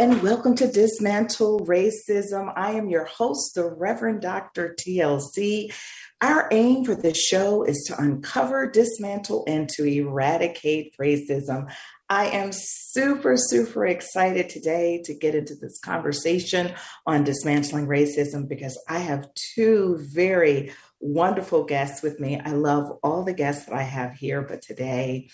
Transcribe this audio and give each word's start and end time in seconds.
And 0.00 0.22
welcome 0.22 0.54
to 0.54 0.66
Dismantle 0.66 1.66
Racism. 1.66 2.50
I 2.56 2.70
am 2.70 2.88
your 2.88 3.04
host, 3.04 3.54
the 3.54 3.66
Reverend 3.66 4.22
Dr. 4.22 4.74
TLC. 4.80 5.74
Our 6.22 6.48
aim 6.50 6.86
for 6.86 6.94
this 6.94 7.22
show 7.22 7.64
is 7.64 7.84
to 7.88 8.00
uncover, 8.00 8.66
dismantle, 8.70 9.44
and 9.46 9.68
to 9.76 9.84
eradicate 9.84 10.96
racism. 10.98 11.70
I 12.08 12.28
am 12.28 12.50
super, 12.50 13.34
super 13.36 13.84
excited 13.84 14.48
today 14.48 15.02
to 15.04 15.12
get 15.12 15.34
into 15.34 15.54
this 15.54 15.78
conversation 15.78 16.72
on 17.06 17.22
dismantling 17.22 17.86
racism 17.86 18.48
because 18.48 18.82
I 18.88 19.00
have 19.00 19.28
two 19.54 19.98
very 20.14 20.72
wonderful 21.00 21.64
guests 21.64 22.02
with 22.02 22.18
me. 22.18 22.40
I 22.42 22.52
love 22.52 22.90
all 23.02 23.22
the 23.22 23.34
guests 23.34 23.66
that 23.66 23.74
I 23.74 23.82
have 23.82 24.14
here, 24.14 24.40
but 24.40 24.62
today 24.62 25.28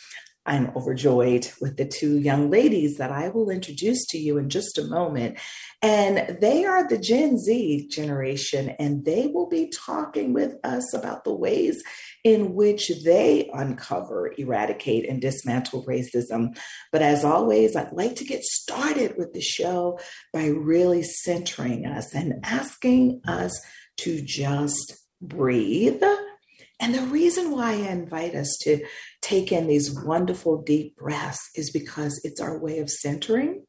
I'm 0.47 0.71
overjoyed 0.77 1.51
with 1.61 1.77
the 1.77 1.85
two 1.85 2.19
young 2.19 2.51
ladies 2.51 2.97
that 2.99 3.11
I 3.11 3.29
will 3.29 3.51
introduce 3.51 4.07
to 4.07 4.19
you 4.19 4.39
in 4.39 4.49
just 4.49 4.79
a 4.79 4.85
moment. 4.85 5.39
And 5.83 6.39
they 6.41 6.65
are 6.65 6.89
the 6.89 6.99
Gen 6.99 7.39
Z 7.39 7.89
generation, 7.89 8.71
and 8.79 9.05
they 9.05 9.27
will 9.27 9.49
be 9.49 9.71
talking 9.77 10.33
with 10.33 10.55
us 10.65 10.95
about 10.95 11.25
the 11.25 11.35
ways 11.35 11.83
in 12.25 12.55
which 12.55 12.91
they 13.05 13.51
uncover, 13.53 14.33
eradicate, 14.39 15.09
and 15.09 15.21
dismantle 15.21 15.85
racism. 15.85 16.57
But 16.91 17.03
as 17.03 17.25
always, 17.25 17.77
I'd 17.77 17.93
like 17.93 18.17
to 18.17 18.25
get 18.25 18.43
started 18.43 19.17
with 19.17 19.33
the 19.33 19.41
show 19.41 19.99
by 20.33 20.47
really 20.47 21.03
centering 21.03 21.87
us 21.87 22.15
and 22.15 22.41
asking 22.45 23.21
us 23.27 23.61
to 23.99 24.23
just 24.23 24.97
breathe. 25.21 26.03
And 26.79 26.95
the 26.95 27.03
reason 27.03 27.51
why 27.51 27.73
I 27.73 27.91
invite 27.91 28.35
us 28.35 28.57
to 28.63 28.85
take 29.23 29.51
in 29.51 29.67
these 29.67 29.99
wonderful 30.05 30.63
deep 30.63 30.97
breaths 30.97 31.49
is 31.55 31.71
because 31.71 32.21
it's 32.23 32.41
our 32.41 32.59
way 32.59 32.79
of 32.79 32.91
centering 32.91 33.65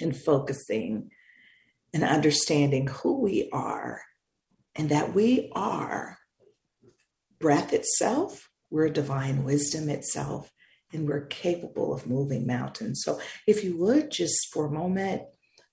and 0.00 0.16
focusing 0.16 1.10
and 1.94 2.04
understanding 2.04 2.86
who 2.86 3.20
we 3.20 3.48
are 3.52 4.02
and 4.76 4.90
that 4.90 5.14
we 5.14 5.50
are 5.54 6.18
breath 7.38 7.72
itself, 7.72 8.50
we're 8.70 8.88
divine 8.88 9.44
wisdom 9.44 9.88
itself, 9.88 10.52
and 10.92 11.08
we're 11.08 11.26
capable 11.26 11.94
of 11.94 12.06
moving 12.06 12.46
mountains. 12.46 13.02
So, 13.04 13.20
if 13.46 13.64
you 13.64 13.76
would 13.78 14.10
just 14.10 14.52
for 14.52 14.66
a 14.66 14.70
moment 14.70 15.22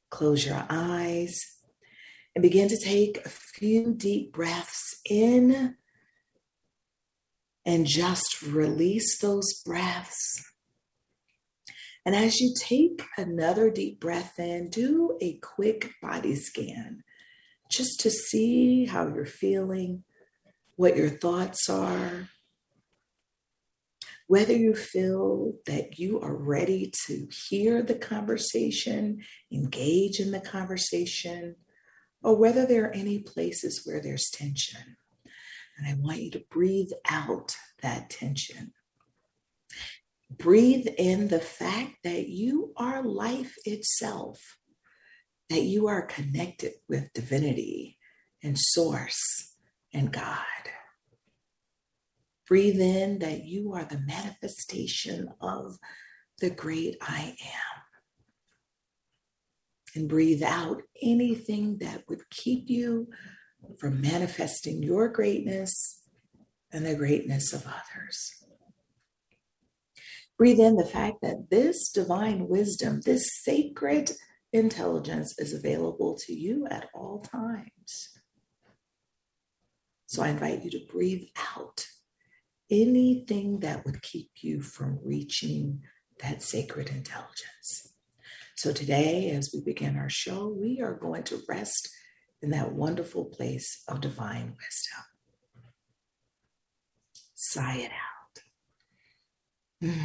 close 0.10 0.46
your 0.46 0.66
eyes 0.70 1.40
and 2.36 2.42
begin 2.42 2.70
to 2.70 2.78
take 2.78 3.26
a 3.26 3.30
few 3.30 3.94
deep 3.94 4.34
breaths 4.34 5.00
in 5.10 5.76
and 7.66 7.86
just 7.86 8.42
release 8.44 9.20
those 9.20 9.62
breaths. 9.66 10.44
And 12.06 12.16
as 12.16 12.40
you 12.40 12.54
take 12.60 13.04
another 13.18 13.72
deep 13.72 14.00
breath 14.00 14.34
in, 14.38 14.70
do 14.70 15.18
a 15.22 15.40
quick 15.40 15.92
body 16.02 16.36
scan 16.36 17.04
just 17.72 18.00
to 18.02 18.12
see 18.12 18.86
how 18.86 19.08
you're 19.08 19.26
feeling, 19.26 20.04
what 20.76 20.96
your 20.96 21.10
thoughts 21.10 21.68
are, 21.68 22.30
whether 24.28 24.54
you 24.54 24.76
feel 24.76 25.54
that 25.66 25.98
you 25.98 26.20
are 26.20 26.36
ready 26.36 26.92
to 27.08 27.28
hear 27.50 27.82
the 27.82 27.96
conversation, 27.96 29.24
engage 29.52 30.20
in 30.20 30.32
the 30.32 30.40
conversation, 30.40 31.56
or 32.22 32.36
whether 32.36 32.66
there 32.66 32.86
are 32.86 32.94
any 32.94 33.20
places 33.20 33.82
where 33.84 34.02
there's 34.02 34.30
tension. 34.32 34.98
And 35.78 35.88
I 35.88 35.94
want 36.00 36.22
you 36.22 36.32
to 36.32 36.44
breathe 36.50 36.92
out 37.10 37.56
that 37.82 38.10
tension. 38.10 38.74
Breathe 40.32 40.88
in 40.98 41.28
the 41.28 41.40
fact 41.40 41.98
that 42.04 42.28
you 42.28 42.74
are 42.78 43.04
life 43.04 43.56
itself, 43.66 44.58
that 45.50 45.62
you 45.62 45.88
are 45.88 46.02
connected 46.02 46.74
with 46.90 47.14
divinity 47.14 47.98
and 48.44 48.58
source 48.58 49.56
and 49.94 50.12
God. 50.12 50.40
Breathe 52.48 52.80
in 52.80 53.20
that 53.20 53.44
you 53.46 53.74
are 53.74 53.86
the 53.86 54.04
manifestation 54.06 55.30
of 55.42 55.78
the 56.40 56.50
great 56.50 56.98
I 57.02 57.36
am. 57.42 57.82
And 59.96 60.10
breathe 60.10 60.44
out 60.44 60.82
anything 61.02 61.78
that 61.80 62.04
would 62.08 62.30
keep 62.30 62.70
you 62.70 63.08
from 63.80 64.02
manifesting 64.02 64.84
your 64.84 65.10
greatness 65.10 66.02
and 66.72 66.86
the 66.86 66.96
greatness 66.96 67.54
of 67.54 67.66
others. 67.66 68.44
Breathe 70.38 70.60
in 70.60 70.76
the 70.76 70.86
fact 70.86 71.18
that 71.22 71.50
this 71.50 71.90
divine 71.92 72.48
wisdom, 72.48 73.02
this 73.02 73.42
sacred 73.42 74.12
intelligence 74.52 75.34
is 75.40 75.54
available 75.54 76.18
to 76.26 76.34
you 76.34 76.68
at 76.68 76.90
all 76.94 77.20
times. 77.22 78.10
So 80.08 80.24
I 80.24 80.30
invite 80.30 80.64
you 80.64 80.72
to 80.72 80.86
breathe 80.92 81.28
out 81.56 81.86
anything 82.70 83.60
that 83.62 83.86
would 83.86 84.02
keep 84.02 84.30
you 84.42 84.62
from 84.62 85.00
reaching 85.04 85.82
that 86.22 86.42
sacred 86.42 86.90
intelligence. 86.90 87.94
So 88.56 88.72
today, 88.72 89.32
as 89.32 89.52
we 89.54 89.62
begin 89.62 89.98
our 89.98 90.10
show, 90.10 90.48
we 90.48 90.82
are 90.82 90.96
going 90.96 91.24
to 91.24 91.42
rest 91.48 91.90
in 92.46 92.52
that 92.52 92.74
wonderful 92.74 93.26
place 93.26 93.82
of 93.88 94.02
divine 94.02 94.56
wisdom. 94.56 95.04
Sigh 97.34 97.78
it 97.78 97.92
out. 99.82 99.92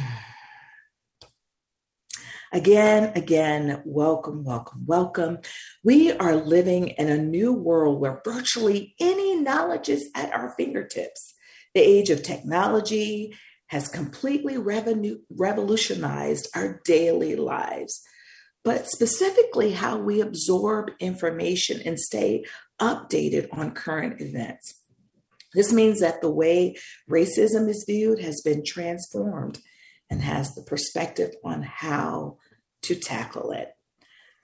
Again, 2.53 3.13
again, 3.15 3.81
welcome, 3.85 4.43
welcome, 4.43 4.83
welcome. 4.85 5.37
We 5.85 6.11
are 6.11 6.35
living 6.35 6.89
in 6.89 7.07
a 7.07 7.17
new 7.17 7.53
world 7.53 8.01
where 8.01 8.21
virtually 8.25 8.93
any 8.99 9.37
knowledge 9.37 9.87
is 9.87 10.09
at 10.15 10.33
our 10.33 10.53
fingertips. 10.57 11.33
The 11.73 11.79
age 11.79 12.09
of 12.09 12.23
technology 12.23 13.33
has 13.67 13.87
completely 13.87 14.57
revolutionized 14.57 16.49
our 16.53 16.81
daily 16.83 17.37
lives 17.37 18.03
but 18.63 18.87
specifically 18.87 19.71
how 19.71 19.97
we 19.97 20.21
absorb 20.21 20.91
information 20.99 21.81
and 21.85 21.99
stay 21.99 22.43
updated 22.79 23.47
on 23.51 23.71
current 23.71 24.21
events. 24.21 24.75
This 25.53 25.73
means 25.73 25.99
that 25.99 26.21
the 26.21 26.31
way 26.31 26.75
racism 27.09 27.67
is 27.69 27.83
viewed 27.87 28.19
has 28.19 28.41
been 28.41 28.63
transformed 28.65 29.59
and 30.09 30.21
has 30.21 30.53
the 30.53 30.61
perspective 30.61 31.31
on 31.43 31.63
how 31.63 32.37
to 32.83 32.95
tackle 32.95 33.51
it. 33.51 33.69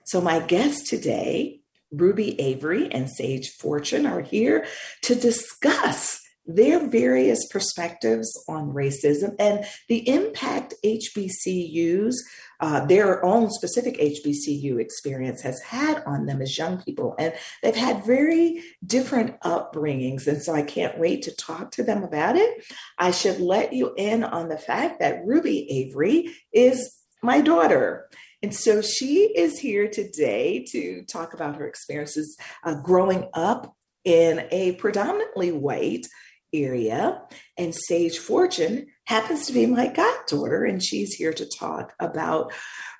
So, 0.04 0.20
my 0.20 0.40
guests 0.40 0.88
today, 0.88 1.60
Ruby 1.92 2.40
Avery 2.40 2.90
and 2.90 3.10
Sage 3.10 3.50
Fortune, 3.58 4.06
are 4.06 4.22
here 4.22 4.66
to 5.02 5.14
discuss 5.14 6.20
their 6.46 6.88
various 6.88 7.46
perspectives 7.48 8.32
on 8.48 8.72
racism 8.72 9.36
and 9.38 9.66
the 9.88 10.08
impact 10.08 10.74
HBCUs, 10.82 12.14
uh, 12.60 12.84
their 12.86 13.24
own 13.24 13.50
specific 13.50 13.98
HBCU 13.98 14.80
experience 14.80 15.42
has 15.42 15.60
had 15.60 16.02
on 16.04 16.26
them 16.26 16.42
as 16.42 16.56
young 16.56 16.82
people. 16.82 17.14
And 17.18 17.32
they've 17.62 17.76
had 17.76 18.04
very 18.04 18.62
different 18.84 19.40
upbringings. 19.40 20.26
And 20.26 20.42
so 20.42 20.54
I 20.54 20.62
can't 20.62 20.98
wait 20.98 21.22
to 21.22 21.36
talk 21.36 21.70
to 21.72 21.84
them 21.84 22.02
about 22.02 22.36
it. 22.36 22.64
I 22.98 23.10
should 23.10 23.40
let 23.40 23.72
you 23.72 23.94
in 23.96 24.24
on 24.24 24.48
the 24.48 24.58
fact 24.58 25.00
that 25.00 25.24
Ruby 25.24 25.70
Avery 25.70 26.34
is 26.52 26.96
my 27.22 27.40
daughter. 27.40 28.08
And 28.42 28.54
so 28.54 28.82
she 28.82 29.32
is 29.36 29.58
here 29.58 29.88
today 29.88 30.64
to 30.70 31.04
talk 31.04 31.34
about 31.34 31.56
her 31.56 31.66
experiences 31.66 32.36
uh, 32.64 32.74
growing 32.74 33.28
up 33.34 33.74
in 34.04 34.46
a 34.50 34.72
predominantly 34.76 35.52
white 35.52 36.06
area. 36.52 37.22
And 37.56 37.74
Sage 37.74 38.18
Fortune 38.18 38.86
happens 39.04 39.46
to 39.46 39.52
be 39.52 39.66
my 39.66 39.88
goddaughter, 39.88 40.64
and 40.64 40.82
she's 40.82 41.14
here 41.14 41.32
to 41.32 41.46
talk 41.46 41.94
about 42.00 42.52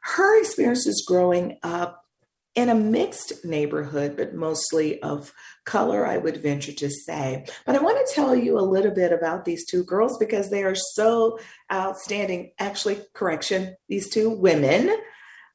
her 0.02 0.40
experiences 0.40 1.04
growing 1.06 1.58
up 1.62 2.04
in 2.54 2.68
a 2.68 2.74
mixed 2.74 3.44
neighborhood, 3.44 4.16
but 4.16 4.34
mostly 4.34 5.00
of 5.02 5.32
color, 5.64 6.04
I 6.04 6.18
would 6.18 6.42
venture 6.42 6.72
to 6.72 6.90
say. 6.90 7.46
But 7.64 7.76
I 7.76 7.78
want 7.78 8.04
to 8.04 8.14
tell 8.14 8.34
you 8.34 8.58
a 8.58 8.60
little 8.60 8.90
bit 8.90 9.12
about 9.12 9.44
these 9.44 9.64
two 9.64 9.84
girls 9.84 10.18
because 10.18 10.50
they 10.50 10.64
are 10.64 10.74
so 10.74 11.38
outstanding. 11.72 12.50
Actually, 12.58 13.00
correction, 13.14 13.76
these 13.88 14.10
two 14.10 14.28
women. 14.30 14.90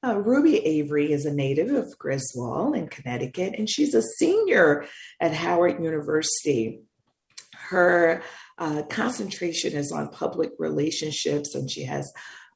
Uh, 0.02 0.18
Ruby 0.18 0.66
Avery 0.66 1.12
is 1.12 1.26
a 1.26 1.34
native 1.34 1.72
of 1.72 1.98
Griswold 1.98 2.76
in 2.76 2.88
Connecticut, 2.88 3.56
and 3.58 3.70
she's 3.70 3.94
a 3.94 4.02
senior 4.02 4.86
at 5.20 5.34
Howard 5.34 5.84
University 5.84 6.84
her 7.70 8.22
uh, 8.58 8.84
concentration 8.90 9.74
is 9.74 9.92
on 9.92 10.10
public 10.10 10.52
relationships 10.60 11.56
and 11.56 11.70
she 11.70 11.84
has 11.86 12.12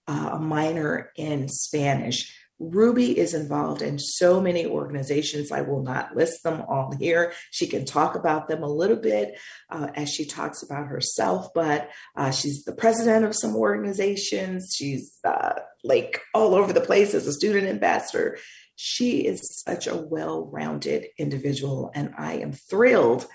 uh, 0.07 0.31
a 0.33 0.39
minor 0.39 1.11
in 1.15 1.47
Spanish. 1.47 2.33
Ruby 2.59 3.17
is 3.17 3.33
involved 3.35 3.83
in 3.83 3.99
so 3.99 4.41
many 4.41 4.65
organizations. 4.65 5.51
I 5.51 5.61
will 5.61 5.83
not 5.83 6.15
list 6.15 6.41
them 6.43 6.63
all 6.67 6.91
here. 6.99 7.33
She 7.51 7.67
can 7.67 7.85
talk 7.85 8.15
about 8.15 8.47
them 8.47 8.63
a 8.63 8.69
little 8.69 8.97
bit 8.97 9.37
uh, 9.69 9.89
as 9.93 10.09
she 10.09 10.25
talks 10.25 10.63
about 10.63 10.87
herself, 10.87 11.49
but 11.53 11.91
uh, 12.15 12.31
she's 12.31 12.63
the 12.63 12.73
president 12.73 13.25
of 13.25 13.35
some 13.35 13.55
organizations. 13.55 14.73
She's 14.75 15.19
uh, 15.23 15.53
like 15.83 16.21
all 16.33 16.55
over 16.55 16.73
the 16.73 16.81
place 16.81 17.13
as 17.13 17.27
a 17.27 17.33
student 17.33 17.67
ambassador. 17.67 18.39
She 18.75 19.19
is 19.19 19.61
such 19.63 19.85
a 19.85 19.97
well 19.97 20.49
rounded 20.51 21.07
individual, 21.17 21.91
and 21.93 22.13
I 22.17 22.33
am 22.33 22.53
thrilled 22.53 23.27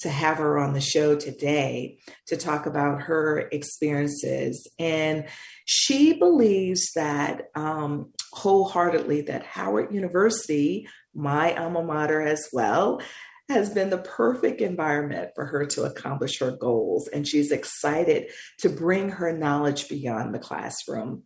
to 0.00 0.08
have 0.08 0.38
her 0.38 0.58
on 0.58 0.72
the 0.72 0.80
show 0.80 1.14
today 1.14 1.98
to 2.26 2.36
talk 2.36 2.66
about 2.66 3.02
her 3.02 3.48
experiences. 3.52 4.66
And 4.78 5.26
she 5.64 6.14
believes 6.14 6.92
that 6.94 7.50
um, 7.54 8.12
wholeheartedly 8.32 9.22
that 9.22 9.44
Howard 9.44 9.94
University, 9.94 10.88
my 11.14 11.54
alma 11.54 11.82
mater 11.82 12.22
as 12.22 12.48
well, 12.52 13.00
has 13.48 13.68
been 13.68 13.90
the 13.90 13.98
perfect 13.98 14.60
environment 14.60 15.32
for 15.34 15.44
her 15.44 15.66
to 15.66 15.82
accomplish 15.82 16.38
her 16.38 16.52
goals. 16.52 17.08
And 17.08 17.26
she's 17.26 17.50
excited 17.50 18.30
to 18.60 18.68
bring 18.68 19.10
her 19.10 19.36
knowledge 19.36 19.88
beyond 19.88 20.34
the 20.34 20.38
classroom. 20.38 21.24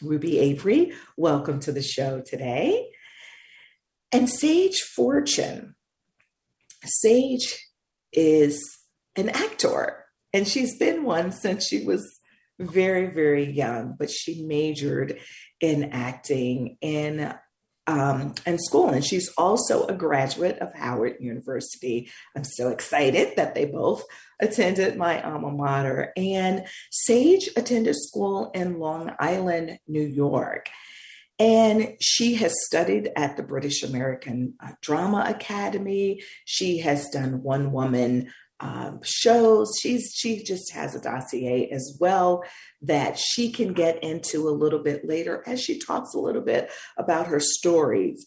Ruby 0.00 0.38
Avery, 0.38 0.92
welcome 1.16 1.60
to 1.60 1.72
the 1.72 1.82
show 1.82 2.22
today. 2.24 2.88
And 4.10 4.28
Sage 4.28 4.80
Fortune. 4.80 5.74
Sage 6.84 7.67
is 8.12 8.78
an 9.16 9.28
actor, 9.30 10.04
and 10.32 10.46
she's 10.46 10.78
been 10.78 11.04
one 11.04 11.32
since 11.32 11.66
she 11.66 11.84
was 11.84 12.18
very, 12.58 13.06
very 13.06 13.50
young, 13.50 13.94
but 13.98 14.10
she 14.10 14.42
majored 14.42 15.18
in 15.60 15.84
acting 15.92 16.76
in 16.80 17.34
um, 17.88 18.34
in 18.46 18.58
school, 18.58 18.90
and 18.90 19.02
she's 19.02 19.30
also 19.38 19.86
a 19.86 19.94
graduate 19.94 20.58
of 20.58 20.74
Howard 20.74 21.16
University. 21.20 22.10
I'm 22.36 22.44
so 22.44 22.68
excited 22.68 23.34
that 23.36 23.54
they 23.54 23.64
both 23.64 24.04
attended 24.40 24.96
my 24.96 25.22
alma 25.22 25.50
mater. 25.50 26.12
And 26.14 26.66
Sage 26.90 27.48
attended 27.56 27.96
school 27.96 28.50
in 28.54 28.78
Long 28.78 29.12
Island, 29.18 29.78
New 29.88 30.06
York. 30.06 30.68
And 31.38 31.96
she 32.00 32.34
has 32.36 32.54
studied 32.66 33.12
at 33.14 33.36
the 33.36 33.44
British 33.44 33.82
American 33.82 34.54
uh, 34.60 34.72
Drama 34.82 35.24
Academy. 35.28 36.20
She 36.44 36.78
has 36.78 37.08
done 37.10 37.42
one 37.42 37.70
woman 37.72 38.32
um, 38.60 39.00
shows. 39.04 39.72
She's 39.80 40.12
she 40.16 40.42
just 40.42 40.72
has 40.72 40.94
a 40.94 41.00
dossier 41.00 41.68
as 41.70 41.96
well 42.00 42.42
that 42.82 43.18
she 43.18 43.52
can 43.52 43.72
get 43.72 44.02
into 44.02 44.48
a 44.48 44.50
little 44.50 44.82
bit 44.82 45.06
later 45.06 45.44
as 45.46 45.62
she 45.62 45.78
talks 45.78 46.14
a 46.14 46.18
little 46.18 46.42
bit 46.42 46.70
about 46.96 47.28
her 47.28 47.40
stories. 47.40 48.26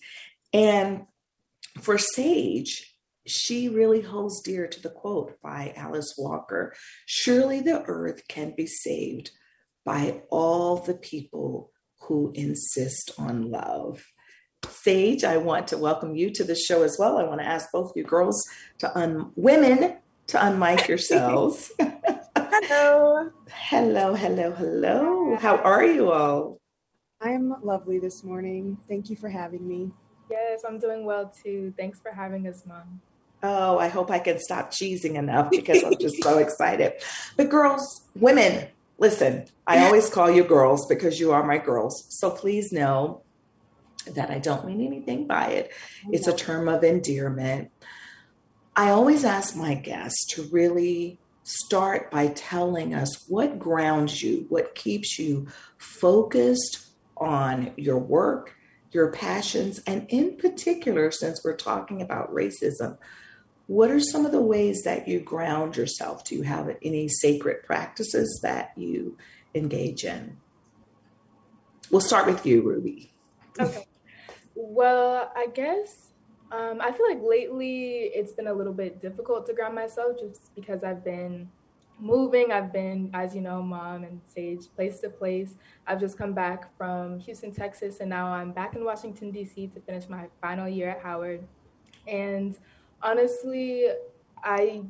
And 0.54 1.02
for 1.82 1.98
Sage, 1.98 2.96
she 3.28 3.70
really 3.70 4.02
holds 4.02 4.42
dear 4.42 4.68
to 4.68 4.82
the 4.82 4.90
quote 4.90 5.42
by 5.42 5.74
Alice 5.76 6.14
Walker 6.18 6.74
Surely 7.06 7.60
the 7.60 7.84
earth 7.84 8.28
can 8.28 8.54
be 8.56 8.68
saved 8.68 9.32
by 9.86 10.22
all 10.30 10.78
the 10.78 10.94
people 10.94 11.71
who 12.02 12.32
insist 12.36 13.12
on 13.18 13.50
love. 13.50 14.04
Sage, 14.66 15.24
I 15.24 15.38
want 15.38 15.68
to 15.68 15.78
welcome 15.78 16.16
you 16.16 16.32
to 16.32 16.44
the 16.44 16.56
show 16.56 16.84
as 16.84 16.98
well. 17.00 17.18
I 17.18 17.24
want 17.24 17.42
to 17.42 17.48
ask 17.48 17.72
both 17.72 17.94
you 17.96 18.04
girls 18.04 18.44
to 18.80 18.96
un 18.98 19.32
women 19.36 19.98
to 20.28 20.38
unmic 20.38 20.88
yourselves. 20.88 21.72
hello. 22.36 23.30
Hello, 23.50 24.14
hello, 24.14 24.52
hello. 24.52 25.36
How 25.38 25.58
are 25.58 25.86
you 25.86 26.12
all? 26.12 26.58
I'm 27.22 27.56
lovely 27.64 28.00
this 28.00 28.24
morning. 28.24 28.78
Thank 28.88 29.10
you 29.10 29.16
for 29.16 29.30
having 29.30 29.68
me. 29.68 29.92
Yes, 30.30 30.62
I'm 30.68 30.80
doing 30.80 31.06
well 31.06 31.32
too. 31.44 31.74
Thanks 31.78 32.00
for 32.00 32.12
having 32.12 32.48
us, 32.48 32.64
Mom. 32.66 33.02
Oh, 33.44 33.78
I 33.80 33.88
hope 33.88 34.12
I 34.12 34.20
can 34.20 34.40
stop 34.40 34.72
cheesing 34.72 35.16
enough 35.16 35.50
because 35.50 35.84
I'm 35.84 35.98
just 36.00 36.22
so 36.24 36.38
excited. 36.46 36.94
But 37.38 37.50
girls, 37.50 38.02
women, 38.16 38.68
listen, 39.02 39.46
I 39.66 39.84
always 39.84 40.10
call 40.10 40.30
you 40.32 40.44
girls 40.44 40.88
because 40.88 41.20
you 41.20 41.34
are 41.34 41.44
my 41.44 41.58
girls. 41.58 42.06
So 42.10 42.30
please 42.30 42.72
know 42.72 43.24
that 44.14 44.30
I 44.30 44.38
don't 44.38 44.66
mean 44.66 44.86
anything 44.86 45.28
by 45.28 45.48
it. 45.48 45.72
It's 46.12 46.28
a 46.28 46.36
term 46.36 46.70
of 46.70 46.84
endearment. 46.84 47.72
I 48.76 48.92
always 48.92 49.26
ask 49.26 49.56
my 49.56 49.74
guests 49.74 50.26
to 50.36 50.44
really 50.44 51.20
start 51.44 52.12
by 52.12 52.28
telling 52.28 52.94
us 52.94 53.26
what 53.28 53.58
grounds 53.58 54.22
you, 54.22 54.46
what 54.50 54.76
keeps 54.76 55.18
you 55.18 55.48
focused 55.78 56.86
on 57.18 57.74
your 57.78 57.98
work, 57.98 58.54
your 58.92 59.12
passions, 59.12 59.80
and 59.88 60.06
in 60.10 60.38
particular, 60.38 61.10
since 61.10 61.44
we're 61.44 61.56
talking 61.56 62.04
about 62.04 62.32
racism, 62.32 62.98
what 63.72 63.90
are 63.90 64.02
some 64.02 64.26
of 64.26 64.34
the 64.34 64.42
ways 64.42 64.84
that 64.84 65.08
you 65.08 65.22
ground 65.22 65.78
yourself? 65.78 66.26
Do 66.26 66.36
you 66.36 66.42
have 66.42 66.76
any 66.82 67.08
sacred 67.08 67.64
practices 67.64 68.42
that 68.44 68.74
you 68.76 69.18
engage 69.56 70.04
in? 70.04 70.36
We'll 71.90 72.02
start 72.02 72.26
with 72.26 72.46
you, 72.46 72.64
Ruby. 72.64 73.14
Okay. 73.58 73.88
Well, 74.56 75.32
I 75.34 75.48
guess 75.54 76.12
um, 76.52 76.82
I 76.82 76.92
feel 76.92 77.08
like 77.08 77.22
lately 77.24 78.12
it's 78.14 78.34
been 78.34 78.48
a 78.48 78.54
little 78.54 78.74
bit 78.74 79.02
difficult 79.02 79.48
to 79.48 79.54
ground 79.54 79.76
myself 79.76 80.20
just 80.20 80.54
because 80.54 80.84
I've 80.84 81.06
been 81.06 81.50
moving. 81.98 82.52
I've 82.52 82.74
been, 82.74 83.10
as 83.14 83.34
you 83.34 83.40
know, 83.40 83.64
mom 83.64 84.04
and 84.04 84.20
Sage, 84.28 84.66
place 84.76 85.00
to 85.00 85.10
place. 85.10 85.56
I've 85.88 86.02
just 86.02 86.18
come 86.18 86.34
back 86.34 86.78
from 86.78 87.20
Houston, 87.22 87.54
Texas, 87.54 88.02
and 88.02 88.10
now 88.10 88.34
I'm 88.34 88.52
back 88.52 88.76
in 88.76 88.84
Washington, 88.84 89.32
D.C. 89.32 89.68
to 89.68 89.80
finish 89.80 90.10
my 90.10 90.28
final 90.42 90.68
year 90.68 90.90
at 90.90 91.02
Howard. 91.02 91.48
And 92.06 92.58
honestly, 93.04 93.88
I 94.44 94.84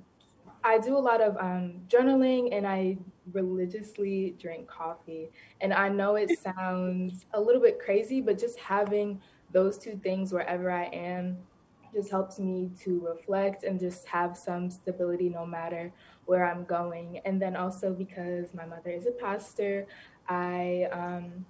I 0.63 0.77
do 0.79 0.97
a 0.97 0.99
lot 0.99 1.21
of 1.21 1.37
um, 1.37 1.81
journaling 1.87 2.49
and 2.55 2.67
I 2.67 2.97
religiously 3.33 4.35
drink 4.39 4.67
coffee. 4.67 5.29
And 5.61 5.73
I 5.73 5.89
know 5.89 6.15
it 6.15 6.31
sounds 6.31 7.25
a 7.33 7.41
little 7.41 7.61
bit 7.61 7.79
crazy, 7.79 8.21
but 8.21 8.37
just 8.39 8.59
having 8.59 9.21
those 9.51 9.77
two 9.77 9.99
things 10.03 10.33
wherever 10.33 10.71
I 10.71 10.85
am 10.85 11.37
just 11.93 12.09
helps 12.09 12.39
me 12.39 12.71
to 12.81 12.99
reflect 13.05 13.63
and 13.63 13.79
just 13.79 14.07
have 14.07 14.37
some 14.37 14.69
stability 14.69 15.29
no 15.29 15.45
matter 15.45 15.91
where 16.25 16.45
I'm 16.45 16.63
going. 16.63 17.19
And 17.25 17.41
then 17.41 17.55
also 17.55 17.93
because 17.93 18.53
my 18.53 18.65
mother 18.65 18.91
is 18.91 19.07
a 19.07 19.11
pastor, 19.11 19.87
I 20.29 20.87
um, 20.91 21.45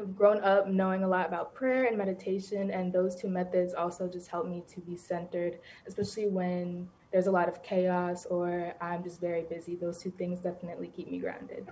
have 0.00 0.16
grown 0.16 0.42
up 0.42 0.66
knowing 0.66 1.04
a 1.04 1.08
lot 1.08 1.26
about 1.26 1.54
prayer 1.54 1.84
and 1.84 1.96
meditation, 1.96 2.70
and 2.70 2.92
those 2.92 3.14
two 3.20 3.28
methods 3.28 3.74
also 3.74 4.08
just 4.08 4.28
help 4.30 4.46
me 4.46 4.64
to 4.74 4.80
be 4.80 4.96
centered, 4.96 5.58
especially 5.86 6.28
when 6.28 6.88
there's 7.12 7.26
a 7.26 7.30
lot 7.30 7.48
of 7.48 7.62
chaos 7.62 8.26
or 8.26 8.74
I'm 8.80 9.02
just 9.02 9.20
very 9.20 9.42
busy. 9.42 9.76
Those 9.76 10.02
two 10.02 10.10
things 10.10 10.40
definitely 10.40 10.88
keep 10.88 11.10
me 11.10 11.18
grounded. 11.18 11.66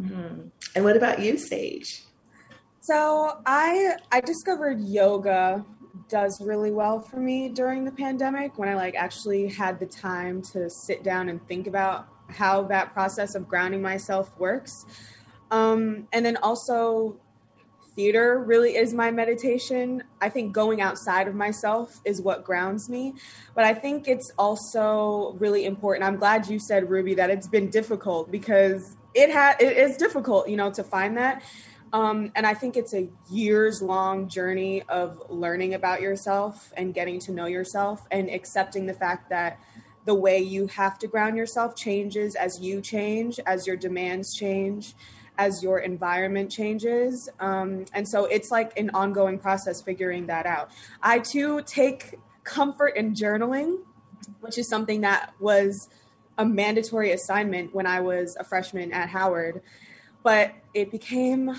Mm-hmm. 0.00 0.48
And 0.74 0.84
what 0.84 0.96
about 0.96 1.20
you, 1.20 1.38
Sage? 1.38 2.04
So 2.80 3.40
I 3.44 3.96
I 4.10 4.20
discovered 4.20 4.80
yoga 4.80 5.64
does 6.08 6.40
really 6.40 6.70
well 6.70 7.00
for 7.00 7.18
me 7.18 7.48
during 7.48 7.84
the 7.84 7.92
pandemic 7.92 8.58
when 8.58 8.68
I 8.68 8.74
like 8.74 8.94
actually 8.94 9.48
had 9.48 9.78
the 9.78 9.86
time 9.86 10.42
to 10.52 10.68
sit 10.68 11.04
down 11.04 11.28
and 11.28 11.46
think 11.46 11.66
about 11.66 12.08
how 12.28 12.62
that 12.64 12.92
process 12.92 13.34
of 13.34 13.48
grounding 13.48 13.82
myself 13.82 14.36
works. 14.38 14.72
Um, 15.50 16.08
and 16.12 16.24
then 16.24 16.36
also 16.38 17.20
theater 18.00 18.38
really 18.38 18.76
is 18.76 18.94
my 18.94 19.10
meditation. 19.10 20.02
I 20.22 20.30
think 20.30 20.54
going 20.54 20.80
outside 20.80 21.28
of 21.28 21.34
myself 21.34 22.00
is 22.06 22.22
what 22.22 22.44
grounds 22.44 22.88
me. 22.88 23.12
But 23.54 23.64
I 23.64 23.74
think 23.74 24.08
it's 24.08 24.32
also 24.38 25.36
really 25.38 25.66
important. 25.66 26.06
I'm 26.06 26.16
glad 26.16 26.48
you 26.48 26.58
said, 26.58 26.88
Ruby, 26.88 27.12
that 27.16 27.28
it's 27.28 27.46
been 27.46 27.68
difficult 27.68 28.30
because 28.30 28.96
it 29.12 29.28
had 29.28 29.60
it 29.60 29.76
is 29.76 29.98
difficult, 29.98 30.48
you 30.48 30.56
know, 30.56 30.70
to 30.70 30.82
find 30.82 31.18
that. 31.18 31.42
Um, 31.92 32.32
and 32.34 32.46
I 32.46 32.54
think 32.54 32.78
it's 32.78 32.94
a 32.94 33.06
years 33.30 33.82
long 33.82 34.28
journey 34.28 34.82
of 34.88 35.22
learning 35.28 35.74
about 35.74 36.00
yourself 36.00 36.72
and 36.78 36.94
getting 36.94 37.20
to 37.20 37.32
know 37.32 37.46
yourself 37.46 38.06
and 38.10 38.30
accepting 38.30 38.86
the 38.86 38.94
fact 38.94 39.28
that 39.28 39.60
the 40.06 40.14
way 40.14 40.38
you 40.38 40.68
have 40.68 40.98
to 41.00 41.06
ground 41.06 41.36
yourself 41.36 41.76
changes 41.76 42.34
as 42.34 42.60
you 42.60 42.80
change, 42.80 43.38
as 43.44 43.66
your 43.66 43.76
demands 43.76 44.34
change 44.34 44.94
as 45.40 45.62
your 45.62 45.78
environment 45.78 46.50
changes. 46.50 47.30
Um, 47.40 47.86
and 47.94 48.06
so 48.06 48.26
it's 48.26 48.50
like 48.50 48.78
an 48.78 48.90
ongoing 48.90 49.38
process 49.38 49.80
figuring 49.80 50.26
that 50.26 50.44
out. 50.44 50.70
I 51.02 51.18
too 51.18 51.62
take 51.62 52.18
comfort 52.44 52.94
in 52.94 53.14
journaling, 53.14 53.78
which 54.40 54.58
is 54.58 54.68
something 54.68 55.00
that 55.00 55.32
was 55.40 55.88
a 56.36 56.44
mandatory 56.44 57.12
assignment 57.12 57.74
when 57.74 57.86
I 57.86 58.00
was 58.00 58.36
a 58.38 58.44
freshman 58.44 58.92
at 58.92 59.08
Howard, 59.08 59.62
but 60.22 60.52
it 60.74 60.90
became 60.90 61.56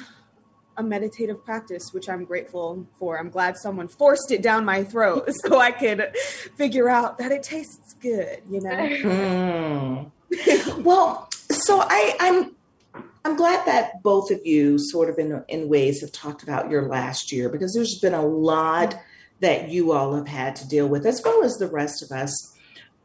a 0.78 0.84
meditative 0.84 1.44
practice, 1.44 1.92
which 1.92 2.08
I'm 2.08 2.24
grateful 2.24 2.86
for. 3.00 3.20
I'm 3.20 3.32
glad 3.32 3.58
someone 3.58 3.88
forced 3.88 4.32
it 4.32 4.44
down 4.44 4.64
my 4.64 4.84
throat 4.84 5.28
so 5.44 5.58
I 5.58 5.72
could 5.72 6.16
figure 6.56 6.88
out 6.88 7.18
that 7.18 7.32
it 7.32 7.42
tastes 7.42 7.96
good, 8.00 8.44
you 8.48 8.62
know? 8.62 10.12
Mm. 10.30 10.84
well, 10.84 11.30
so 11.50 11.82
I, 11.82 12.16
I'm 12.20 12.56
I'm 13.24 13.36
glad 13.36 13.66
that 13.68 14.02
both 14.02 14.32
of 14.32 14.46
you, 14.46 14.80
sort 14.80 15.10
of 15.10 15.20
in, 15.20 15.44
in 15.48 15.70
ways, 15.70 16.02
have 16.02 16.12
talked 16.12 16.42
about 16.44 16.72
your 16.72 16.88
last 16.88 17.32
year 17.32 17.50
because 17.50 17.74
there's 17.74 18.00
been 18.00 18.16
a 18.16 18.26
lot 18.26 18.96
that 19.42 19.70
you 19.70 19.92
all 19.92 20.16
have 20.16 20.28
had 20.28 20.56
to 20.56 20.68
deal 20.68 20.88
with, 20.88 21.06
as 21.06 21.22
well 21.24 21.44
as 21.44 21.54
the 21.58 21.68
rest 21.68 22.02
of 22.04 22.12
us, 22.12 22.56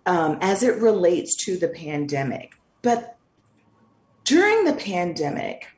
um, 0.06 0.38
as 0.40 0.62
it 0.62 0.80
relates 0.80 1.36
to 1.44 1.58
the 1.58 1.68
pandemic. 1.68 2.54
But 2.82 3.16
during 4.24 4.64
the 4.64 4.74
pandemic, 4.74 5.68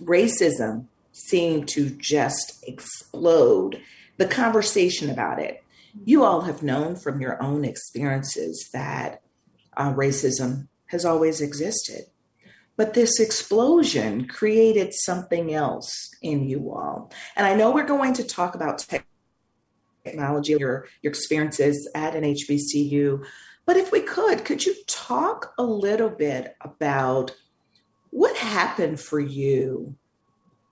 racism 0.00 0.86
seemed 1.12 1.68
to 1.68 1.90
just 1.90 2.64
explode. 2.66 3.80
The 4.16 4.26
conversation 4.26 5.08
about 5.08 5.38
it. 5.38 5.64
You 6.04 6.24
all 6.24 6.42
have 6.42 6.62
known 6.62 6.96
from 6.96 7.20
your 7.20 7.42
own 7.42 7.64
experiences 7.64 8.68
that 8.72 9.22
uh, 9.76 9.94
racism 9.94 10.68
has 10.86 11.04
always 11.04 11.40
existed. 11.40 12.02
But 12.80 12.94
this 12.94 13.20
explosion 13.20 14.26
created 14.26 14.94
something 14.94 15.52
else 15.52 16.14
in 16.22 16.48
you 16.48 16.72
all. 16.72 17.12
And 17.36 17.46
I 17.46 17.54
know 17.54 17.70
we're 17.72 17.84
going 17.84 18.14
to 18.14 18.24
talk 18.24 18.54
about 18.54 18.86
technology, 20.02 20.54
your, 20.54 20.86
your 21.02 21.10
experiences 21.10 21.86
at 21.94 22.14
an 22.14 22.24
HBCU. 22.24 23.22
But 23.66 23.76
if 23.76 23.92
we 23.92 24.00
could, 24.00 24.46
could 24.46 24.64
you 24.64 24.74
talk 24.86 25.52
a 25.58 25.62
little 25.62 26.08
bit 26.08 26.56
about 26.62 27.36
what 28.08 28.34
happened 28.38 28.98
for 28.98 29.20
you 29.20 29.94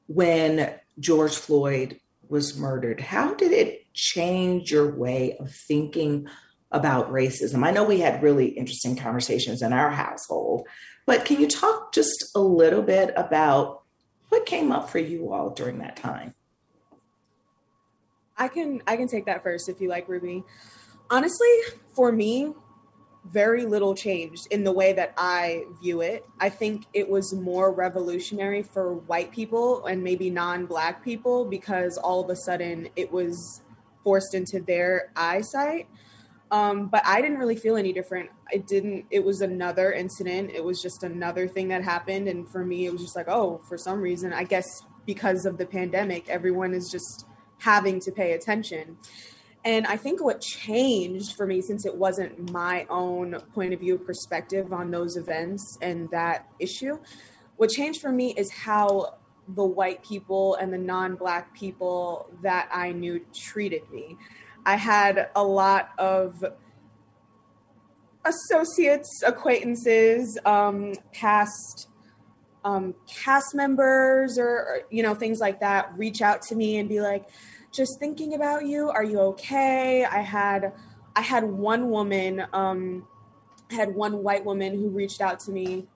when 0.07 0.73
George 0.99 1.37
Floyd 1.37 2.01
was 2.27 2.59
murdered? 2.59 3.03
How 3.03 3.35
did 3.35 3.53
it 3.53 3.93
change 3.93 4.73
your 4.73 4.97
way 4.97 5.37
of 5.39 5.55
thinking 5.55 6.27
about 6.71 7.11
racism? 7.11 7.65
I 7.65 7.71
know 7.71 7.85
we 7.85 8.01
had 8.01 8.23
really 8.23 8.49
interesting 8.49 8.97
conversations 8.97 9.63
in 9.63 9.73
our 9.73 9.91
household, 9.91 10.67
but 11.07 11.25
can 11.25 11.41
you 11.41 11.49
talk 11.49 11.93
just 11.93 12.31
a 12.35 12.41
little 12.41 12.83
bit 12.83 13.13
about 13.17 13.83
what 14.29 14.47
came 14.47 14.71
up 14.73 14.91
for 14.91 14.99
you 14.99 15.33
all 15.33 15.51
during 15.51 15.79
that 15.79 15.97
time? 15.97 16.35
I 18.37 18.49
can 18.49 18.83
I 18.87 18.97
can 18.97 19.09
take 19.09 19.27
that 19.27 19.43
first 19.43 19.69
if 19.69 19.81
you 19.81 19.89
like 19.89 20.09
Ruby. 20.09 20.45
Honestly, 21.11 21.49
for 21.95 22.13
me, 22.13 22.53
very 23.25 23.65
little 23.67 23.95
changed 23.95 24.47
in 24.51 24.65
the 24.65 24.73
way 24.73 24.93
that 24.93 25.13
I 25.17 25.65
view 25.83 26.01
it. 26.01 26.25
I 26.39 26.49
think 26.49 26.85
it 26.93 27.09
was 27.09 27.35
more 27.35 27.73
revolutionary 27.73 28.63
for 28.63 28.95
white 28.95 29.33
people 29.33 29.85
and 29.87 30.03
maybe 30.03 30.31
non-black 30.31 31.05
people 31.05 31.45
because 31.45 31.99
all 31.99 32.23
of 32.23 32.31
a 32.31 32.37
sudden 32.37 32.89
it 32.97 33.13
was 33.13 33.63
forced 34.05 34.35
into 34.35 34.61
their 34.61 35.11
eyesight. 35.17 35.89
Um, 36.51 36.89
but 36.89 37.03
I 37.05 37.21
didn't 37.21 37.39
really 37.39 37.57
feel 37.57 37.77
any 37.77 37.93
different. 37.93 38.31
It 38.51 38.67
didn't. 38.67 39.07
It 39.11 39.25
was 39.25 39.43
another 39.43 39.93
incident. 39.93 40.51
It 40.55 40.65
was 40.65 40.81
just 40.81 41.03
another 41.03 41.47
thing 41.47 41.69
that 41.69 41.85
happened, 41.85 42.29
and 42.29 42.49
for 42.49 42.65
me, 42.65 42.87
it 42.87 42.93
was 42.93 43.03
just 43.03 43.17
like, 43.17 43.29
oh, 43.29 43.61
for 43.69 43.77
some 43.77 44.01
reason, 44.01 44.33
I 44.33 44.45
guess 44.45 44.67
because 45.05 45.47
of 45.47 45.59
the 45.59 45.67
pandemic, 45.67 46.29
everyone 46.29 46.75
is 46.75 46.91
just 46.91 47.27
having 47.59 48.01
to 48.01 48.13
pay 48.13 48.33
attention. 48.33 48.97
And 49.65 49.87
I 49.87 49.97
think 49.97 50.23
what 50.23 50.41
changed 50.41 51.37
for 51.37 51.47
me, 51.47 51.61
since 51.61 51.85
it 51.85 51.95
wasn't 51.95 52.53
my 52.53 52.87
own 52.89 53.39
point 53.55 53.75
of 53.75 53.81
view 53.81 53.99
perspective 53.99 54.73
on 54.73 54.91
those 54.91 55.17
events 55.17 55.77
and 55.83 56.09
that 56.11 56.47
issue, 56.59 56.99
what 57.57 57.71
changed 57.71 58.01
for 58.01 58.13
me 58.13 58.35
is 58.37 58.51
how 58.51 59.19
the 59.49 59.65
white 59.65 60.05
people 60.05 60.55
and 60.57 60.73
the 60.73 60.79
non 60.79 61.17
black 61.17 61.55
people 61.55 62.31
that 62.43 62.69
I 62.73 62.93
knew 62.93 63.21
treated 63.35 63.91
me. 63.91 64.17
I 64.69 64.77
had 64.77 65.31
a 65.35 65.43
lot 65.43 65.93
of 65.97 66.45
associates, 68.27 69.23
acquaintances, 69.25 70.39
um, 70.45 70.93
past 71.15 71.89
um, 72.67 72.95
cast 73.07 73.55
members, 73.55 74.39
or, 74.39 74.47
or, 74.47 74.81
you 74.91 75.03
know, 75.03 75.15
things 75.15 75.39
like 75.41 75.61
that 75.61 75.97
reach 75.97 76.21
out 76.21 76.43
to 76.43 76.55
me 76.55 76.77
and 76.77 76.87
be 76.87 77.01
like, 77.01 77.25
just 77.73 77.99
thinking 77.99 78.35
about 78.35 78.67
you. 78.67 78.91
Are 78.91 79.05
you 79.05 79.21
okay? 79.21 80.05
I 80.05 80.19
had 80.19 80.75
I 81.17 81.23
had 81.23 81.45
one 81.45 81.89
woman, 81.89 82.45
um, 82.53 83.09
had 83.71 83.95
one 83.95 84.23
white 84.23 84.45
woman 84.45 84.75
who 84.75 84.91
reached 84.91 85.23
out 85.23 85.41
to 85.41 85.51
me 85.51 85.87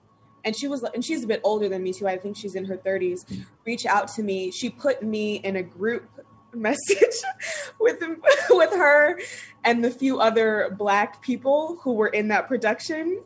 and 0.45 0.57
she 0.57 0.67
was 0.67 0.83
and 0.95 1.05
she's 1.05 1.23
a 1.25 1.27
bit 1.27 1.41
older 1.45 1.69
than 1.69 1.83
me 1.83 1.93
too 1.93 2.09
i 2.09 2.17
think 2.17 2.37
she's 2.37 2.55
in 2.55 2.65
her 2.65 2.77
30s 2.77 3.45
reach 3.65 3.87
out 3.87 4.09
to 4.09 4.23
me 4.23 4.51
she 4.51 4.69
put 4.69 5.03
me 5.03 5.37
in 5.37 5.57
a 5.57 5.63
group 5.63 6.09
message 6.55 7.23
with 7.81 8.03
with 8.51 8.71
her 8.71 9.19
and 9.65 9.85
the 9.85 9.91
few 9.91 10.21
other 10.21 10.75
black 10.79 11.23
people 11.23 11.79
who 11.83 11.95
were 11.95 12.09
in 12.09 12.29
that 12.29 12.49
production 12.49 13.23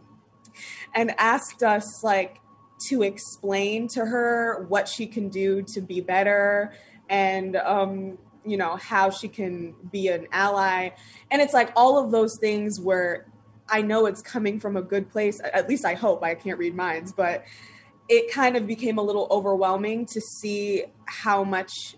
and 0.95 1.15
asked 1.19 1.63
us 1.63 2.03
like 2.05 2.41
to 2.89 3.03
explain 3.03 3.89
to 3.89 4.05
her 4.05 4.65
what 4.69 4.89
she 4.89 5.07
can 5.07 5.29
do 5.29 5.63
to 5.63 5.81
be 5.81 6.01
better 6.01 6.73
and 7.09 7.57
um 7.57 8.19
you 8.45 8.57
know 8.57 8.77
how 8.77 9.11
she 9.11 9.27
can 9.27 9.75
be 9.91 10.09
an 10.09 10.29
ally. 10.31 10.91
And 11.31 11.43
it's 11.43 11.53
like 11.53 11.73
all 11.75 11.99
of 12.03 12.11
those 12.13 12.39
things 12.39 12.81
where 12.81 13.27
i 13.69 13.83
know 13.83 14.07
it's 14.07 14.23
coming 14.23 14.61
from 14.61 14.77
a 14.77 14.83
good 14.83 15.11
place 15.11 15.41
at 15.53 15.69
least 15.69 15.85
i 15.85 15.95
hope 15.95 16.23
i 16.23 16.37
can't 16.37 16.57
read 16.57 16.73
minds 16.73 17.13
but 17.13 17.45
it 18.09 18.33
kind 18.33 18.57
of 18.57 18.65
became 18.65 18.99
a 18.99 19.03
little 19.03 19.27
overwhelming 19.31 20.07
to 20.07 20.21
see 20.21 20.85
how 21.07 21.43
much 21.43 21.97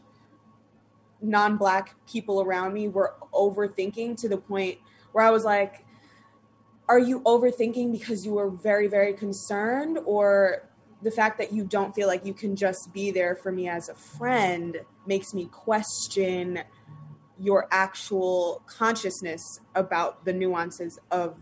non-black 1.20 1.94
people 2.10 2.40
around 2.40 2.72
me 2.72 2.88
were 2.88 3.14
overthinking 3.32 4.16
to 4.16 4.28
the 4.28 4.36
point 4.36 4.78
where 5.12 5.24
i 5.24 5.30
was 5.30 5.44
like 5.44 5.84
are 6.88 6.98
you 6.98 7.20
overthinking 7.20 7.92
because 7.92 8.24
you 8.24 8.32
were 8.32 8.50
very 8.50 8.86
very 8.86 9.12
concerned 9.12 9.98
or 10.04 10.68
the 11.02 11.10
fact 11.10 11.38
that 11.38 11.52
you 11.52 11.64
don't 11.64 11.94
feel 11.94 12.08
like 12.08 12.24
you 12.24 12.34
can 12.34 12.56
just 12.56 12.92
be 12.92 13.10
there 13.10 13.36
for 13.36 13.52
me 13.52 13.68
as 13.68 13.88
a 13.88 13.94
friend 13.94 14.80
makes 15.06 15.32
me 15.32 15.46
question 15.46 16.60
your 17.38 17.68
actual 17.70 18.62
consciousness 18.66 19.60
about 19.74 20.24
the 20.24 20.32
nuances 20.32 20.98
of 21.10 21.36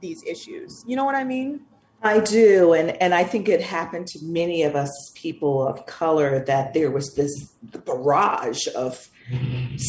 these 0.00 0.22
issues. 0.24 0.82
You 0.86 0.96
know 0.96 1.04
what 1.04 1.14
I 1.14 1.24
mean? 1.24 1.60
I 2.04 2.18
do, 2.18 2.72
and 2.72 2.90
and 3.00 3.14
I 3.14 3.22
think 3.22 3.48
it 3.48 3.60
happened 3.60 4.08
to 4.08 4.18
many 4.22 4.64
of 4.64 4.74
us 4.74 4.90
people 5.14 5.66
of 5.66 5.86
color 5.86 6.44
that 6.46 6.74
there 6.74 6.90
was 6.90 7.14
this 7.14 7.52
barrage 7.62 8.66
of 8.74 9.08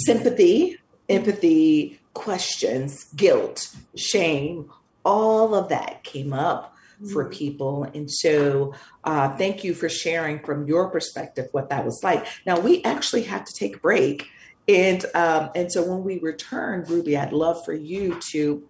sympathy, 0.06 0.78
empathy, 1.10 2.00
questions, 2.14 3.06
guilt, 3.16 3.76
shame, 3.96 4.70
all 5.06 5.56
of 5.56 5.70
that 5.70 6.04
came 6.04 6.34
up 6.34 6.76
for 7.12 7.26
mm-hmm. 7.26 7.34
people. 7.34 7.84
And 7.84 8.10
so, 8.10 8.74
uh, 9.04 9.36
thank 9.36 9.64
you 9.64 9.74
for 9.74 9.90
sharing 9.90 10.40
from 10.40 10.68
your 10.68 10.90
perspective 10.90 11.50
what 11.52 11.70
that 11.70 11.86
was 11.86 12.00
like. 12.04 12.26
Now, 12.46 12.60
we 12.60 12.84
actually 12.84 13.24
have 13.24 13.44
to 13.46 13.54
take 13.54 13.78
a 13.78 13.80
break. 13.80 14.30
And, 14.68 15.06
um, 15.14 15.50
and 15.56 15.72
so, 15.72 15.84
when 15.84 16.04
we 16.04 16.20
return, 16.20 16.86
Ruby, 16.88 17.18
I'd 17.18 17.34
love 17.34 17.64
for 17.66 17.74
you 17.74 18.20
to 18.32 18.64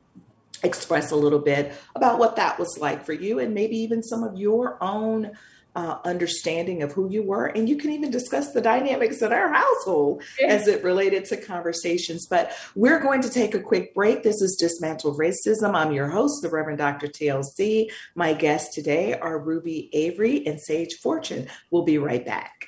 express 0.63 1.11
a 1.11 1.15
little 1.15 1.39
bit 1.39 1.73
about 1.95 2.17
what 2.17 2.37
that 2.37 2.57
was 2.57 2.77
like 2.79 3.05
for 3.05 3.13
you 3.13 3.39
and 3.39 3.53
maybe 3.53 3.75
even 3.77 4.01
some 4.01 4.23
of 4.23 4.37
your 4.37 4.81
own 4.81 5.31
uh, 5.75 5.97
understanding 6.05 6.83
of 6.83 6.91
who 6.91 7.09
you 7.09 7.23
were. 7.23 7.47
And 7.47 7.67
you 7.67 7.77
can 7.77 7.91
even 7.91 8.11
discuss 8.11 8.51
the 8.51 8.61
dynamics 8.61 9.21
in 9.21 9.33
our 9.33 9.51
household 9.51 10.23
as 10.47 10.67
it 10.67 10.83
related 10.83 11.25
to 11.25 11.37
conversations. 11.37 12.27
But 12.27 12.51
we're 12.75 12.99
going 12.99 13.21
to 13.21 13.29
take 13.29 13.55
a 13.55 13.59
quick 13.59 13.93
break. 13.93 14.23
This 14.23 14.41
is 14.41 14.55
Dismantle 14.55 15.17
Racism. 15.17 15.75
I'm 15.75 15.91
your 15.91 16.09
host, 16.09 16.41
the 16.41 16.49
Reverend 16.49 16.77
Dr. 16.77 17.07
TLC. 17.07 17.89
My 18.15 18.33
guests 18.33 18.75
today 18.75 19.13
are 19.13 19.39
Ruby 19.39 19.89
Avery 19.93 20.45
and 20.45 20.59
Sage 20.59 20.95
Fortune. 20.95 21.47
We'll 21.71 21.83
be 21.83 21.97
right 21.97 22.25
back. 22.25 22.67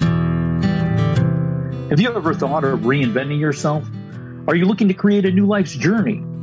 Have 0.00 2.00
you 2.00 2.08
ever 2.08 2.32
thought 2.32 2.64
of 2.64 2.80
reinventing 2.80 3.38
yourself? 3.38 3.86
Are 4.48 4.54
you 4.54 4.64
looking 4.64 4.88
to 4.88 4.94
create 4.94 5.26
a 5.26 5.30
new 5.30 5.46
life's 5.46 5.76
journey? 5.76 6.24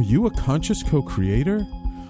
Are 0.00 0.02
you 0.02 0.24
a 0.24 0.30
conscious 0.30 0.82
co 0.82 1.02
creator? 1.02 1.66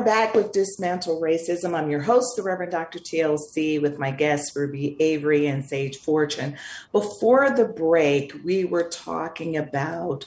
Are 0.00 0.04
back 0.04 0.32
with 0.32 0.52
Dismantle 0.52 1.20
Racism. 1.20 1.74
I'm 1.74 1.90
your 1.90 2.00
host, 2.00 2.34
the 2.34 2.42
Reverend 2.42 2.72
Dr. 2.72 2.98
TLC, 2.98 3.82
with 3.82 3.98
my 3.98 4.10
guests, 4.10 4.56
Ruby 4.56 4.96
Avery 4.98 5.46
and 5.46 5.62
Sage 5.62 5.98
Fortune. 5.98 6.56
Before 6.90 7.50
the 7.50 7.66
break, 7.66 8.32
we 8.42 8.64
were 8.64 8.88
talking 8.88 9.58
about 9.58 10.24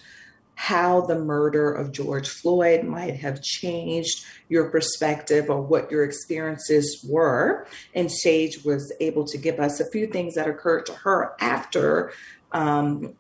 how 0.54 1.02
the 1.02 1.18
murder 1.18 1.74
of 1.74 1.92
George 1.92 2.30
Floyd 2.30 2.84
might 2.84 3.16
have 3.16 3.42
changed 3.42 4.24
your 4.48 4.70
perspective 4.70 5.50
or 5.50 5.60
what 5.60 5.90
your 5.90 6.04
experiences 6.04 7.04
were. 7.10 7.66
And 7.96 8.12
Sage 8.12 8.64
was 8.64 8.94
able 9.00 9.26
to 9.26 9.40
give 9.40 9.60
us 9.60 9.80
a 9.80 9.90
few 9.90 10.06
things 10.06 10.36
that 10.36 10.48
occurred 10.48 10.86
to 10.86 10.94
her 10.94 11.34
after 11.40 12.14
um, 12.52 13.16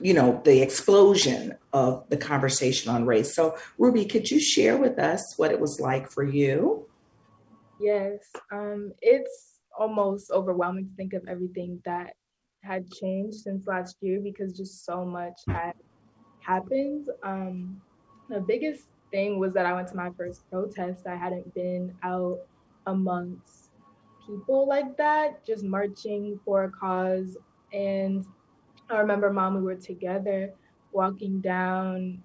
you 0.00 0.14
know, 0.14 0.40
the 0.44 0.62
explosion 0.62 1.54
of 1.72 2.04
the 2.08 2.16
conversation 2.16 2.90
on 2.90 3.06
race. 3.06 3.34
So, 3.34 3.56
Ruby, 3.78 4.04
could 4.04 4.30
you 4.30 4.40
share 4.40 4.76
with 4.76 4.98
us 4.98 5.34
what 5.36 5.50
it 5.50 5.60
was 5.60 5.80
like 5.80 6.10
for 6.10 6.24
you? 6.24 6.86
Yes, 7.78 8.18
um, 8.52 8.92
it's 9.00 9.60
almost 9.78 10.30
overwhelming 10.30 10.86
to 10.86 10.94
think 10.96 11.12
of 11.12 11.26
everything 11.28 11.80
that 11.84 12.14
had 12.62 12.90
changed 12.90 13.38
since 13.38 13.66
last 13.66 13.96
year 14.00 14.20
because 14.20 14.56
just 14.56 14.84
so 14.84 15.04
much 15.04 15.40
had 15.48 15.72
happened. 16.40 17.08
Um, 17.22 17.80
the 18.28 18.40
biggest 18.40 18.84
thing 19.10 19.38
was 19.38 19.54
that 19.54 19.66
I 19.66 19.72
went 19.72 19.88
to 19.88 19.96
my 19.96 20.10
first 20.16 20.48
protest. 20.50 21.06
I 21.06 21.16
hadn't 21.16 21.54
been 21.54 21.94
out 22.02 22.38
amongst 22.86 23.70
people 24.26 24.68
like 24.68 24.96
that, 24.98 25.44
just 25.46 25.64
marching 25.64 26.38
for 26.44 26.64
a 26.64 26.70
cause. 26.70 27.36
And 27.72 28.26
I 28.90 28.98
remember 28.98 29.32
mom, 29.32 29.54
we 29.56 29.62
were 29.62 29.76
together 29.76 30.52
walking 30.92 31.40
down, 31.40 32.22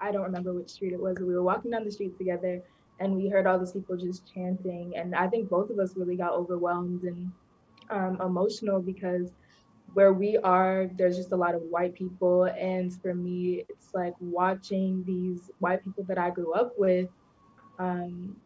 I 0.00 0.10
don't 0.10 0.22
remember 0.22 0.52
which 0.52 0.70
street 0.70 0.92
it 0.92 1.00
was, 1.00 1.16
but 1.18 1.26
we 1.26 1.34
were 1.34 1.42
walking 1.42 1.70
down 1.70 1.84
the 1.84 1.92
street 1.92 2.16
together 2.18 2.62
and 2.98 3.14
we 3.14 3.28
heard 3.28 3.46
all 3.46 3.58
these 3.58 3.72
people 3.72 3.96
just 3.96 4.32
chanting. 4.32 4.92
And 4.96 5.14
I 5.14 5.28
think 5.28 5.48
both 5.48 5.70
of 5.70 5.78
us 5.78 5.96
really 5.96 6.16
got 6.16 6.32
overwhelmed 6.32 7.04
and 7.04 7.30
um, 7.90 8.20
emotional 8.20 8.80
because 8.80 9.30
where 9.94 10.12
we 10.12 10.36
are, 10.38 10.90
there's 10.96 11.16
just 11.16 11.32
a 11.32 11.36
lot 11.36 11.54
of 11.54 11.62
white 11.62 11.94
people. 11.94 12.44
And 12.44 12.92
for 13.00 13.14
me, 13.14 13.64
it's 13.68 13.94
like 13.94 14.14
watching 14.20 15.04
these 15.06 15.50
white 15.58 15.84
people 15.84 16.04
that 16.04 16.18
I 16.18 16.30
grew 16.30 16.52
up 16.52 16.74
with 16.78 17.08
um, 17.78 18.36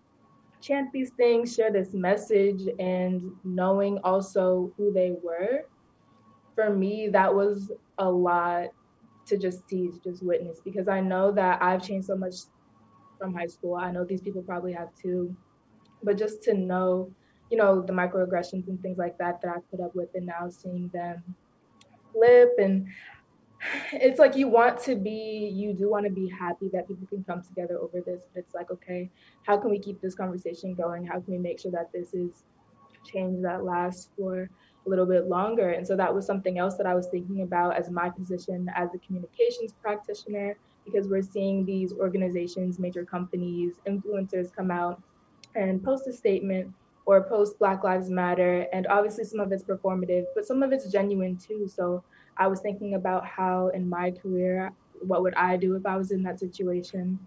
chant 0.60 0.92
these 0.92 1.10
things, 1.10 1.54
share 1.54 1.72
this 1.72 1.92
message, 1.92 2.62
and 2.78 3.32
knowing 3.44 3.98
also 4.04 4.72
who 4.76 4.92
they 4.92 5.14
were 5.22 5.64
for 6.54 6.74
me, 6.74 7.08
that 7.08 7.34
was 7.34 7.72
a 7.98 8.08
lot 8.08 8.68
to 9.26 9.38
just 9.38 9.68
see, 9.68 9.90
just 10.02 10.22
witness, 10.22 10.60
because 10.64 10.88
I 10.88 11.00
know 11.00 11.32
that 11.32 11.62
I've 11.62 11.82
changed 11.82 12.06
so 12.06 12.16
much 12.16 12.34
from 13.18 13.34
high 13.34 13.46
school. 13.46 13.74
I 13.74 13.90
know 13.90 14.04
these 14.04 14.20
people 14.20 14.42
probably 14.42 14.72
have 14.72 14.94
too, 14.94 15.34
but 16.02 16.18
just 16.18 16.42
to 16.44 16.54
know, 16.54 17.10
you 17.50 17.56
know, 17.56 17.80
the 17.80 17.92
microaggressions 17.92 18.68
and 18.68 18.80
things 18.80 18.98
like 18.98 19.16
that 19.18 19.40
that 19.42 19.48
I 19.48 19.58
put 19.70 19.80
up 19.80 19.94
with, 19.94 20.10
and 20.14 20.26
now 20.26 20.48
seeing 20.50 20.88
them 20.88 21.22
flip 22.12 22.50
and 22.58 22.86
it's 23.92 24.18
like 24.18 24.36
you 24.36 24.48
want 24.48 24.78
to 24.78 24.94
be 24.94 25.50
you 25.54 25.72
do 25.72 25.90
want 25.90 26.04
to 26.04 26.12
be 26.12 26.28
happy 26.28 26.68
that 26.72 26.86
people 26.86 27.06
can 27.06 27.24
come 27.24 27.42
together 27.42 27.78
over 27.78 28.00
this 28.00 28.24
but 28.32 28.40
it's 28.40 28.54
like 28.54 28.70
okay 28.70 29.10
how 29.44 29.56
can 29.56 29.70
we 29.70 29.78
keep 29.78 30.00
this 30.00 30.14
conversation 30.14 30.74
going 30.74 31.04
how 31.04 31.20
can 31.20 31.32
we 31.32 31.38
make 31.38 31.58
sure 31.58 31.70
that 31.70 31.90
this 31.92 32.14
is 32.14 32.44
change 33.04 33.42
that 33.42 33.64
lasts 33.64 34.10
for 34.16 34.48
a 34.86 34.88
little 34.88 35.06
bit 35.06 35.26
longer. 35.26 35.70
And 35.70 35.86
so 35.86 35.96
that 35.96 36.14
was 36.14 36.26
something 36.26 36.58
else 36.58 36.76
that 36.76 36.86
I 36.86 36.94
was 36.94 37.06
thinking 37.06 37.42
about 37.42 37.76
as 37.76 37.90
my 37.90 38.10
position 38.10 38.70
as 38.74 38.90
a 38.94 38.98
communications 38.98 39.72
practitioner, 39.80 40.56
because 40.84 41.08
we're 41.08 41.22
seeing 41.22 41.64
these 41.64 41.92
organizations, 41.92 42.78
major 42.78 43.04
companies, 43.04 43.74
influencers 43.86 44.54
come 44.54 44.70
out 44.70 45.00
and 45.54 45.82
post 45.82 46.06
a 46.06 46.12
statement 46.12 46.72
or 47.06 47.22
post 47.22 47.58
Black 47.58 47.84
Lives 47.84 48.10
Matter. 48.10 48.66
And 48.72 48.86
obviously, 48.88 49.24
some 49.24 49.40
of 49.40 49.52
it's 49.52 49.62
performative, 49.62 50.24
but 50.34 50.46
some 50.46 50.62
of 50.62 50.72
it's 50.72 50.90
genuine 50.90 51.36
too. 51.36 51.68
So 51.68 52.02
I 52.36 52.46
was 52.46 52.60
thinking 52.60 52.94
about 52.94 53.24
how 53.26 53.68
in 53.68 53.88
my 53.88 54.10
career, 54.10 54.72
what 55.00 55.22
would 55.22 55.34
I 55.34 55.56
do 55.56 55.74
if 55.76 55.86
I 55.86 55.96
was 55.96 56.10
in 56.10 56.22
that 56.24 56.38
situation? 56.38 57.18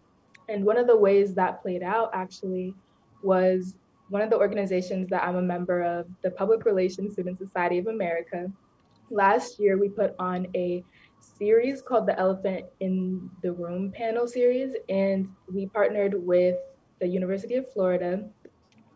And 0.50 0.66
one 0.66 0.78
of 0.78 0.88
the 0.88 0.98
ways 0.98 1.34
that 1.34 1.62
played 1.62 1.84
out 1.84 2.10
actually 2.14 2.74
was 3.24 3.76
one 4.10 4.22
of 4.22 4.30
the 4.30 4.38
organizations 4.38 5.10
that 5.10 5.24
I'm 5.24 5.36
a 5.36 5.42
member 5.42 5.82
of, 5.82 6.08
the 6.22 6.32
Public 6.32 6.66
Relations 6.66 7.14
Student 7.14 7.38
Society 7.38 7.78
of 7.78 7.88
America, 7.88 8.52
last 9.10 9.60
year 9.60 9.78
we 9.78 9.90
put 9.90 10.16
on 10.20 10.48
a 10.56 10.84
series 11.20 11.82
called 11.82 12.08
the 12.08 12.18
Elephant 12.20 12.66
in 12.80 13.30
the 13.42 13.52
Room 13.52 13.92
panel 13.92 14.28
series, 14.28 14.76
and 14.90 15.28
we 15.54 15.68
partnered 15.68 16.14
with 16.26 16.58
the 17.00 17.08
University 17.08 17.56
of 17.56 17.72
Florida 17.72 18.24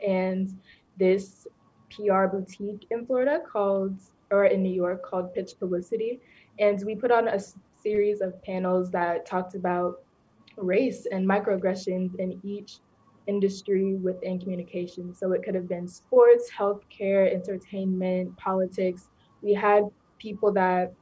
and 0.05 0.57
this 0.97 1.47
PR 1.89 2.25
boutique 2.25 2.87
in 2.91 3.05
Florida 3.05 3.39
called, 3.51 3.95
or 4.31 4.45
in 4.45 4.63
New 4.63 4.73
York 4.73 5.03
called 5.03 5.33
Pitch 5.33 5.51
Publicity. 5.59 6.19
And 6.59 6.83
we 6.85 6.95
put 6.95 7.11
on 7.11 7.27
a 7.27 7.39
series 7.81 8.21
of 8.21 8.41
panels 8.43 8.89
that 8.91 9.25
talked 9.25 9.55
about 9.55 10.03
race 10.57 11.07
and 11.11 11.27
microaggressions 11.27 12.17
in 12.19 12.39
each 12.43 12.77
industry 13.27 13.95
within 13.95 14.39
communication. 14.39 15.13
So 15.13 15.31
it 15.33 15.43
could 15.43 15.55
have 15.55 15.67
been 15.67 15.87
sports, 15.87 16.49
healthcare, 16.55 17.33
entertainment, 17.33 18.35
politics. 18.37 19.09
We 19.41 19.53
had 19.53 19.83
people 20.19 20.51
that 20.53 20.93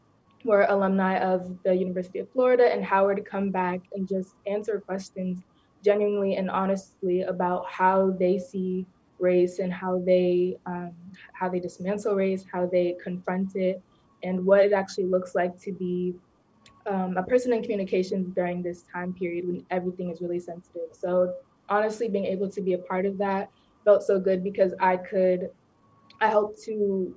were 0.45 0.65
alumni 0.69 1.17
of 1.19 1.57
the 1.63 1.75
University 1.75 2.19
of 2.19 2.31
Florida 2.31 2.71
and 2.71 2.83
Howard 2.83 3.25
come 3.29 3.51
back 3.51 3.81
and 3.93 4.07
just 4.07 4.35
answer 4.47 4.79
questions 4.79 5.39
genuinely 5.83 6.35
and 6.35 6.49
honestly 6.49 7.21
about 7.21 7.65
how 7.69 8.11
they 8.19 8.37
see 8.37 8.85
race 9.19 9.59
and 9.59 9.71
how 9.71 10.01
they 10.05 10.57
um, 10.65 10.93
how 11.33 11.49
they 11.49 11.59
dismantle 11.59 12.15
race, 12.15 12.45
how 12.51 12.65
they 12.65 12.95
confront 13.03 13.55
it, 13.55 13.81
and 14.23 14.45
what 14.45 14.61
it 14.61 14.73
actually 14.73 15.05
looks 15.05 15.35
like 15.35 15.59
to 15.61 15.71
be 15.73 16.15
um, 16.87 17.17
a 17.17 17.23
person 17.23 17.53
in 17.53 17.61
communications 17.61 18.33
during 18.33 18.61
this 18.61 18.83
time 18.83 19.13
period 19.13 19.45
when 19.45 19.65
everything 19.69 20.09
is 20.09 20.21
really 20.21 20.39
sensitive. 20.39 20.89
So 20.93 21.33
honestly, 21.69 22.09
being 22.09 22.25
able 22.25 22.49
to 22.49 22.61
be 22.61 22.73
a 22.73 22.77
part 22.77 23.05
of 23.05 23.17
that 23.19 23.49
felt 23.85 24.03
so 24.03 24.19
good 24.19 24.43
because 24.43 24.73
I 24.79 24.97
could, 24.97 25.49
I 26.21 26.27
helped 26.27 26.61
to 26.63 27.15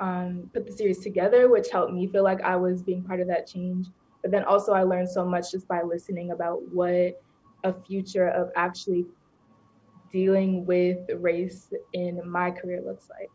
um, 0.00 0.50
put 0.52 0.66
the 0.66 0.72
series 0.72 1.00
together, 1.00 1.48
which 1.48 1.70
helped 1.70 1.92
me 1.92 2.06
feel 2.08 2.24
like 2.24 2.42
I 2.42 2.56
was 2.56 2.82
being 2.82 3.02
part 3.02 3.20
of 3.20 3.28
that 3.28 3.46
change. 3.46 3.86
But 4.22 4.30
then 4.30 4.44
also, 4.44 4.72
I 4.72 4.82
learned 4.82 5.08
so 5.08 5.24
much 5.24 5.52
just 5.52 5.68
by 5.68 5.82
listening 5.82 6.30
about 6.30 6.60
what 6.72 7.20
a 7.64 7.74
future 7.86 8.28
of 8.28 8.50
actually 8.56 9.06
dealing 10.12 10.64
with 10.64 10.98
race 11.16 11.72
in 11.92 12.20
my 12.24 12.50
career 12.50 12.82
looks 12.84 13.08
like. 13.10 13.30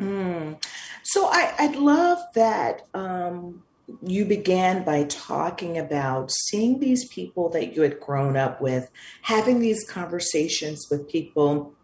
Mm. 0.00 0.62
So 1.02 1.26
I, 1.26 1.54
I'd 1.58 1.76
love 1.76 2.18
that 2.34 2.86
um, 2.94 3.62
you 4.00 4.24
began 4.24 4.84
by 4.84 5.04
talking 5.04 5.78
about 5.78 6.30
seeing 6.30 6.80
these 6.80 7.06
people 7.08 7.48
that 7.50 7.74
you 7.74 7.82
had 7.82 8.00
grown 8.00 8.36
up 8.36 8.60
with, 8.60 8.90
having 9.22 9.60
these 9.60 9.88
conversations 9.88 10.86
with 10.90 11.08
people 11.08 11.74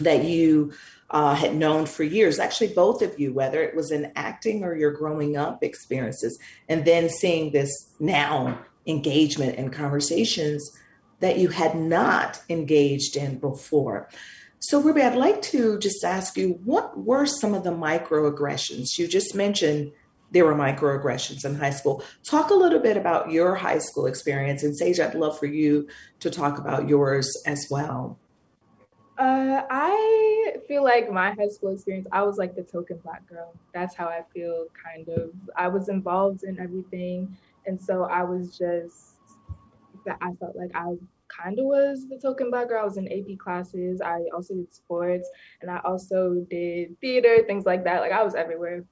that 0.00 0.24
you 0.24 0.72
uh, 1.10 1.34
had 1.34 1.54
known 1.54 1.86
for 1.86 2.02
years, 2.02 2.38
actually, 2.38 2.68
both 2.68 3.00
of 3.00 3.18
you, 3.18 3.32
whether 3.32 3.62
it 3.62 3.76
was 3.76 3.90
in 3.90 4.12
acting 4.16 4.64
or 4.64 4.74
your 4.74 4.90
growing 4.90 5.36
up 5.36 5.62
experiences, 5.62 6.38
and 6.68 6.84
then 6.84 7.08
seeing 7.08 7.52
this 7.52 7.70
now 8.00 8.58
engagement 8.86 9.56
and 9.56 9.72
conversations 9.72 10.70
that 11.20 11.38
you 11.38 11.48
had 11.48 11.74
not 11.76 12.40
engaged 12.48 13.16
in 13.16 13.38
before. 13.38 14.08
So, 14.58 14.80
Ruby, 14.80 15.02
I'd 15.02 15.16
like 15.16 15.42
to 15.42 15.78
just 15.78 16.04
ask 16.04 16.36
you 16.36 16.60
what 16.64 16.98
were 16.98 17.26
some 17.26 17.54
of 17.54 17.62
the 17.62 17.70
microaggressions? 17.70 18.98
You 18.98 19.06
just 19.06 19.34
mentioned 19.34 19.92
there 20.36 20.44
were 20.44 20.54
microaggressions 20.54 21.46
in 21.46 21.54
high 21.54 21.70
school. 21.70 22.04
Talk 22.22 22.50
a 22.50 22.54
little 22.54 22.78
bit 22.78 22.98
about 22.98 23.30
your 23.30 23.54
high 23.54 23.78
school 23.78 24.04
experience. 24.04 24.62
And, 24.62 24.76
Sage, 24.76 25.00
I'd 25.00 25.14
love 25.14 25.38
for 25.38 25.46
you 25.46 25.88
to 26.20 26.30
talk 26.30 26.58
about 26.58 26.86
yours 26.86 27.34
as 27.46 27.66
well. 27.70 28.18
Uh, 29.18 29.62
I 29.70 30.56
feel 30.68 30.84
like 30.84 31.10
my 31.10 31.30
high 31.32 31.48
school 31.48 31.72
experience, 31.72 32.06
I 32.12 32.22
was 32.22 32.36
like 32.36 32.54
the 32.54 32.64
token 32.64 32.98
black 32.98 33.26
girl. 33.26 33.54
That's 33.72 33.94
how 33.94 34.08
I 34.08 34.24
feel, 34.34 34.66
kind 34.84 35.08
of. 35.08 35.30
I 35.56 35.68
was 35.68 35.88
involved 35.88 36.44
in 36.44 36.60
everything. 36.60 37.34
And 37.64 37.80
so 37.80 38.04
I 38.04 38.22
was 38.22 38.58
just, 38.58 39.14
I 40.06 40.32
felt 40.38 40.54
like 40.54 40.70
I 40.74 40.96
kind 41.28 41.58
of 41.58 41.64
was 41.64 42.06
the 42.10 42.18
token 42.18 42.50
black 42.50 42.68
girl. 42.68 42.82
I 42.82 42.84
was 42.84 42.98
in 42.98 43.08
AP 43.08 43.38
classes. 43.38 44.02
I 44.02 44.24
also 44.34 44.52
did 44.52 44.74
sports 44.74 45.30
and 45.62 45.70
I 45.70 45.80
also 45.82 46.44
did 46.50 47.00
theater, 47.00 47.38
things 47.46 47.64
like 47.64 47.84
that. 47.84 48.02
Like 48.02 48.12
I 48.12 48.22
was 48.22 48.34
everywhere, 48.34 48.84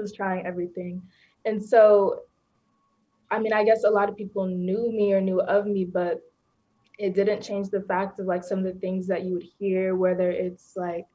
was 0.00 0.12
trying 0.12 0.46
everything. 0.46 1.02
And 1.44 1.62
so, 1.62 2.22
I 3.30 3.38
mean, 3.38 3.52
I 3.52 3.64
guess 3.64 3.84
a 3.84 3.90
lot 3.90 4.08
of 4.08 4.16
people 4.16 4.46
knew 4.46 4.92
me 4.92 5.12
or 5.12 5.20
knew 5.20 5.40
of 5.40 5.66
me, 5.66 5.84
but 5.84 6.20
it 6.98 7.14
didn't 7.14 7.42
change 7.42 7.70
the 7.70 7.82
fact 7.82 8.20
of 8.20 8.26
like 8.26 8.44
some 8.44 8.58
of 8.58 8.64
the 8.64 8.78
things 8.80 9.06
that 9.08 9.24
you 9.24 9.34
would 9.34 9.48
hear, 9.58 9.96
whether 9.96 10.30
it's 10.30 10.76
like, 10.76 11.06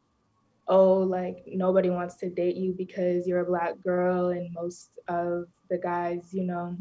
oh, 0.67 0.95
like 0.95 1.43
nobody 1.47 1.89
wants 1.89 2.15
to 2.15 2.29
date 2.29 2.57
you 2.57 2.73
because 2.77 3.27
you're 3.27 3.41
a 3.41 3.45
black 3.45 3.81
girl, 3.83 4.29
and 4.29 4.51
most 4.53 4.89
of 5.07 5.45
the 5.69 5.77
guys, 5.77 6.33
you 6.33 6.43
know, 6.43 6.75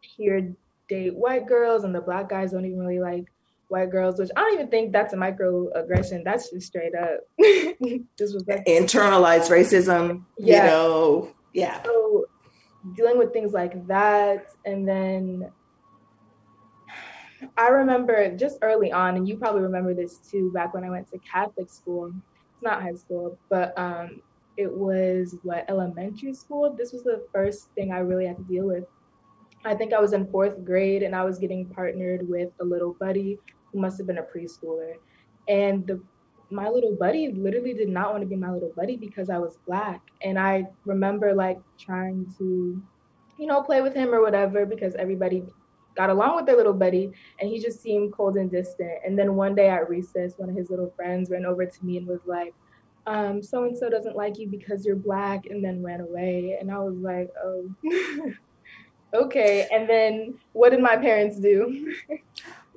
here 0.00 0.52
date 0.88 1.14
white 1.14 1.46
girls, 1.46 1.84
and 1.84 1.94
the 1.94 2.00
black 2.00 2.28
guys 2.28 2.52
don't 2.52 2.64
even 2.64 2.80
really 2.80 2.98
like 2.98 3.26
white 3.70 3.90
girls, 3.90 4.18
which 4.18 4.30
I 4.36 4.40
don't 4.40 4.54
even 4.54 4.68
think 4.68 4.92
that's 4.92 5.12
a 5.12 5.16
microaggression. 5.16 6.24
That's 6.24 6.50
just 6.50 6.66
straight 6.66 6.94
up. 6.94 7.20
Internalized 8.66 9.50
racism, 9.50 10.24
yeah. 10.38 10.64
you 10.64 10.70
know. 10.70 11.34
Yeah. 11.52 11.82
So 11.84 12.26
dealing 12.94 13.18
with 13.18 13.32
things 13.32 13.52
like 13.52 13.86
that 13.86 14.46
and 14.64 14.88
then 14.88 15.50
I 17.56 17.68
remember 17.68 18.36
just 18.36 18.58
early 18.62 18.92
on, 18.92 19.16
and 19.16 19.28
you 19.28 19.36
probably 19.36 19.62
remember 19.62 19.94
this 19.94 20.18
too, 20.18 20.52
back 20.52 20.74
when 20.74 20.84
I 20.84 20.90
went 20.90 21.10
to 21.10 21.18
Catholic 21.18 21.70
school. 21.70 22.06
It's 22.06 22.62
not 22.62 22.82
high 22.82 22.94
school, 22.94 23.38
but 23.48 23.76
um, 23.78 24.20
it 24.56 24.70
was 24.70 25.36
what 25.42 25.64
elementary 25.68 26.34
school. 26.34 26.74
This 26.76 26.92
was 26.92 27.02
the 27.02 27.24
first 27.32 27.68
thing 27.74 27.92
I 27.92 27.98
really 27.98 28.26
had 28.26 28.36
to 28.36 28.42
deal 28.44 28.66
with. 28.66 28.84
I 29.64 29.74
think 29.74 29.92
I 29.92 30.00
was 30.00 30.12
in 30.12 30.26
fourth 30.30 30.64
grade, 30.64 31.02
and 31.02 31.14
I 31.14 31.24
was 31.24 31.38
getting 31.38 31.66
partnered 31.66 32.28
with 32.28 32.50
a 32.60 32.64
little 32.64 32.94
buddy 32.94 33.38
who 33.72 33.80
must 33.80 33.98
have 33.98 34.06
been 34.06 34.18
a 34.18 34.22
preschooler, 34.22 34.94
and 35.48 35.86
the 35.86 36.00
my 36.52 36.68
little 36.68 36.96
buddy 36.96 37.30
literally 37.30 37.74
did 37.74 37.88
not 37.88 38.10
want 38.10 38.22
to 38.22 38.26
be 38.26 38.34
my 38.34 38.50
little 38.50 38.72
buddy 38.76 38.96
because 38.96 39.30
I 39.30 39.38
was 39.38 39.58
black, 39.66 40.00
and 40.22 40.38
I 40.38 40.66
remember 40.84 41.32
like 41.34 41.58
trying 41.78 42.26
to, 42.38 42.82
you 43.38 43.46
know, 43.46 43.62
play 43.62 43.82
with 43.82 43.94
him 43.94 44.12
or 44.12 44.20
whatever 44.20 44.66
because 44.66 44.94
everybody 44.96 45.44
got 45.96 46.10
along 46.10 46.36
with 46.36 46.46
their 46.46 46.56
little 46.56 46.72
buddy 46.72 47.10
and 47.40 47.50
he 47.50 47.60
just 47.60 47.82
seemed 47.82 48.12
cold 48.12 48.36
and 48.36 48.50
distant. 48.50 48.92
And 49.04 49.18
then 49.18 49.34
one 49.34 49.54
day 49.54 49.68
at 49.68 49.88
recess, 49.88 50.34
one 50.36 50.48
of 50.48 50.56
his 50.56 50.70
little 50.70 50.92
friends 50.96 51.30
ran 51.30 51.44
over 51.44 51.66
to 51.66 51.84
me 51.84 51.98
and 51.98 52.06
was 52.06 52.20
like, 52.26 52.54
um, 53.06 53.42
so 53.42 53.64
and 53.64 53.76
so 53.76 53.90
doesn't 53.90 54.16
like 54.16 54.38
you 54.38 54.46
because 54.46 54.84
you're 54.84 54.96
black, 54.96 55.46
and 55.46 55.64
then 55.64 55.82
ran 55.82 56.00
away. 56.00 56.58
And 56.60 56.70
I 56.70 56.78
was 56.78 56.96
like, 56.96 57.30
oh, 57.42 57.70
okay. 59.14 59.66
And 59.72 59.88
then 59.88 60.38
what 60.52 60.70
did 60.70 60.80
my 60.80 60.96
parents 60.96 61.38
do? 61.38 61.94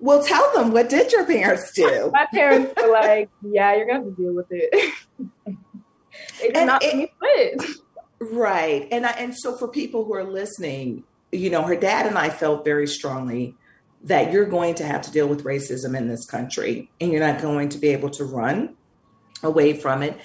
well, 0.04 0.22
tell 0.22 0.54
them 0.54 0.74
what 0.74 0.90
did 0.90 1.14
your 1.14 1.26
parents 1.26 1.72
do? 1.74 2.12
my 2.14 2.28
parents 2.34 2.74
were 2.76 2.92
like, 2.92 3.30
yeah, 3.42 3.74
you're 3.74 3.88
gonna 3.88 4.04
have 4.04 4.16
to 4.16 4.22
deal 4.22 4.34
with 4.34 4.48
it. 4.50 4.94
it's 6.42 6.58
and 6.60 6.68
not 6.68 6.84
it, 6.84 6.94
me 6.94 7.10
Right. 8.20 8.86
And 8.92 9.06
I, 9.06 9.12
and 9.12 9.34
so 9.34 9.56
for 9.56 9.70
people 9.70 10.04
who 10.04 10.14
are 10.14 10.26
listening, 10.26 11.06
you 11.32 11.50
know, 11.50 11.62
her 11.62 11.78
dad 11.78 12.06
and 12.06 12.18
I 12.18 12.30
felt 12.30 12.66
very 12.66 12.86
strongly 12.86 13.56
that 14.04 14.34
you're 14.34 14.46
going 14.46 14.76
to 14.76 14.86
have 14.86 15.04
to 15.04 15.12
deal 15.12 15.28
with 15.28 15.46
racism 15.46 15.98
in 15.98 16.10
this 16.10 16.26
country 16.26 16.92
and 17.00 17.10
you're 17.10 17.26
not 17.26 17.42
going 17.42 17.70
to 17.70 17.78
be 17.78 17.88
able 17.88 18.10
to 18.10 18.26
run 18.26 18.76
away 19.42 19.72
from 19.74 20.04
it. 20.04 20.20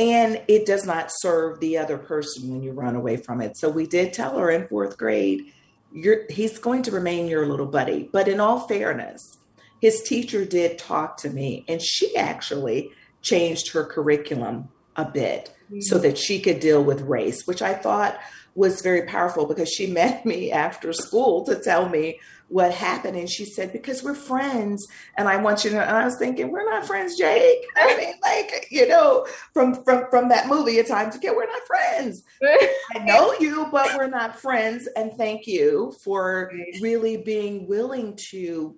And 0.00 0.42
it 0.48 0.66
does 0.66 0.84
not 0.84 1.10
serve 1.12 1.60
the 1.60 1.78
other 1.78 1.98
person 1.98 2.50
when 2.50 2.64
you 2.64 2.72
run 2.72 2.96
away 2.96 3.16
from 3.16 3.40
it. 3.40 3.56
So 3.56 3.68
we 3.68 3.86
did 3.86 4.12
tell 4.12 4.38
her 4.38 4.50
in 4.50 4.66
fourth 4.66 4.98
grade, 4.98 5.52
you're, 5.92 6.24
he's 6.30 6.58
going 6.58 6.82
to 6.82 6.90
remain 6.90 7.28
your 7.28 7.46
little 7.46 7.66
buddy. 7.66 8.08
But 8.12 8.28
in 8.28 8.40
all 8.40 8.60
fairness, 8.60 9.38
his 9.80 10.02
teacher 10.02 10.44
did 10.44 10.78
talk 10.78 11.16
to 11.18 11.30
me 11.30 11.64
and 11.68 11.80
she 11.80 12.16
actually 12.16 12.90
changed 13.22 13.72
her 13.72 13.84
curriculum 13.84 14.68
a 14.96 15.04
bit 15.04 15.54
mm-hmm. 15.70 15.80
so 15.80 15.98
that 15.98 16.18
she 16.18 16.40
could 16.40 16.60
deal 16.60 16.82
with 16.82 17.02
race, 17.02 17.46
which 17.46 17.62
I 17.62 17.74
thought 17.74 18.18
was 18.54 18.82
very 18.82 19.02
powerful 19.02 19.46
because 19.46 19.68
she 19.68 19.86
met 19.92 20.26
me 20.26 20.50
after 20.52 20.92
school 20.92 21.44
to 21.44 21.56
tell 21.56 21.88
me 21.88 22.18
what 22.48 22.74
happened. 22.74 23.16
And 23.16 23.30
she 23.30 23.44
said, 23.44 23.72
Because 23.72 24.02
we're 24.02 24.14
friends. 24.14 24.86
And 25.16 25.28
I 25.28 25.36
want 25.36 25.64
you 25.64 25.70
to 25.70 25.76
know. 25.76 25.82
And 25.82 25.96
I 25.96 26.04
was 26.04 26.16
thinking, 26.16 26.50
We're 26.50 26.68
not 26.68 26.86
friends, 26.86 27.16
Jake. 27.16 27.64
I 27.76 27.96
mean, 27.98 28.14
like, 28.22 28.66
you 28.70 28.86
know, 28.88 29.26
from 29.54 29.82
from 29.84 30.06
from 30.10 30.28
that 30.28 30.48
movie, 30.48 30.78
A 30.78 30.84
Time 30.84 31.10
to 31.10 31.18
Kill, 31.18 31.36
we're 31.36 31.46
not 31.46 31.62
friends. 31.66 32.24
I 32.42 32.98
know 33.04 33.34
you, 33.40 33.68
but 33.70 33.96
we're 33.96 34.08
not 34.08 34.38
friends. 34.38 34.88
And 34.96 35.12
thank 35.16 35.46
you 35.46 35.94
for 36.02 36.52
really 36.82 37.16
being 37.16 37.66
willing 37.66 38.16
to 38.30 38.76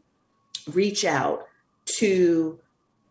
reach 0.73 1.05
out 1.05 1.47
to 1.99 2.61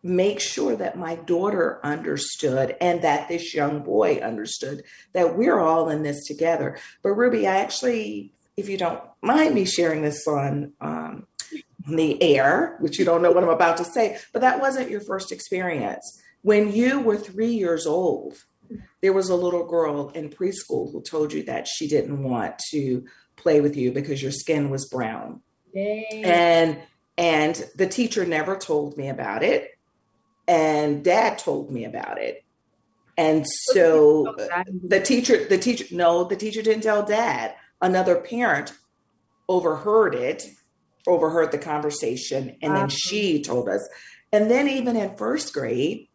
make 0.03 0.39
sure 0.39 0.75
that 0.75 0.97
my 0.97 1.15
daughter 1.15 1.79
understood 1.83 2.75
and 2.81 3.03
that 3.03 3.27
this 3.27 3.53
young 3.53 3.83
boy 3.83 4.15
understood 4.17 4.83
that 5.13 5.37
we're 5.37 5.59
all 5.59 5.89
in 5.89 6.03
this 6.03 6.25
together. 6.25 6.77
But 7.03 7.11
Ruby, 7.11 7.47
I 7.47 7.57
actually, 7.57 8.33
if 8.57 8.67
you 8.67 8.77
don't 8.77 9.01
mind 9.21 9.53
me 9.53 9.65
sharing 9.65 10.01
this 10.01 10.27
on 10.27 10.73
um, 10.81 11.27
the 11.87 12.21
air, 12.21 12.77
which 12.79 12.97
you 12.97 13.05
don't 13.05 13.21
know 13.21 13.31
what 13.31 13.43
I'm 13.43 13.49
about 13.49 13.77
to 13.77 13.85
say, 13.85 14.17
but 14.33 14.41
that 14.41 14.59
wasn't 14.59 14.89
your 14.89 15.01
first 15.01 15.31
experience. 15.31 16.19
When 16.41 16.71
you 16.71 16.99
were 16.99 17.17
three 17.17 17.53
years 17.53 17.85
old, 17.85 18.43
there 19.01 19.13
was 19.13 19.29
a 19.29 19.35
little 19.35 19.65
girl 19.65 20.09
in 20.09 20.29
preschool 20.29 20.91
who 20.91 21.01
told 21.01 21.33
you 21.33 21.43
that 21.43 21.67
she 21.67 21.87
didn't 21.87 22.23
want 22.23 22.57
to 22.71 23.05
play 23.35 23.61
with 23.61 23.75
you 23.75 23.91
because 23.91 24.21
your 24.21 24.31
skin 24.31 24.69
was 24.69 24.89
brown. 24.89 25.41
And 25.75 26.79
and 27.17 27.69
the 27.75 27.87
teacher 27.87 28.25
never 28.25 28.55
told 28.55 28.97
me 28.97 29.09
about 29.09 29.43
it 29.43 29.71
and 30.47 31.03
dad 31.03 31.37
told 31.37 31.71
me 31.71 31.85
about 31.85 32.17
it. 32.17 32.43
And 33.17 33.45
so 33.47 34.27
uh, 34.27 34.63
the 34.83 34.99
teacher 34.99 35.45
the 35.45 35.57
teacher 35.57 35.85
no 35.91 36.23
the 36.23 36.35
teacher 36.35 36.61
didn't 36.61 36.83
tell 36.83 37.05
dad. 37.05 37.55
Another 37.81 38.15
parent 38.15 38.73
overheard 39.49 40.15
it 40.15 40.47
overheard 41.07 41.51
the 41.51 41.57
conversation 41.57 42.55
and 42.61 42.75
then 42.75 42.89
she 42.89 43.41
told 43.41 43.67
us. 43.67 43.87
And 44.31 44.49
then 44.49 44.67
even 44.67 44.95
in 44.95 45.17
first 45.17 45.53
grade 45.53 46.07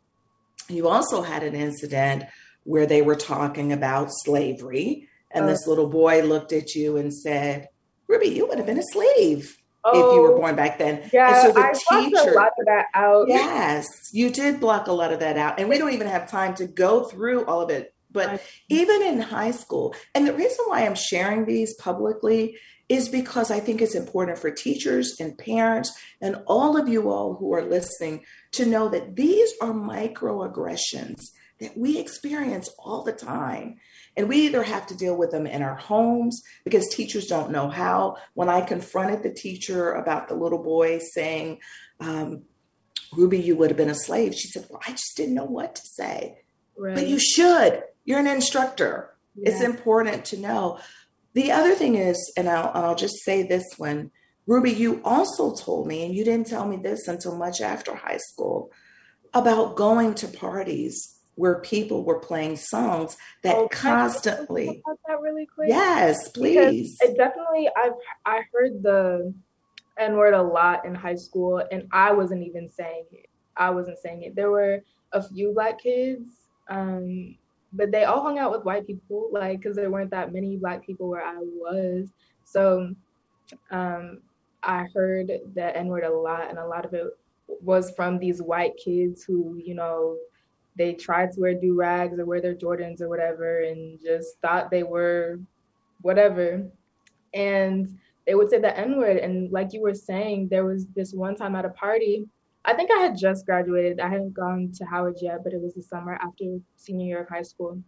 you 0.69 0.89
also 0.89 1.23
had 1.23 1.43
an 1.43 1.55
incident 1.55 2.25
where 2.65 2.87
they 2.87 3.03
were 3.03 3.17
talking 3.17 3.73
about 3.73 4.09
slavery 4.11 5.09
and 5.31 5.45
oh. 5.45 5.49
this 5.49 5.67
little 5.67 5.89
boy 5.89 6.23
looked 6.23 6.53
at 6.53 6.75
you 6.75 6.97
and 6.97 7.15
said 7.15 7.69
ruby 8.09 8.29
you 8.29 8.47
would 8.47 8.59
have 8.59 8.67
been 8.67 8.79
a 8.79 8.93
slave 8.93 9.57
oh, 9.95 10.11
if 10.11 10.15
you 10.15 10.23
were 10.23 10.35
oh, 10.35 10.39
born 10.39 10.57
back 10.57 10.79
then. 10.79 11.09
Yeah, 11.13 11.43
so 11.43 11.53
the 11.53 11.61
I 11.61 11.73
teacher, 11.73 12.31
a 12.31 12.35
lot 12.35 12.53
of 12.59 12.67
that 12.67 12.87
out. 12.95 13.29
Yes, 13.29 14.11
you 14.13 14.31
did 14.31 14.61
block 14.61 14.87
a 14.87 14.93
lot 14.93 15.13
of 15.13 15.21
that 15.21 15.37
out, 15.37 15.59
and 15.59 15.69
we 15.69 15.79
don't 15.79 15.93
even 15.93 16.07
have 16.07 16.31
time 16.31 16.55
to 16.57 16.67
go 16.67 17.05
through 17.05 17.45
all 17.47 17.61
of 17.61 17.71
it. 17.71 17.95
But 18.11 18.43
even 18.69 19.03
in 19.03 19.21
high 19.21 19.51
school, 19.51 19.95
and 20.15 20.27
the 20.27 20.33
reason 20.33 20.65
why 20.67 20.87
I'm 20.87 20.95
sharing 20.95 21.45
these 21.45 21.75
publicly 21.75 22.57
is 22.89 23.09
because 23.09 23.51
I 23.51 23.61
think 23.61 23.83
it's 23.83 23.95
important 23.95 24.39
for 24.39 24.51
teachers 24.51 25.17
and 25.19 25.37
parents 25.37 25.93
and 26.21 26.37
all 26.47 26.77
of 26.77 26.89
you 26.89 27.11
all 27.11 27.35
who 27.35 27.53
are 27.53 27.65
listening 27.65 28.25
to 28.53 28.65
know 28.65 28.89
that 28.89 29.17
these 29.17 29.51
are 29.61 29.73
microaggressions 29.73 31.31
that 31.59 31.77
we 31.77 31.99
experience 31.99 32.71
all 32.79 33.03
the 33.03 33.13
time. 33.13 33.77
And 34.17 34.29
we 34.29 34.39
either 34.47 34.63
have 34.63 34.87
to 34.87 34.97
deal 34.97 35.17
with 35.17 35.31
them 35.31 35.47
in 35.47 35.63
our 35.63 35.75
homes 35.75 36.43
because 36.65 36.89
teachers 36.89 37.27
don't 37.27 37.51
know 37.51 37.69
how. 37.69 38.17
When 38.35 38.49
I 38.49 38.63
confronted 38.63 39.23
the 39.23 39.33
teacher 39.33 39.93
about 39.93 40.29
the 40.29 40.35
little 40.35 40.63
boy 40.63 40.99
saying, 40.99 41.61
um, 42.01 42.45
Ruby, 43.13 43.39
you 43.39 43.57
would 43.57 43.71
have 43.71 43.77
been 43.77 43.91
a 43.91 43.95
slave, 43.95 44.35
she 44.35 44.49
said, 44.49 44.67
Well, 44.71 44.81
I 44.87 44.93
just 44.93 45.17
didn't 45.17 45.35
know 45.35 45.45
what 45.45 45.75
to 45.77 45.83
say. 45.85 46.39
Right. 46.77 46.95
But 46.95 47.07
you 47.07 47.19
should. 47.19 47.83
you're 48.05 48.19
an 48.19 48.27
instructor. 48.27 49.17
Yeah. 49.35 49.51
It's 49.51 49.61
important 49.61 50.25
to 50.27 50.39
know. 50.39 50.79
The 51.35 51.53
other 51.53 51.75
thing 51.75 51.97
is, 51.97 52.33
and 52.37 52.49
I'll, 52.49 52.71
I'll 52.73 52.95
just 52.95 53.23
say 53.23 53.43
this 53.43 53.65
one, 53.77 54.11
Ruby, 54.47 54.73
you 54.73 55.01
also 55.05 55.55
told 55.55 55.87
me, 55.87 56.05
and 56.05 56.15
you 56.15 56.25
didn't 56.25 56.47
tell 56.47 56.67
me 56.67 56.77
this 56.77 57.09
until 57.09 57.37
much 57.37 57.61
after 57.61 57.95
high 57.95 58.19
school, 58.19 58.71
about 59.35 59.77
going 59.77 60.15
to 60.15 60.29
parties 60.29 61.16
where 61.37 61.61
people 61.61 62.03
were 62.03 62.19
playing 62.19 62.57
songs 62.57 63.17
that 63.43 63.55
oh, 63.55 63.69
constantly. 63.69 64.83
that 65.07 65.21
really 65.21 65.47
quick? 65.47 65.69
Yes, 65.69 66.29
please. 66.31 66.99
Because 66.99 67.11
it 67.11 67.17
definitely, 67.17 67.69
I've 67.77 67.93
I 68.25 68.43
heard 68.53 68.83
the 68.83 69.33
N 69.99 70.17
word 70.17 70.35
a 70.35 70.43
lot 70.43 70.85
in 70.85 70.95
high 70.95 71.15
school, 71.15 71.63
and 71.71 71.87
I 71.93 72.13
wasn't 72.13 72.43
even 72.43 72.71
saying 72.71 73.05
it. 73.13 73.29
I 73.57 73.71
wasn't 73.71 73.99
saying 73.99 74.23
it. 74.23 74.35
There 74.35 74.51
were 74.51 74.83
a 75.13 75.23
few 75.23 75.53
black 75.53 75.81
kids, 75.81 76.49
um, 76.69 77.37
but 77.73 77.93
they 77.93 78.05
all 78.05 78.23
hung 78.23 78.39
out 78.39 78.53
with 78.53 78.65
white 78.65 78.87
people, 78.87 79.29
like 79.31 79.61
because 79.61 79.77
there 79.77 79.91
weren't 79.91 80.11
that 80.11 80.33
many 80.33 80.57
black 80.57 80.85
people 80.85 81.09
where 81.09 81.25
I 81.25 81.37
was. 81.39 82.09
So 82.45 82.95
um, 83.71 84.19
I 84.63 84.87
heard 84.95 85.31
the 85.55 85.77
N 85.77 85.89
word 85.89 86.05
a 86.05 86.11
lot, 86.11 86.49
and 86.49 86.59
a 86.59 86.67
lot 86.67 86.85
of 86.85 86.95
it 86.95 87.07
was 87.47 87.93
from 87.93 88.19
these 88.19 88.43
white 88.43 88.77
kids 88.83 89.23
who, 89.23 89.61
you 89.63 89.75
know, 89.75 90.17
they 90.77 90.95
tried 90.95 91.33
to 91.33 91.41
wear 91.41 91.55
do 91.55 91.75
rags 91.75 92.19
or 92.19 92.27
wear 92.27 92.41
their 92.41 92.55
Jordans 92.55 93.01
or 93.01 93.09
whatever, 93.09 93.61
and 93.61 93.99
just 94.01 94.39
thought 94.41 94.71
they 94.71 94.83
were 94.83 95.41
whatever. 96.03 96.67
And 97.35 97.99
they 98.27 98.35
would 98.35 98.51
say 98.51 98.59
the 98.59 98.77
N 98.77 98.97
word. 98.97 99.19
And 99.19 99.51
like 99.53 99.73
you 99.73 99.83
were 99.83 99.95
saying, 99.95 100.49
there 100.49 100.65
was 100.65 100.87
this 100.95 101.13
one 101.13 101.37
time 101.37 101.55
at 101.55 101.65
a 101.65 101.71
party. 101.71 102.27
I 102.65 102.75
think 102.75 102.91
I 102.91 102.99
had 102.99 103.17
just 103.17 103.47
graduated. 103.47 104.01
I 104.01 104.09
hadn't 104.09 104.35
gone 104.35 104.73
to 104.75 104.85
Howard 104.85 105.19
yet, 105.23 105.45
but 105.45 105.53
it 105.53 105.63
was 105.63 105.75
the 105.75 105.83
summer 105.83 106.19
after 106.21 106.59
senior 106.77 107.07
year 107.07 107.23
of 107.23 107.29
high 107.29 107.43
school. 107.43 107.81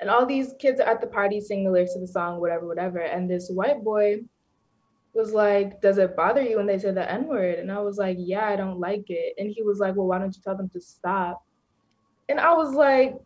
And 0.00 0.08
all 0.08 0.24
these 0.24 0.54
kids 0.58 0.80
are 0.80 0.88
at 0.88 1.00
the 1.00 1.06
party 1.06 1.40
singing 1.40 1.64
the 1.64 1.72
lyrics 1.72 1.94
of 1.94 2.00
the 2.00 2.06
song, 2.06 2.40
whatever, 2.40 2.66
whatever. 2.66 3.00
And 3.00 3.28
this 3.28 3.50
white 3.50 3.82
boy 3.82 4.20
was 5.12 5.32
like, 5.32 5.80
Does 5.82 5.98
it 5.98 6.16
bother 6.16 6.40
you 6.40 6.56
when 6.56 6.66
they 6.66 6.78
say 6.78 6.92
the 6.92 7.10
N 7.10 7.26
word? 7.26 7.58
And 7.58 7.70
I 7.70 7.80
was 7.80 7.98
like, 7.98 8.16
Yeah, 8.18 8.48
I 8.48 8.56
don't 8.56 8.78
like 8.78 9.04
it. 9.08 9.34
And 9.38 9.50
he 9.50 9.62
was 9.62 9.78
like, 9.78 9.96
Well, 9.96 10.06
why 10.06 10.18
don't 10.18 10.34
you 10.34 10.42
tell 10.42 10.56
them 10.56 10.70
to 10.70 10.80
stop? 10.80 11.44
And 12.30 12.40
I 12.40 12.54
was 12.54 12.74
like, 12.74 13.16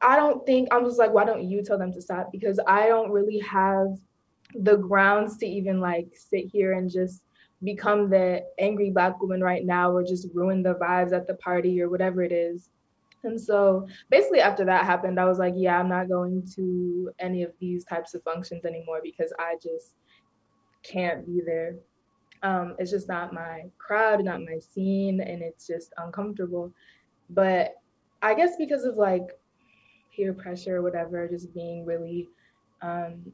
I 0.00 0.16
don't 0.16 0.44
think, 0.46 0.68
I 0.72 0.78
was 0.78 0.96
like, 0.96 1.12
Why 1.12 1.24
don't 1.24 1.44
you 1.44 1.62
tell 1.62 1.78
them 1.78 1.92
to 1.92 2.00
stop? 2.00 2.32
Because 2.32 2.58
I 2.66 2.88
don't 2.88 3.10
really 3.10 3.38
have 3.40 3.98
the 4.54 4.76
grounds 4.76 5.36
to 5.38 5.46
even 5.46 5.78
like 5.78 6.08
sit 6.14 6.46
here 6.46 6.72
and 6.72 6.90
just 6.90 7.22
become 7.62 8.08
the 8.08 8.42
angry 8.58 8.90
black 8.90 9.20
woman 9.20 9.42
right 9.42 9.64
now 9.64 9.92
or 9.92 10.02
just 10.02 10.28
ruin 10.32 10.62
the 10.62 10.74
vibes 10.74 11.12
at 11.12 11.26
the 11.26 11.34
party 11.34 11.80
or 11.80 11.90
whatever 11.90 12.22
it 12.22 12.32
is. 12.32 12.70
And 13.22 13.38
so 13.38 13.86
basically 14.08 14.40
after 14.40 14.64
that 14.64 14.86
happened, 14.86 15.20
I 15.20 15.26
was 15.26 15.38
like, 15.38 15.52
yeah, 15.54 15.78
I'm 15.78 15.90
not 15.90 16.08
going 16.08 16.42
to 16.56 17.10
any 17.18 17.42
of 17.42 17.52
these 17.60 17.84
types 17.84 18.14
of 18.14 18.22
functions 18.22 18.64
anymore 18.64 19.00
because 19.02 19.32
I 19.38 19.56
just 19.62 19.94
can't 20.82 21.26
be 21.26 21.42
there. 21.44 21.76
Um, 22.42 22.74
it's 22.78 22.90
just 22.90 23.08
not 23.08 23.34
my 23.34 23.64
crowd, 23.76 24.24
not 24.24 24.40
my 24.40 24.58
scene, 24.58 25.20
and 25.20 25.42
it's 25.42 25.66
just 25.66 25.92
uncomfortable. 25.98 26.72
But 27.30 27.74
I 28.22 28.34
guess 28.34 28.56
because 28.56 28.84
of 28.84 28.96
like 28.96 29.28
peer 30.14 30.32
pressure 30.32 30.76
or 30.76 30.82
whatever, 30.82 31.28
just 31.28 31.54
being 31.54 31.84
really 31.84 32.28
um, 32.82 33.32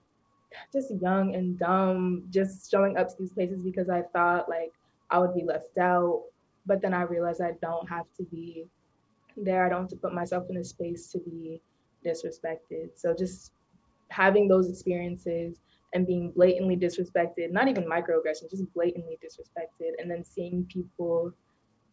just 0.73 0.93
young 1.01 1.35
and 1.35 1.59
dumb, 1.59 2.25
just 2.31 2.71
showing 2.71 2.97
up 2.97 3.09
to 3.09 3.15
these 3.19 3.33
places 3.33 3.61
because 3.61 3.89
I 3.89 4.03
thought 4.13 4.49
like 4.49 4.73
I 5.11 5.19
would 5.19 5.35
be 5.35 5.45
left 5.45 5.79
out. 5.79 6.25
But 6.67 6.83
then 6.83 6.93
I 6.93 7.03
realized 7.03 7.41
I 7.41 7.53
don't 7.63 7.89
have 7.89 8.07
to 8.17 8.25
be 8.25 8.67
there. 9.37 9.65
I 9.65 9.69
don't 9.69 9.83
have 9.83 9.91
to 9.91 9.97
put 9.97 10.13
myself 10.13 10.47
in 10.51 10.57
a 10.57 10.65
space 10.65 11.09
to 11.13 11.19
be 11.19 11.61
disrespected. 12.05 12.91
So 12.95 13.15
just 13.15 13.53
having 14.09 14.49
those 14.49 14.69
experiences 14.69 15.61
and 15.95 16.07
being 16.07 16.33
blatantly 16.33 16.77
disrespected, 16.77 17.51
not 17.53 17.69
even 17.69 17.85
microaggression, 17.85 18.51
just 18.51 18.65
blatantly 18.75 19.19
disrespected, 19.25 19.93
and 19.99 20.11
then 20.11 20.25
seeing 20.25 20.65
people 20.65 21.33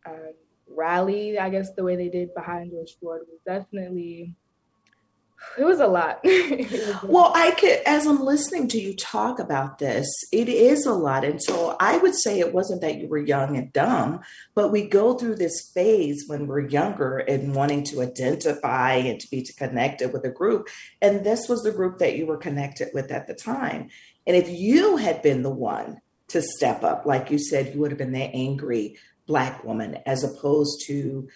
um, 0.06 0.34
rally, 0.68 1.38
I 1.38 1.50
guess 1.50 1.74
the 1.74 1.84
way 1.84 1.96
they 1.96 2.10
did 2.10 2.34
behind 2.34 2.72
George 2.72 2.98
Floyd 3.00 3.22
was 3.28 3.40
definitely 3.46 4.36
it 5.58 5.64
was 5.64 5.80
a 5.80 5.88
lot. 5.88 6.20
well, 7.04 7.32
I 7.36 7.52
could, 7.52 7.80
as 7.86 8.06
I'm 8.06 8.24
listening 8.24 8.68
to 8.70 8.80
you 8.80 8.96
talk 8.96 9.40
about 9.40 9.80
this, 9.80 10.08
it 10.32 10.50
is 10.50 10.86
a 10.86 10.94
lot. 10.94 11.24
And 11.24 11.42
so 11.42 11.76
I 11.80 11.98
would 11.98 12.16
say 12.16 12.40
it 12.40 12.54
wasn't 12.54 12.82
that 12.82 12.98
you 12.98 13.08
were 13.08 13.20
young 13.20 13.56
and 13.56 13.72
dumb, 13.74 14.22
but 14.56 14.72
we 14.72 14.88
go 14.88 15.14
through 15.14 15.36
this 15.36 15.72
phase 15.74 16.26
when 16.28 16.48
we're 16.48 16.68
younger 16.68 17.20
and 17.20 17.56
wanting 17.56 17.84
to 17.86 18.02
identify 18.02 18.94
and 18.94 19.20
to 19.20 19.28
be 19.30 19.48
connected 19.58 20.12
with 20.14 20.26
a 20.26 20.30
group. 20.30 20.70
And 21.02 21.26
this 21.26 21.48
was 21.48 21.62
the 21.62 21.72
group 21.72 22.00
that 22.00 22.16
you 22.16 22.26
were 22.26 22.38
connected 22.38 22.90
with 22.94 23.12
at 23.12 23.28
the 23.28 23.36
time. 23.36 23.90
And 24.26 24.36
if 24.36 24.50
you 24.50 24.98
had 24.98 25.22
been 25.22 25.44
the 25.44 25.50
one 25.50 26.02
to 26.30 26.42
step 26.42 26.84
up, 26.84 27.06
like 27.06 27.30
you 27.30 27.38
said, 27.38 27.74
you 27.74 27.82
would 27.82 27.92
have 27.92 27.98
been 27.98 28.14
the 28.14 28.24
angry 28.24 28.98
black 29.28 29.64
woman 29.64 29.98
as 30.06 30.24
opposed 30.24 30.86
to 30.88 31.28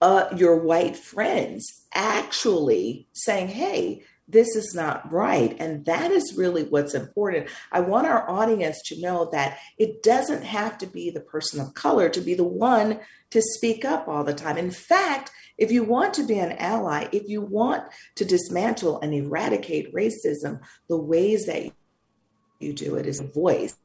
uh, 0.00 0.28
your 0.36 0.56
white 0.56 0.96
friends 0.96 1.86
actually 1.94 3.06
saying, 3.12 3.48
hey, 3.48 4.02
this 4.28 4.56
is 4.56 4.74
not 4.74 5.12
right. 5.12 5.56
And 5.60 5.84
that 5.84 6.10
is 6.10 6.34
really 6.36 6.64
what's 6.64 6.94
important. 6.94 7.48
I 7.70 7.80
want 7.80 8.06
our 8.06 8.28
audience 8.28 8.80
to 8.86 9.00
know 9.00 9.28
that 9.32 9.58
it 9.78 10.02
doesn't 10.02 10.42
have 10.42 10.78
to 10.78 10.86
be 10.86 11.10
the 11.10 11.20
person 11.20 11.60
of 11.60 11.74
color 11.74 12.08
to 12.08 12.20
be 12.20 12.34
the 12.34 12.44
one 12.44 13.00
to 13.30 13.42
speak 13.42 13.84
up 13.84 14.08
all 14.08 14.24
the 14.24 14.34
time. 14.34 14.56
In 14.56 14.70
fact, 14.70 15.30
if 15.58 15.70
you 15.70 15.84
want 15.84 16.14
to 16.14 16.24
be 16.24 16.38
an 16.38 16.52
ally, 16.52 17.08
if 17.12 17.28
you 17.28 17.42
want 17.42 17.84
to 18.16 18.24
dismantle 18.24 19.00
and 19.00 19.12
eradicate 19.12 19.94
racism, 19.94 20.60
the 20.88 20.96
ways 20.96 21.46
that 21.46 21.70
you 22.58 22.72
do 22.72 22.96
it 22.96 23.06
is 23.06 23.20
a 23.20 23.24
voice. 23.24 23.76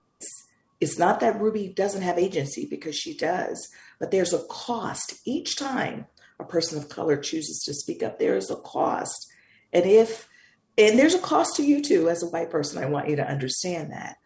It's 0.80 1.00
not 1.00 1.20
that 1.22 1.40
Ruby 1.40 1.70
doesn't 1.70 2.04
have 2.04 2.20
agency 2.20 2.68
because 2.70 2.96
she 2.96 3.16
does, 3.16 3.70
but 4.00 4.12
there's 4.12 4.34
a 4.34 4.44
cost 4.50 5.16
each 5.26 5.58
time 5.58 6.06
a 6.40 6.44
person 6.44 6.78
of 6.78 6.90
color 6.90 7.18
chooses 7.18 7.64
to 7.64 7.74
speak 7.74 8.04
up. 8.04 8.20
There 8.20 8.38
is 8.38 8.52
a 8.52 8.58
cost. 8.58 9.28
And 9.74 9.86
if, 9.86 10.30
and 10.78 10.98
there's 10.98 11.16
a 11.16 11.20
cost 11.20 11.56
to 11.56 11.64
you 11.64 11.82
too, 11.82 12.10
as 12.10 12.22
a 12.22 12.28
white 12.28 12.52
person, 12.52 12.82
I 12.82 12.88
want 12.88 13.10
you 13.10 13.16
to 13.16 13.28
understand 13.28 13.92
that. 13.92 14.18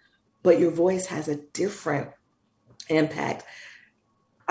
But 0.43 0.59
your 0.59 0.71
voice 0.71 1.05
has 1.07 1.27
a 1.27 1.41
different 1.53 2.09
impact. 2.89 3.45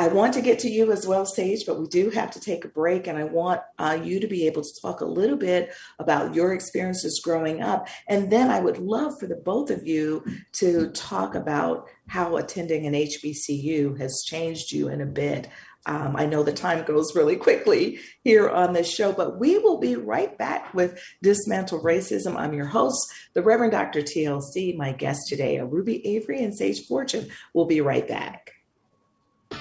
I 0.00 0.08
want 0.08 0.32
to 0.32 0.40
get 0.40 0.58
to 0.60 0.70
you 0.70 0.92
as 0.92 1.06
well, 1.06 1.26
Sage, 1.26 1.66
but 1.66 1.78
we 1.78 1.86
do 1.86 2.08
have 2.08 2.30
to 2.30 2.40
take 2.40 2.64
a 2.64 2.68
break. 2.68 3.06
And 3.06 3.18
I 3.18 3.24
want 3.24 3.60
uh, 3.78 3.98
you 4.02 4.18
to 4.18 4.26
be 4.26 4.46
able 4.46 4.62
to 4.62 4.80
talk 4.80 5.02
a 5.02 5.04
little 5.04 5.36
bit 5.36 5.74
about 5.98 6.34
your 6.34 6.54
experiences 6.54 7.20
growing 7.22 7.60
up. 7.60 7.86
And 8.08 8.32
then 8.32 8.50
I 8.50 8.60
would 8.60 8.78
love 8.78 9.20
for 9.20 9.26
the 9.26 9.36
both 9.36 9.68
of 9.68 9.86
you 9.86 10.24
to 10.52 10.88
talk 10.92 11.34
about 11.34 11.86
how 12.06 12.38
attending 12.38 12.86
an 12.86 12.94
HBCU 12.94 14.00
has 14.00 14.24
changed 14.24 14.72
you 14.72 14.88
in 14.88 15.02
a 15.02 15.06
bit. 15.06 15.50
Um, 15.84 16.16
I 16.16 16.24
know 16.24 16.44
the 16.44 16.52
time 16.54 16.82
goes 16.86 17.14
really 17.14 17.36
quickly 17.36 17.98
here 18.24 18.48
on 18.48 18.72
this 18.72 18.90
show, 18.90 19.12
but 19.12 19.38
we 19.38 19.58
will 19.58 19.80
be 19.80 19.96
right 19.96 20.36
back 20.38 20.72
with 20.72 20.98
Dismantle 21.22 21.82
Racism. 21.82 22.36
I'm 22.36 22.54
your 22.54 22.64
host, 22.64 23.06
the 23.34 23.42
Reverend 23.42 23.72
Dr. 23.72 24.00
TLC. 24.00 24.74
My 24.74 24.92
guests 24.92 25.28
today 25.28 25.58
are 25.58 25.66
Ruby 25.66 26.06
Avery 26.16 26.42
and 26.42 26.56
Sage 26.56 26.86
Fortune. 26.86 27.28
We'll 27.52 27.66
be 27.66 27.82
right 27.82 28.08
back. 28.08 28.59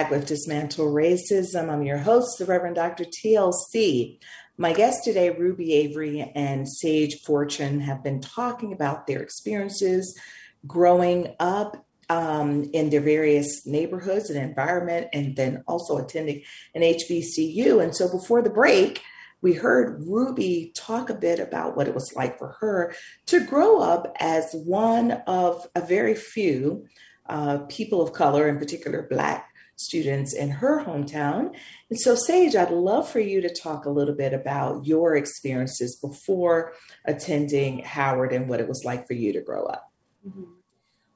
Back 0.00 0.10
with 0.10 0.26
Dismantle 0.26 0.86
Racism. 0.86 1.68
I'm 1.68 1.82
your 1.82 1.98
host, 1.98 2.38
the 2.38 2.46
Reverend 2.46 2.76
Dr. 2.76 3.04
TLC. 3.04 4.18
My 4.56 4.72
guests 4.72 5.04
today, 5.04 5.28
Ruby 5.28 5.74
Avery 5.74 6.32
and 6.34 6.66
Sage 6.66 7.20
Fortune, 7.20 7.80
have 7.80 8.02
been 8.02 8.22
talking 8.22 8.72
about 8.72 9.06
their 9.06 9.20
experiences 9.20 10.18
growing 10.66 11.34
up 11.38 11.84
um, 12.08 12.70
in 12.72 12.88
their 12.88 13.02
various 13.02 13.66
neighborhoods 13.66 14.30
and 14.30 14.42
environment, 14.42 15.08
and 15.12 15.36
then 15.36 15.64
also 15.68 15.98
attending 15.98 16.44
an 16.74 16.80
HBCU. 16.80 17.82
And 17.82 17.94
so 17.94 18.10
before 18.10 18.40
the 18.40 18.48
break, 18.48 19.02
we 19.42 19.52
heard 19.52 20.02
Ruby 20.06 20.72
talk 20.74 21.10
a 21.10 21.14
bit 21.14 21.40
about 21.40 21.76
what 21.76 21.88
it 21.88 21.94
was 21.94 22.14
like 22.16 22.38
for 22.38 22.56
her 22.60 22.94
to 23.26 23.44
grow 23.44 23.82
up 23.82 24.16
as 24.18 24.50
one 24.64 25.10
of 25.26 25.66
a 25.74 25.82
very 25.82 26.14
few 26.14 26.86
uh, 27.28 27.58
people 27.68 28.00
of 28.00 28.14
color, 28.14 28.48
in 28.48 28.56
particular 28.56 29.06
Black 29.10 29.49
students 29.80 30.32
in 30.34 30.50
her 30.50 30.84
hometown. 30.84 31.54
And 31.88 31.98
so, 31.98 32.14
Sage, 32.14 32.54
I'd 32.54 32.70
love 32.70 33.08
for 33.08 33.20
you 33.20 33.40
to 33.40 33.48
talk 33.48 33.84
a 33.84 33.90
little 33.90 34.14
bit 34.14 34.32
about 34.32 34.86
your 34.86 35.16
experiences 35.16 35.96
before 35.96 36.72
attending 37.04 37.80
Howard 37.80 38.32
and 38.32 38.48
what 38.48 38.60
it 38.60 38.68
was 38.68 38.84
like 38.84 39.06
for 39.06 39.14
you 39.14 39.32
to 39.32 39.40
grow 39.40 39.64
up. 39.64 39.90
Mm-hmm. 40.26 40.44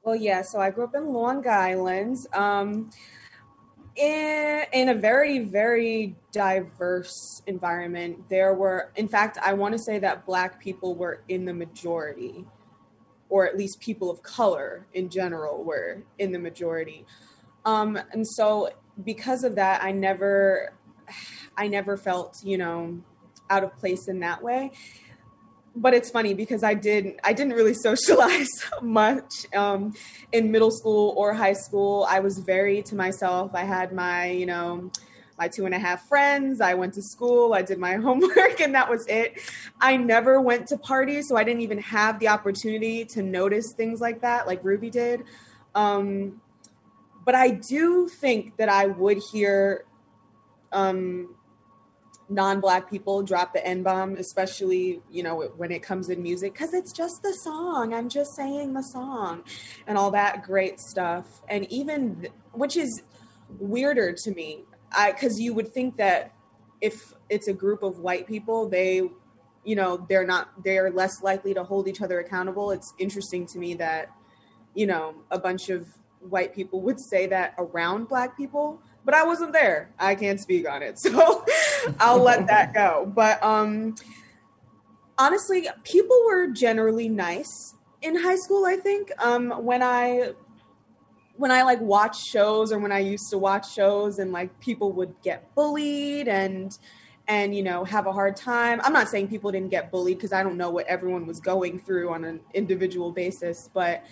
Well, 0.03 0.16
yeah, 0.16 0.42
so 0.42 0.61
I 0.61 0.70
grew 0.70 0.85
up 0.85 0.94
in 0.94 1.09
Long 1.09 1.46
Island. 1.48 2.18
Um, 2.33 2.90
in, 3.96 4.64
in 4.72 4.88
a 4.88 4.94
very, 4.94 5.38
very 5.40 6.16
diverse 6.33 7.42
environment. 7.46 8.29
There 8.29 8.55
were, 8.55 8.90
in 8.96 9.09
fact, 9.09 9.38
I 9.40 9.53
want 9.53 9.72
to 9.72 9.79
say 9.79 9.98
that 10.00 10.27
Black 10.27 10.61
people 10.61 10.94
were 10.94 11.22
in 11.29 11.44
the 11.44 11.55
majority, 11.55 12.44
or 13.29 13.46
at 13.46 13.57
least 13.57 13.81
people 13.81 14.11
of 14.11 14.22
color 14.22 14.87
in 14.94 15.09
general 15.09 15.62
were 15.62 16.03
in 16.18 16.33
the 16.33 16.38
majority. 16.38 17.07
Um, 17.64 17.98
and 18.12 18.27
so 18.27 18.70
because 19.03 19.44
of 19.44 19.57
that, 19.57 19.83
I 19.83 19.92
never, 19.92 20.74
I 21.57 21.68
never 21.68 21.96
felt, 21.96 22.38
you 22.44 22.59
know, 22.59 23.00
out 23.50 23.64
of 23.64 23.77
place 23.79 24.09
in 24.09 24.20
that 24.20 24.42
way. 24.42 24.72
But 25.77 25.92
it's 25.92 26.09
funny 26.11 26.35
because 26.35 26.62
I 26.62 26.74
did 26.74 27.18
I 27.24 27.33
didn't 27.33 27.55
really 27.55 27.74
socialize 27.88 28.48
much 28.81 29.53
um, 29.55 29.94
in 30.33 30.53
middle 30.53 30.70
school 30.70 31.14
or 31.16 31.35
high 31.35 31.53
school. 31.53 32.07
I 32.09 32.20
was 32.20 32.38
very 32.38 32.83
to 32.83 32.94
myself. 32.94 33.53
I 33.55 33.64
had 33.64 33.92
my, 33.92 34.31
you 34.31 34.46
know, 34.46 34.90
my 35.38 35.48
two 35.48 35.66
and 35.66 35.74
a 35.74 35.79
half 35.79 36.07
friends. 36.07 36.61
I 36.61 36.74
went 36.74 36.94
to 36.94 37.03
school, 37.03 37.55
I 37.55 37.62
did 37.62 37.79
my 37.79 37.94
homework, 38.07 38.61
and 38.61 38.74
that 38.74 38.88
was 38.88 39.07
it. 39.09 39.40
I 39.81 39.96
never 39.96 40.40
went 40.40 40.68
to 40.68 40.79
parties, 40.79 41.29
so 41.29 41.37
I 41.37 41.44
didn't 41.44 41.62
even 41.62 41.79
have 41.79 42.18
the 42.20 42.29
opportunity 42.29 43.05
to 43.07 43.22
notice 43.22 43.72
things 43.77 44.00
like 44.00 44.20
that, 44.20 44.46
like 44.46 44.62
Ruby 44.62 44.90
did. 44.90 45.24
Um, 45.74 46.40
but 47.25 47.35
I 47.35 47.51
do 47.51 48.09
think 48.09 48.57
that 48.57 48.69
I 48.69 48.87
would 48.87 49.19
hear 49.19 49.85
um, 50.73 51.35
non-black 52.29 52.91
people 52.91 53.23
drop 53.23 53.53
the 53.53 53.65
n-bomb 53.67 54.17
especially 54.17 55.03
you 55.11 55.23
know 55.23 55.43
when 55.57 55.71
it 55.71 55.83
comes 55.83 56.09
in 56.09 56.23
music 56.23 56.53
because 56.53 56.73
it's 56.75 56.93
just 56.93 57.23
the 57.23 57.33
song. 57.33 57.93
I'm 57.93 58.09
just 58.09 58.35
saying 58.35 58.73
the 58.73 58.83
song 58.83 59.45
and 59.87 59.99
all 59.99 60.11
that 60.13 60.43
great 60.43 60.81
stuff. 60.81 61.43
And 61.49 61.71
even 61.71 62.21
th- 62.21 62.33
which 62.53 62.77
is 62.77 63.03
weirder 63.59 64.13
to 64.13 64.31
me 64.33 64.65
i 64.91 65.13
because 65.13 65.39
you 65.39 65.53
would 65.53 65.69
think 65.69 65.97
that 65.97 66.33
if 66.81 67.13
it's 67.29 67.47
a 67.47 67.53
group 67.53 67.83
of 67.83 67.99
white 67.99 68.27
people 68.27 68.69
they 68.69 69.03
you 69.65 69.75
know 69.75 70.05
they're 70.09 70.27
not 70.27 70.63
they're 70.63 70.91
less 70.91 71.23
likely 71.23 71.55
to 71.55 71.65
hold 71.65 71.89
each 71.89 72.03
other 72.03 72.21
accountable. 72.21 72.71
It's 72.71 72.93
interesting 72.99 73.47
to 73.47 73.59
me 73.59 73.75
that 73.75 74.11
you 74.75 74.87
know 74.87 75.15
a 75.31 75.39
bunch 75.39 75.71
of 75.71 75.89
white 76.29 76.55
people 76.55 76.81
would 76.81 76.99
say 76.99 77.27
that 77.27 77.55
around 77.59 78.09
black 78.09 78.37
people 78.37 78.81
but 79.05 79.15
i 79.15 79.25
wasn't 79.25 79.53
there. 79.53 79.91
I 79.99 80.15
can't 80.15 80.41
speak 80.41 80.69
on 80.69 80.83
it. 80.83 80.99
So 81.05 81.45
i'll 82.01 82.23
let 82.23 82.47
that 82.47 82.73
go. 82.73 83.11
But 83.15 83.43
um 83.43 83.95
honestly 85.19 85.69
people 85.85 86.19
were 86.27 86.49
generally 86.49 87.09
nice 87.09 87.75
in 88.03 88.17
high 88.17 88.37
school 88.37 88.65
i 88.67 88.77
think. 88.77 89.11
Um 89.19 89.51
when 89.51 89.83
i 89.83 90.33
when 91.37 91.51
i 91.51 91.63
like 91.63 91.81
watch 91.81 92.17
shows 92.25 92.73
or 92.73 92.79
when 92.79 92.93
i 92.93 93.01
used 93.01 93.29
to 93.31 93.39
watch 93.39 93.73
shows 93.73 94.19
and 94.19 94.33
like 94.33 94.59
people 94.61 94.93
would 94.93 95.15
get 95.23 95.55
bullied 95.55 96.29
and 96.29 96.79
and 97.27 97.55
you 97.55 97.63
know 97.63 97.85
have 97.85 98.07
a 98.07 98.13
hard 98.13 98.37
time. 98.37 98.81
I'm 98.85 98.93
not 98.93 99.09
saying 99.09 99.29
people 99.29 99.51
didn't 99.51 99.71
get 99.71 99.91
bullied 99.91 100.17
because 100.19 100.33
i 100.33 100.43
don't 100.43 100.57
know 100.57 100.71
what 100.71 100.87
everyone 100.87 101.27
was 101.27 101.41
going 101.41 101.79
through 101.79 102.13
on 102.13 102.25
an 102.25 102.41
individual 102.55 103.13
basis 103.13 103.69
but 103.75 104.05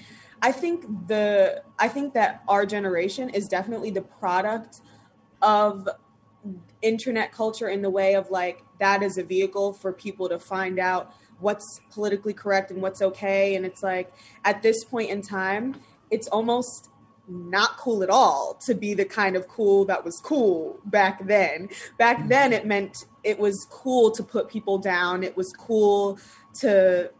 I 0.42 0.52
think 0.52 0.84
the 1.06 1.62
I 1.78 1.88
think 1.88 2.14
that 2.14 2.42
our 2.48 2.66
generation 2.66 3.30
is 3.30 3.48
definitely 3.48 3.90
the 3.90 4.02
product 4.02 4.80
of 5.40 5.88
internet 6.82 7.32
culture 7.32 7.68
in 7.68 7.80
the 7.80 7.90
way 7.90 8.14
of 8.14 8.30
like 8.30 8.64
that 8.80 9.02
is 9.02 9.16
a 9.16 9.22
vehicle 9.22 9.72
for 9.72 9.92
people 9.92 10.28
to 10.28 10.40
find 10.40 10.80
out 10.80 11.14
what's 11.38 11.80
politically 11.92 12.32
correct 12.32 12.72
and 12.72 12.82
what's 12.82 13.00
okay 13.00 13.54
and 13.54 13.64
it's 13.64 13.82
like 13.82 14.12
at 14.44 14.60
this 14.62 14.82
point 14.84 15.08
in 15.08 15.22
time 15.22 15.76
it's 16.10 16.26
almost 16.28 16.90
not 17.28 17.76
cool 17.76 18.02
at 18.02 18.10
all 18.10 18.54
to 18.54 18.74
be 18.74 18.94
the 18.94 19.04
kind 19.04 19.36
of 19.36 19.46
cool 19.48 19.84
that 19.84 20.04
was 20.04 20.20
cool 20.20 20.80
back 20.86 21.24
then. 21.26 21.68
Back 21.98 22.18
mm-hmm. 22.18 22.28
then, 22.28 22.52
it 22.52 22.66
meant 22.66 23.06
it 23.22 23.38
was 23.38 23.66
cool 23.70 24.10
to 24.10 24.22
put 24.22 24.48
people 24.48 24.78
down. 24.78 25.22
It 25.22 25.36
was 25.36 25.52
cool 25.52 26.18
to 26.54 27.10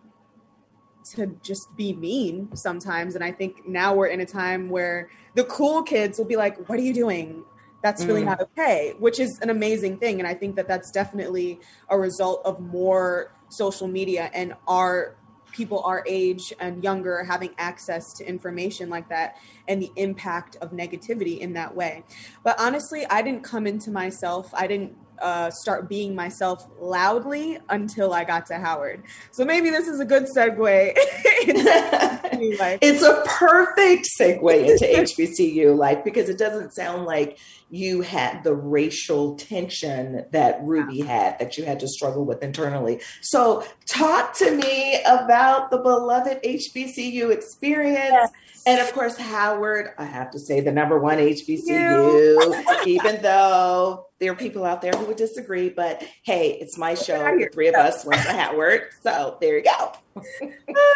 to 1.10 1.38
just 1.42 1.74
be 1.76 1.92
mean 1.92 2.54
sometimes. 2.54 3.14
And 3.14 3.24
I 3.24 3.32
think 3.32 3.66
now 3.66 3.94
we're 3.94 4.06
in 4.06 4.20
a 4.20 4.26
time 4.26 4.70
where 4.70 5.10
the 5.34 5.44
cool 5.44 5.82
kids 5.82 6.18
will 6.18 6.26
be 6.26 6.36
like, 6.36 6.68
What 6.68 6.78
are 6.78 6.82
you 6.82 6.94
doing? 6.94 7.44
That's 7.82 8.04
really 8.04 8.22
mm. 8.22 8.26
not 8.26 8.40
okay, 8.40 8.94
which 8.98 9.18
is 9.18 9.38
an 9.42 9.50
amazing 9.50 9.98
thing. 9.98 10.20
And 10.20 10.28
I 10.28 10.34
think 10.34 10.54
that 10.54 10.68
that's 10.68 10.90
definitely 10.92 11.58
a 11.88 11.98
result 11.98 12.42
of 12.44 12.60
more 12.60 13.34
social 13.48 13.88
media 13.88 14.30
and 14.32 14.54
our 14.68 15.16
people 15.52 15.82
our 15.84 16.02
age 16.08 16.52
and 16.58 16.82
younger 16.82 17.22
having 17.24 17.50
access 17.58 18.12
to 18.14 18.26
information 18.26 18.88
like 18.88 19.08
that 19.10 19.36
and 19.68 19.80
the 19.80 19.90
impact 19.96 20.56
of 20.56 20.72
negativity 20.72 21.38
in 21.38 21.52
that 21.52 21.74
way. 21.74 22.02
But 22.42 22.58
honestly, 22.58 23.06
I 23.06 23.22
didn't 23.22 23.44
come 23.44 23.66
into 23.66 23.90
myself. 23.90 24.50
I 24.54 24.66
didn't 24.66 24.96
uh, 25.22 25.50
start 25.50 25.88
being 25.88 26.14
myself 26.14 26.68
loudly 26.78 27.58
until 27.70 28.12
I 28.12 28.24
got 28.24 28.44
to 28.46 28.54
Howard. 28.58 29.04
So 29.30 29.44
maybe 29.44 29.70
this 29.70 29.88
is 29.88 30.00
a 30.00 30.04
good 30.04 30.24
segue. 30.24 30.92
it's 32.82 33.02
a 33.02 33.22
perfect 33.26 34.08
segue 34.18 34.68
into 34.68 34.84
HBCU 34.84 35.76
life 35.76 36.04
because 36.04 36.28
it 36.28 36.38
doesn't 36.38 36.72
sound 36.72 37.04
like 37.04 37.38
you 37.72 38.02
had 38.02 38.44
the 38.44 38.54
racial 38.54 39.34
tension 39.36 40.26
that 40.30 40.62
Ruby 40.62 41.00
had 41.00 41.38
that 41.38 41.56
you 41.56 41.64
had 41.64 41.80
to 41.80 41.88
struggle 41.88 42.26
with 42.26 42.42
internally. 42.42 43.00
So, 43.22 43.64
talk 43.86 44.34
to 44.36 44.54
me 44.54 45.00
about 45.06 45.70
the 45.70 45.78
beloved 45.78 46.42
HBCU 46.42 47.32
experience. 47.32 48.10
Yes. 48.12 48.32
And 48.66 48.78
of 48.78 48.92
course, 48.92 49.16
Howard, 49.16 49.92
I 49.96 50.04
have 50.04 50.30
to 50.32 50.38
say 50.38 50.60
the 50.60 50.70
number 50.70 50.98
one 50.98 51.16
HBCU, 51.16 52.86
even 52.86 53.22
though 53.22 54.06
there 54.20 54.32
are 54.32 54.36
people 54.36 54.66
out 54.66 54.82
there 54.82 54.92
who 54.92 55.06
would 55.06 55.16
disagree. 55.16 55.70
But 55.70 56.06
hey, 56.24 56.58
it's 56.60 56.76
my 56.76 56.92
show. 56.94 57.24
The 57.38 57.48
three 57.54 57.68
of 57.68 57.74
us 57.74 58.04
went 58.04 58.22
to 58.22 58.32
Howard. 58.32 58.90
So 59.00 59.38
there 59.40 59.56
you 59.56 59.64
go. 59.64 59.92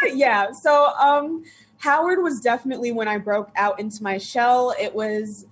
yeah. 0.14 0.52
So 0.52 0.92
um, 1.00 1.42
Howard 1.78 2.22
was 2.22 2.40
definitely 2.40 2.92
when 2.92 3.08
I 3.08 3.16
broke 3.16 3.50
out 3.56 3.80
into 3.80 4.02
my 4.02 4.18
shell. 4.18 4.74
It 4.78 4.94
was 4.94 5.46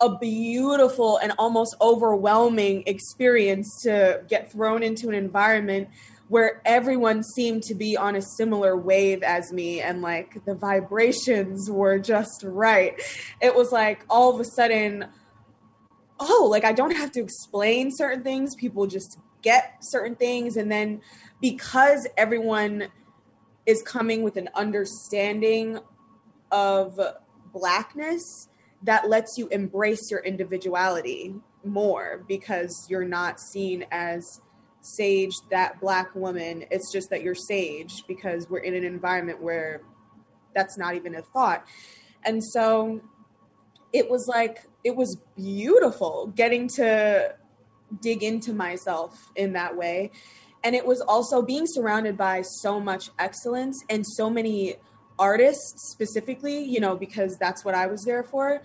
a 0.00 0.18
beautiful 0.18 1.18
and 1.18 1.32
almost 1.38 1.76
overwhelming 1.80 2.82
experience 2.86 3.82
to 3.82 4.22
get 4.28 4.50
thrown 4.50 4.82
into 4.82 5.08
an 5.08 5.14
environment 5.14 5.88
where 6.28 6.62
everyone 6.64 7.24
seemed 7.24 7.62
to 7.64 7.74
be 7.74 7.96
on 7.96 8.14
a 8.14 8.22
similar 8.22 8.76
wave 8.76 9.22
as 9.22 9.52
me 9.52 9.80
and 9.80 10.00
like 10.00 10.44
the 10.44 10.54
vibrations 10.54 11.68
were 11.68 11.98
just 11.98 12.44
right. 12.44 13.00
It 13.42 13.54
was 13.54 13.72
like 13.72 14.04
all 14.08 14.32
of 14.32 14.40
a 14.40 14.44
sudden, 14.44 15.06
oh, 16.20 16.46
like 16.48 16.64
I 16.64 16.72
don't 16.72 16.96
have 16.96 17.10
to 17.12 17.20
explain 17.20 17.90
certain 17.90 18.22
things. 18.22 18.54
People 18.54 18.86
just 18.86 19.18
get 19.42 19.78
certain 19.80 20.14
things. 20.14 20.56
And 20.56 20.70
then 20.70 21.00
because 21.40 22.06
everyone 22.16 22.88
is 23.66 23.82
coming 23.82 24.22
with 24.22 24.36
an 24.36 24.50
understanding 24.54 25.80
of 26.52 26.98
blackness, 27.52 28.48
that 28.82 29.08
lets 29.08 29.36
you 29.36 29.48
embrace 29.48 30.10
your 30.10 30.20
individuality 30.20 31.34
more 31.64 32.24
because 32.26 32.86
you're 32.88 33.04
not 33.04 33.38
seen 33.38 33.84
as 33.90 34.40
sage 34.80 35.34
that 35.50 35.80
black 35.80 36.14
woman. 36.14 36.64
It's 36.70 36.90
just 36.92 37.10
that 37.10 37.22
you're 37.22 37.34
sage 37.34 38.04
because 38.08 38.48
we're 38.48 38.60
in 38.60 38.74
an 38.74 38.84
environment 38.84 39.42
where 39.42 39.82
that's 40.54 40.78
not 40.78 40.94
even 40.94 41.14
a 41.14 41.22
thought. 41.22 41.64
And 42.24 42.42
so 42.42 43.00
it 43.92 44.10
was 44.10 44.26
like 44.28 44.66
it 44.84 44.96
was 44.96 45.18
beautiful 45.36 46.32
getting 46.34 46.68
to 46.76 47.34
dig 48.00 48.22
into 48.22 48.52
myself 48.52 49.30
in 49.36 49.52
that 49.52 49.76
way. 49.76 50.10
And 50.62 50.74
it 50.74 50.86
was 50.86 51.00
also 51.00 51.42
being 51.42 51.64
surrounded 51.66 52.16
by 52.16 52.42
so 52.42 52.80
much 52.80 53.10
excellence 53.18 53.82
and 53.88 54.06
so 54.06 54.30
many 54.30 54.76
artists 55.20 55.88
specifically, 55.90 56.64
you 56.64 56.80
know, 56.80 56.96
because 56.96 57.36
that's 57.36 57.64
what 57.64 57.74
I 57.74 57.86
was 57.86 58.04
there 58.04 58.24
for. 58.24 58.62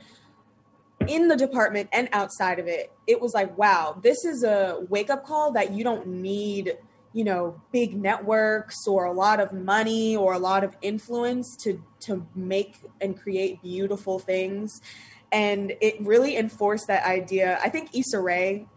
In 1.07 1.27
the 1.27 1.35
department 1.35 1.89
and 1.91 2.09
outside 2.13 2.57
of 2.57 2.67
it, 2.67 2.91
it 3.05 3.21
was 3.21 3.33
like, 3.33 3.55
wow, 3.57 3.99
this 4.01 4.25
is 4.25 4.43
a 4.43 4.79
wake 4.89 5.09
up 5.09 5.25
call 5.25 5.51
that 5.51 5.73
you 5.73 5.83
don't 5.83 6.07
need, 6.07 6.77
you 7.13 7.25
know, 7.25 7.61
big 7.71 7.95
networks 7.95 8.87
or 8.87 9.05
a 9.05 9.11
lot 9.11 9.39
of 9.39 9.51
money 9.51 10.15
or 10.15 10.33
a 10.33 10.39
lot 10.39 10.63
of 10.63 10.75
influence 10.81 11.55
to 11.57 11.83
to 11.99 12.25
make 12.33 12.77
and 13.01 13.19
create 13.19 13.61
beautiful 13.61 14.17
things. 14.17 14.81
And 15.31 15.73
it 15.81 15.95
really 15.99 16.37
enforced 16.37 16.87
that 16.87 17.05
idea. 17.05 17.59
I 17.61 17.69
think 17.69 17.93
Issa 17.93 18.19
Rae 18.21 18.67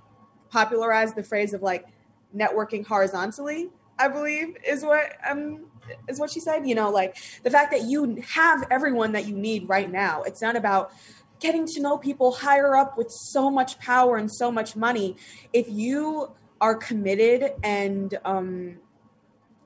popularized 0.51 1.15
the 1.15 1.23
phrase 1.23 1.55
of 1.55 1.63
like 1.63 1.87
networking 2.35 2.85
horizontally, 2.85 3.71
I 3.99 4.09
believe 4.09 4.57
is 4.67 4.85
what 4.85 5.17
um 5.29 5.67
is 6.07 6.19
what 6.19 6.31
she 6.31 6.41
said. 6.41 6.67
You 6.67 6.75
know, 6.75 6.91
like 6.91 7.17
the 7.43 7.51
fact 7.51 7.71
that 7.73 7.83
you 7.83 8.23
have 8.29 8.65
everyone 8.71 9.13
that 9.13 9.27
you 9.27 9.37
need 9.37 9.69
right 9.69 9.91
now. 9.91 10.23
It's 10.23 10.43
not 10.43 10.57
about 10.57 10.93
getting 11.41 11.67
to 11.67 11.81
know 11.81 11.99
people 11.99 12.33
higher 12.33 12.77
up 12.77 12.99
with 12.99 13.11
so 13.11 13.51
much 13.51 13.79
power 13.79 14.17
and 14.17 14.31
so 14.31 14.51
much 14.51 14.77
money. 14.77 15.17
If 15.53 15.67
you 15.69 16.33
are 16.61 16.75
committed 16.75 17.53
and 17.63 18.19
um 18.25 18.79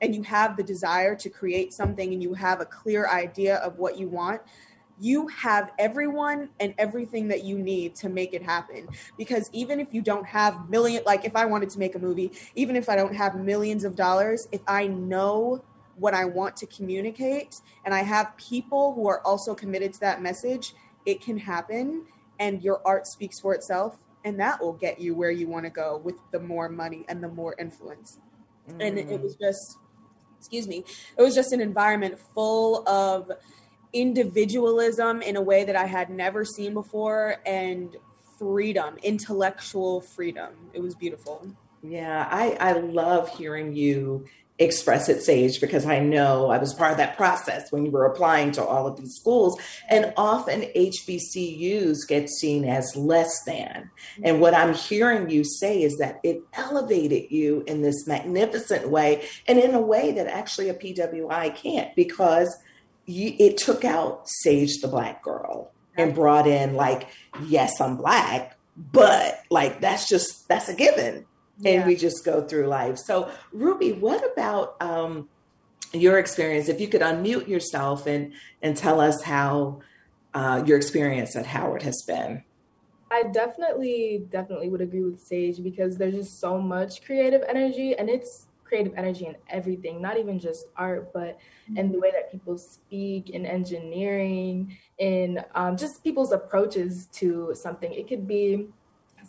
and 0.01 0.13
you 0.13 0.21
have 0.23 0.57
the 0.57 0.63
desire 0.63 1.15
to 1.15 1.29
create 1.29 1.71
something 1.71 2.11
and 2.11 2.21
you 2.21 2.33
have 2.33 2.59
a 2.59 2.65
clear 2.65 3.07
idea 3.07 3.57
of 3.57 3.77
what 3.77 3.97
you 3.97 4.09
want, 4.09 4.41
you 4.99 5.27
have 5.27 5.71
everyone 5.79 6.49
and 6.59 6.73
everything 6.77 7.27
that 7.27 7.43
you 7.43 7.57
need 7.57 7.95
to 7.95 8.09
make 8.09 8.33
it 8.33 8.43
happen 8.43 8.87
because 9.17 9.49
even 9.51 9.79
if 9.79 9.93
you 9.93 10.01
don't 10.01 10.25
have 10.25 10.69
million 10.69 11.03
like 11.05 11.25
if 11.25 11.35
i 11.35 11.45
wanted 11.45 11.69
to 11.69 11.79
make 11.79 11.95
a 11.95 11.99
movie 11.99 12.31
even 12.55 12.75
if 12.75 12.89
i 12.89 12.95
don't 12.95 13.15
have 13.15 13.35
millions 13.35 13.83
of 13.83 13.95
dollars 13.95 14.47
if 14.51 14.61
i 14.67 14.85
know 14.87 15.63
what 15.95 16.13
i 16.13 16.25
want 16.25 16.55
to 16.55 16.65
communicate 16.67 17.61
and 17.85 17.93
i 17.93 18.03
have 18.03 18.35
people 18.37 18.93
who 18.93 19.07
are 19.07 19.21
also 19.21 19.55
committed 19.55 19.93
to 19.93 19.99
that 19.99 20.21
message 20.21 20.73
it 21.05 21.21
can 21.21 21.37
happen 21.37 22.03
and 22.39 22.63
your 22.63 22.81
art 22.85 23.07
speaks 23.07 23.39
for 23.39 23.53
itself 23.53 23.97
and 24.25 24.39
that 24.39 24.61
will 24.61 24.73
get 24.73 24.99
you 24.99 25.13
where 25.13 25.31
you 25.31 25.47
want 25.47 25.65
to 25.65 25.69
go 25.69 25.97
with 26.03 26.15
the 26.31 26.39
more 26.39 26.69
money 26.69 27.05
and 27.09 27.23
the 27.23 27.27
more 27.27 27.55
influence 27.59 28.19
mm. 28.69 28.75
and 28.79 28.97
it 28.97 29.19
was 29.19 29.35
just 29.35 29.77
excuse 30.37 30.67
me 30.67 30.83
it 31.17 31.21
was 31.21 31.33
just 31.33 31.51
an 31.51 31.61
environment 31.61 32.17
full 32.33 32.87
of 32.87 33.31
individualism 33.93 35.21
in 35.21 35.35
a 35.35 35.41
way 35.41 35.63
that 35.63 35.75
I 35.75 35.85
had 35.85 36.09
never 36.09 36.43
seen 36.43 36.73
before 36.73 37.37
and 37.45 37.95
freedom, 38.37 38.97
intellectual 39.03 40.01
freedom. 40.01 40.51
It 40.73 40.81
was 40.81 40.95
beautiful. 40.95 41.47
Yeah, 41.81 42.27
I, 42.29 42.57
I 42.59 42.73
love 42.73 43.29
hearing 43.37 43.75
you 43.75 44.25
express 44.59 45.09
it 45.09 45.21
sage 45.23 45.59
because 45.59 45.85
I 45.85 45.99
know 45.99 46.49
I 46.51 46.59
was 46.59 46.73
part 46.73 46.91
of 46.91 46.97
that 46.97 47.17
process 47.17 47.71
when 47.71 47.85
you 47.85 47.91
were 47.91 48.05
applying 48.05 48.51
to 48.53 48.63
all 48.63 48.85
of 48.85 48.97
these 48.97 49.15
schools. 49.15 49.59
And 49.89 50.13
often 50.15 50.61
HBCUs 50.75 52.07
get 52.07 52.29
seen 52.29 52.65
as 52.65 52.95
less 52.95 53.43
than. 53.45 53.89
And 54.23 54.39
what 54.39 54.53
I'm 54.53 54.75
hearing 54.75 55.29
you 55.29 55.43
say 55.43 55.81
is 55.81 55.97
that 55.97 56.19
it 56.23 56.41
elevated 56.53 57.31
you 57.31 57.63
in 57.65 57.81
this 57.81 58.05
magnificent 58.05 58.89
way 58.89 59.27
and 59.47 59.59
in 59.59 59.73
a 59.73 59.81
way 59.81 60.11
that 60.11 60.27
actually 60.27 60.69
a 60.69 60.75
PWI 60.75 61.55
can't 61.55 61.95
because 61.95 62.55
it 63.07 63.57
took 63.57 63.83
out 63.83 64.27
Sage 64.27 64.79
the 64.81 64.87
black 64.87 65.23
girl 65.23 65.71
and 65.97 66.15
brought 66.15 66.47
in 66.47 66.75
like, 66.75 67.07
yes, 67.45 67.79
I'm 67.79 67.97
black, 67.97 68.57
but 68.77 69.41
like 69.49 69.81
that's 69.81 70.07
just 70.07 70.47
that's 70.47 70.69
a 70.69 70.75
given. 70.75 71.25
Yeah. 71.59 71.71
And 71.71 71.87
we 71.87 71.95
just 71.95 72.25
go 72.25 72.41
through 72.41 72.67
life. 72.67 72.97
So 72.97 73.31
Ruby, 73.51 73.91
what 73.91 74.23
about 74.31 74.81
um 74.81 75.29
your 75.93 76.17
experience? 76.17 76.69
If 76.69 76.81
you 76.81 76.87
could 76.87 77.01
unmute 77.01 77.47
yourself 77.47 78.07
and 78.07 78.33
and 78.61 78.75
tell 78.75 78.99
us 78.99 79.21
how 79.21 79.81
uh, 80.33 80.63
your 80.65 80.77
experience 80.77 81.35
at 81.35 81.45
Howard 81.45 81.83
has 81.83 82.01
been. 82.07 82.43
I 83.11 83.23
definitely, 83.31 84.25
definitely 84.31 84.69
would 84.69 84.81
agree 84.81 85.03
with 85.03 85.21
Sage 85.21 85.61
because 85.61 85.97
there's 85.97 86.15
just 86.15 86.39
so 86.39 86.59
much 86.59 87.05
creative 87.05 87.43
energy 87.47 87.95
and 87.95 88.09
it's 88.09 88.47
creative 88.73 88.93
energy 88.97 89.27
in 89.27 89.35
everything, 89.49 90.01
not 90.01 90.17
even 90.17 90.39
just 90.39 90.65
art, 90.75 91.13
but 91.13 91.37
in 91.75 91.91
the 91.91 91.99
way 91.99 92.09
that 92.09 92.31
people 92.31 92.57
speak 92.57 93.29
in 93.29 93.45
engineering, 93.45 94.75
in 94.97 95.39
um, 95.53 95.77
just 95.77 96.03
people's 96.03 96.31
approaches 96.31 97.05
to 97.13 97.53
something. 97.53 97.93
It 97.93 98.07
could 98.07 98.27
be 98.27 98.69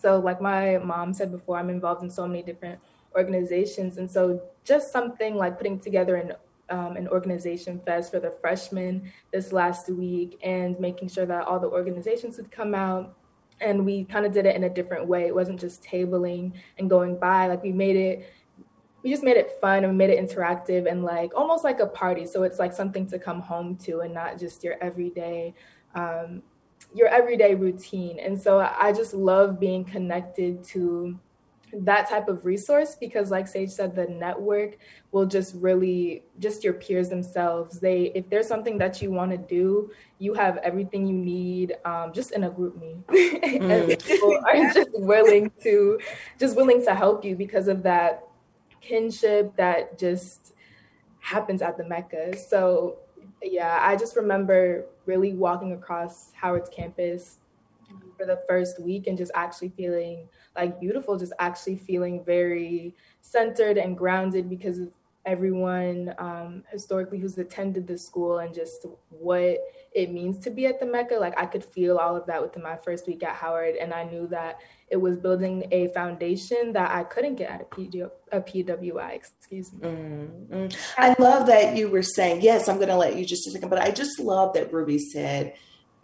so, 0.00 0.18
like 0.18 0.40
my 0.40 0.78
mom 0.78 1.12
said 1.12 1.30
before, 1.30 1.58
I'm 1.58 1.68
involved 1.68 2.02
in 2.02 2.08
so 2.08 2.26
many 2.26 2.42
different 2.42 2.80
organizations, 3.14 3.98
and 3.98 4.10
so 4.10 4.40
just 4.64 4.90
something 4.90 5.34
like 5.34 5.58
putting 5.58 5.78
together 5.78 6.16
an 6.16 6.32
um, 6.70 6.96
an 6.96 7.06
organization 7.08 7.82
fest 7.84 8.10
for 8.12 8.20
the 8.20 8.32
freshmen 8.40 9.12
this 9.30 9.52
last 9.52 9.90
week 9.90 10.38
and 10.42 10.80
making 10.80 11.08
sure 11.08 11.26
that 11.26 11.46
all 11.46 11.60
the 11.60 11.68
organizations 11.68 12.38
would 12.38 12.50
come 12.50 12.74
out 12.74 13.14
and 13.60 13.84
we 13.84 14.04
kind 14.04 14.24
of 14.24 14.32
did 14.32 14.46
it 14.46 14.56
in 14.56 14.64
a 14.64 14.70
different 14.70 15.06
way. 15.06 15.26
It 15.26 15.34
wasn't 15.34 15.60
just 15.60 15.82
tabling 15.84 16.52
and 16.78 16.88
going 16.88 17.18
by. 17.18 17.48
Like 17.48 17.62
we 17.62 17.72
made 17.72 17.96
it 17.96 18.32
we 19.04 19.10
just 19.10 19.22
made 19.22 19.36
it 19.36 19.58
fun 19.60 19.84
and 19.84 19.98
made 19.98 20.08
it 20.08 20.18
interactive 20.18 20.90
and 20.90 21.04
like 21.04 21.30
almost 21.36 21.62
like 21.62 21.78
a 21.78 21.86
party. 21.86 22.26
So 22.26 22.42
it's 22.42 22.58
like 22.58 22.72
something 22.72 23.06
to 23.08 23.18
come 23.18 23.40
home 23.40 23.76
to 23.84 24.00
and 24.00 24.14
not 24.14 24.38
just 24.38 24.64
your 24.64 24.82
everyday, 24.82 25.52
um, 25.94 26.42
your 26.94 27.08
everyday 27.08 27.54
routine. 27.54 28.18
And 28.18 28.40
so 28.40 28.60
I 28.60 28.92
just 28.92 29.12
love 29.12 29.60
being 29.60 29.84
connected 29.84 30.64
to 30.64 31.20
that 31.80 32.08
type 32.08 32.28
of 32.28 32.46
resource 32.46 32.94
because 32.94 33.32
like 33.32 33.48
sage 33.48 33.68
said 33.68 33.96
the 33.96 34.06
network 34.06 34.78
will 35.10 35.26
just 35.26 35.56
really 35.56 36.22
just 36.38 36.62
your 36.62 36.72
peers 36.72 37.08
themselves 37.08 37.80
they 37.80 38.12
if 38.14 38.30
there's 38.30 38.46
something 38.46 38.78
that 38.78 39.02
you 39.02 39.10
want 39.10 39.32
to 39.32 39.36
do 39.36 39.90
you 40.20 40.32
have 40.34 40.58
everything 40.58 41.04
you 41.04 41.16
need 41.16 41.74
um, 41.84 42.12
just 42.12 42.30
in 42.30 42.44
a 42.44 42.50
GroupMe 42.50 43.02
mm. 43.08 43.90
and 43.90 44.04
people 44.04 44.38
are 44.48 44.72
just 44.72 44.90
willing 44.92 45.50
to 45.64 45.98
just 46.38 46.54
willing 46.54 46.84
to 46.84 46.94
help 46.94 47.24
you 47.24 47.34
because 47.34 47.66
of 47.66 47.82
that 47.82 48.22
kinship 48.86 49.56
that 49.56 49.98
just 49.98 50.54
happens 51.20 51.62
at 51.62 51.76
the 51.76 51.84
Mecca. 51.84 52.36
So, 52.36 52.98
yeah, 53.42 53.78
I 53.80 53.96
just 53.96 54.16
remember 54.16 54.86
really 55.06 55.34
walking 55.34 55.72
across 55.72 56.32
Howard's 56.32 56.68
campus 56.68 57.38
for 58.16 58.26
the 58.26 58.40
first 58.48 58.80
week 58.80 59.06
and 59.06 59.16
just 59.16 59.32
actually 59.34 59.70
feeling 59.70 60.28
like 60.56 60.80
beautiful, 60.80 61.18
just 61.18 61.32
actually 61.38 61.76
feeling 61.76 62.22
very 62.24 62.94
centered 63.20 63.78
and 63.78 63.96
grounded 63.96 64.48
because 64.48 64.78
of 64.78 64.88
everyone 65.26 66.14
um, 66.18 66.64
historically 66.70 67.18
who's 67.18 67.38
attended 67.38 67.86
the 67.86 67.98
school 67.98 68.38
and 68.38 68.54
just 68.54 68.86
what 69.08 69.58
it 69.92 70.10
means 70.12 70.38
to 70.44 70.50
be 70.50 70.66
at 70.66 70.80
the 70.80 70.86
Mecca. 70.86 71.14
Like 71.14 71.38
I 71.38 71.46
could 71.46 71.64
feel 71.64 71.98
all 71.98 72.16
of 72.16 72.26
that 72.26 72.42
within 72.42 72.62
my 72.62 72.76
first 72.76 73.06
week 73.06 73.22
at 73.22 73.36
Howard, 73.36 73.76
and 73.76 73.92
I 73.92 74.04
knew 74.04 74.26
that 74.28 74.60
it 74.88 74.96
was 74.96 75.16
building 75.16 75.66
a 75.70 75.88
foundation 75.88 76.72
that 76.72 76.90
I 76.90 77.04
couldn't 77.04 77.36
get 77.36 77.50
at 77.50 77.60
a, 77.62 78.36
a 78.36 78.40
PWI. 78.40 79.14
Excuse 79.14 79.72
me. 79.72 79.80
Mm-hmm. 79.80 80.66
I 80.98 81.14
love 81.18 81.46
that 81.46 81.76
you 81.76 81.88
were 81.88 82.02
saying 82.02 82.42
yes. 82.42 82.68
I'm 82.68 82.76
going 82.76 82.88
to 82.88 82.96
let 82.96 83.16
you 83.16 83.24
just 83.24 83.46
a 83.46 83.50
second, 83.50 83.70
but 83.70 83.80
I 83.80 83.90
just 83.90 84.20
love 84.20 84.54
that 84.54 84.72
Ruby 84.72 84.98
said 84.98 85.54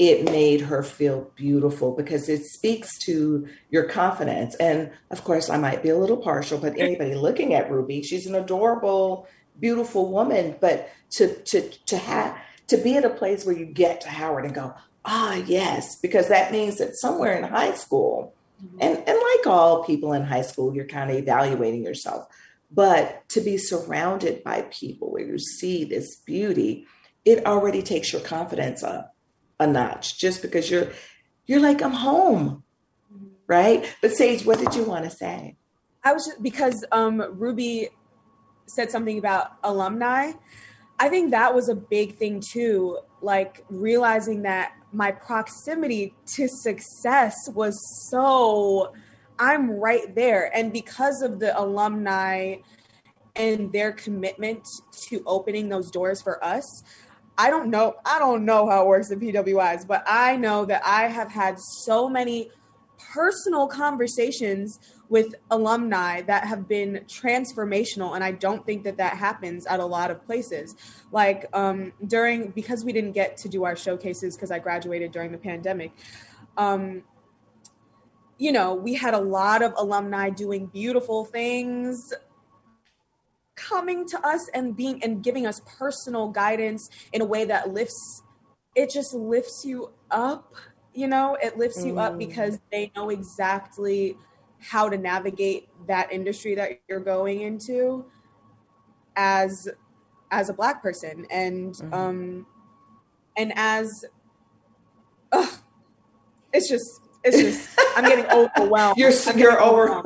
it 0.01 0.25
made 0.25 0.63
her 0.63 0.83
feel 0.83 1.31
beautiful 1.37 1.95
because 1.95 2.31
it 2.31 2.43
speaks 2.47 2.99
to 3.01 3.47
your 3.69 3.85
confidence. 3.85 4.55
And 4.55 4.91
of 5.11 5.23
course, 5.25 5.51
I 5.51 5.59
might 5.59 5.83
be 5.83 5.91
a 5.91 5.99
little 5.99 6.17
partial, 6.17 6.59
but 6.59 6.79
anybody 6.79 7.15
looking 7.15 7.53
at 7.53 7.71
Ruby, 7.71 8.03
she's 8.03 8.27
an 8.27 8.35
adorable, 8.35 9.29
beautiful 9.61 10.11
woman. 10.11 10.57
But 10.59 10.91
to 11.17 11.35
to 11.35 11.69
to 11.85 11.99
have 11.99 12.35
to 12.69 12.79
be 12.79 12.97
at 12.97 13.05
a 13.05 13.11
place 13.11 13.45
where 13.45 13.55
you 13.55 13.67
get 13.67 14.01
to 14.01 14.09
Howard 14.09 14.47
and 14.47 14.55
go, 14.55 14.75
ah, 15.05 15.35
yes, 15.35 15.97
because 16.01 16.29
that 16.29 16.51
means 16.51 16.79
that 16.79 16.97
somewhere 16.97 17.37
in 17.37 17.45
high 17.45 17.75
school, 17.75 18.33
mm-hmm. 18.65 18.79
and, 18.81 18.97
and 18.97 19.19
like 19.19 19.47
all 19.47 19.85
people 19.85 20.15
in 20.15 20.23
high 20.23 20.41
school, 20.41 20.75
you're 20.75 20.87
kind 20.87 21.11
of 21.11 21.19
evaluating 21.19 21.85
yourself. 21.85 22.27
But 22.71 23.29
to 23.31 23.43
be 23.43 23.59
surrounded 23.59 24.45
by 24.45 24.63
people 24.71 25.13
where 25.13 25.27
you 25.27 25.39
see 25.39 25.85
this 25.85 26.17
beauty, 26.25 26.87
it 27.27 27.45
already 27.45 27.83
takes 27.83 28.15
your 28.15 28.23
confidence 28.23 28.83
up 28.83 29.15
a 29.61 29.67
notch 29.67 30.19
just 30.19 30.43
because 30.43 30.71
you're 30.71 30.89
you're 31.47 31.61
like 31.61 31.83
I'm 31.83 31.93
home. 31.93 32.65
Right? 33.47 33.85
But 34.01 34.13
Sage, 34.13 34.45
what 34.47 34.59
did 34.59 34.75
you 34.75 34.85
want 34.85 35.05
to 35.05 35.11
say? 35.11 35.57
I 36.05 36.13
was 36.13 36.25
just, 36.27 36.43
because 36.43 36.85
um 36.91 37.23
Ruby 37.33 37.91
said 38.67 38.91
something 38.91 39.19
about 39.19 39.53
alumni. 39.63 40.33
I 40.99 41.09
think 41.09 41.31
that 41.31 41.55
was 41.55 41.69
a 41.69 41.75
big 41.75 42.17
thing 42.17 42.41
too, 42.41 42.99
like 43.23 43.65
realizing 43.69 44.43
that 44.43 44.73
my 44.93 45.11
proximity 45.11 46.15
to 46.35 46.49
success 46.49 47.37
was 47.55 47.77
so 48.11 48.93
I'm 49.39 49.71
right 49.71 50.15
there 50.15 50.55
and 50.55 50.73
because 50.73 51.23
of 51.23 51.39
the 51.39 51.59
alumni 51.59 52.57
and 53.35 53.73
their 53.73 53.93
commitment 53.93 54.67
to 55.09 55.23
opening 55.27 55.69
those 55.69 55.91
doors 55.91 56.21
for 56.21 56.45
us, 56.45 56.83
I 57.41 57.49
don't 57.49 57.71
know. 57.71 57.97
I 58.05 58.19
don't 58.19 58.45
know 58.45 58.69
how 58.69 58.83
it 58.83 58.87
works 58.87 59.11
in 59.11 59.19
PWIs, 59.19 59.87
but 59.87 60.05
I 60.07 60.37
know 60.37 60.67
that 60.67 60.83
I 60.85 61.07
have 61.09 61.31
had 61.31 61.59
so 61.59 62.07
many 62.07 62.51
personal 63.15 63.67
conversations 63.67 64.79
with 65.09 65.35
alumni 65.51 66.21
that 66.21 66.45
have 66.45 66.69
been 66.69 67.03
transformational 67.09 68.15
and 68.15 68.23
i 68.23 68.31
don't 68.31 68.67
think 68.67 68.85
that 68.85 68.99
that 68.99 69.17
happens 69.17 69.65
at 69.67 69.81
a 69.81 69.85
lot 69.85 70.11
of 70.11 70.23
places 70.27 70.77
like 71.11 71.47
um, 71.55 71.95
during 72.07 72.51
because 72.51 72.85
we 72.85 72.93
didn't 72.93 73.13
get 73.13 73.39
to 73.39 73.49
do 73.49 73.65
our 73.65 73.75
showcases 73.75 74.37
because 74.37 74.51
i 74.51 74.59
graduated 74.59 75.11
during 75.11 75.33
the 75.33 75.39
pandemic 75.39 75.93
um, 76.59 77.03
you 78.37 78.53
know 78.53 78.75
we 78.75 78.93
had 78.93 79.15
a 79.15 79.19
lot 79.19 79.63
of 79.63 79.73
alumni 79.79 80.29
doing 80.29 80.67
beautiful 80.67 81.25
things 81.25 82.13
coming 83.57 84.07
to 84.09 84.27
us 84.27 84.49
and 84.55 84.77
being 84.77 85.03
and 85.03 85.23
giving 85.23 85.47
us 85.47 85.61
personal 85.79 86.29
guidance 86.29 86.89
in 87.13 87.21
a 87.21 87.25
way 87.25 87.45
that 87.45 87.73
lifts 87.73 88.23
it 88.75 88.91
just 88.91 89.13
lifts 89.15 89.65
you 89.65 89.91
up 90.11 90.55
you 90.95 91.07
know 91.07 91.37
it 91.43 91.59
lifts 91.59 91.85
you 91.85 91.99
up 91.99 92.15
mm. 92.15 92.19
because 92.19 92.59
they 92.71 92.91
know 92.97 93.11
exactly 93.11 94.17
how 94.61 94.89
to 94.89 94.97
navigate 94.97 95.69
that 95.87 96.13
industry 96.13 96.55
that 96.55 96.81
you're 96.89 97.01
going 97.01 97.41
into 97.41 98.05
as 99.17 99.69
as 100.31 100.49
a 100.49 100.53
black 100.53 100.83
person 100.83 101.27
and 101.31 101.75
mm-hmm. 101.75 101.95
um 101.95 102.47
and 103.37 103.53
as 103.57 104.05
uh, 105.33 105.47
it's 106.53 106.69
just 106.69 107.01
it's 107.25 107.37
just 107.37 107.79
I'm 107.97 108.05
getting 108.05 108.27
overwhelmed. 108.27 108.97
You're 108.97 109.13
you're 109.37 109.61
over. 109.61 110.03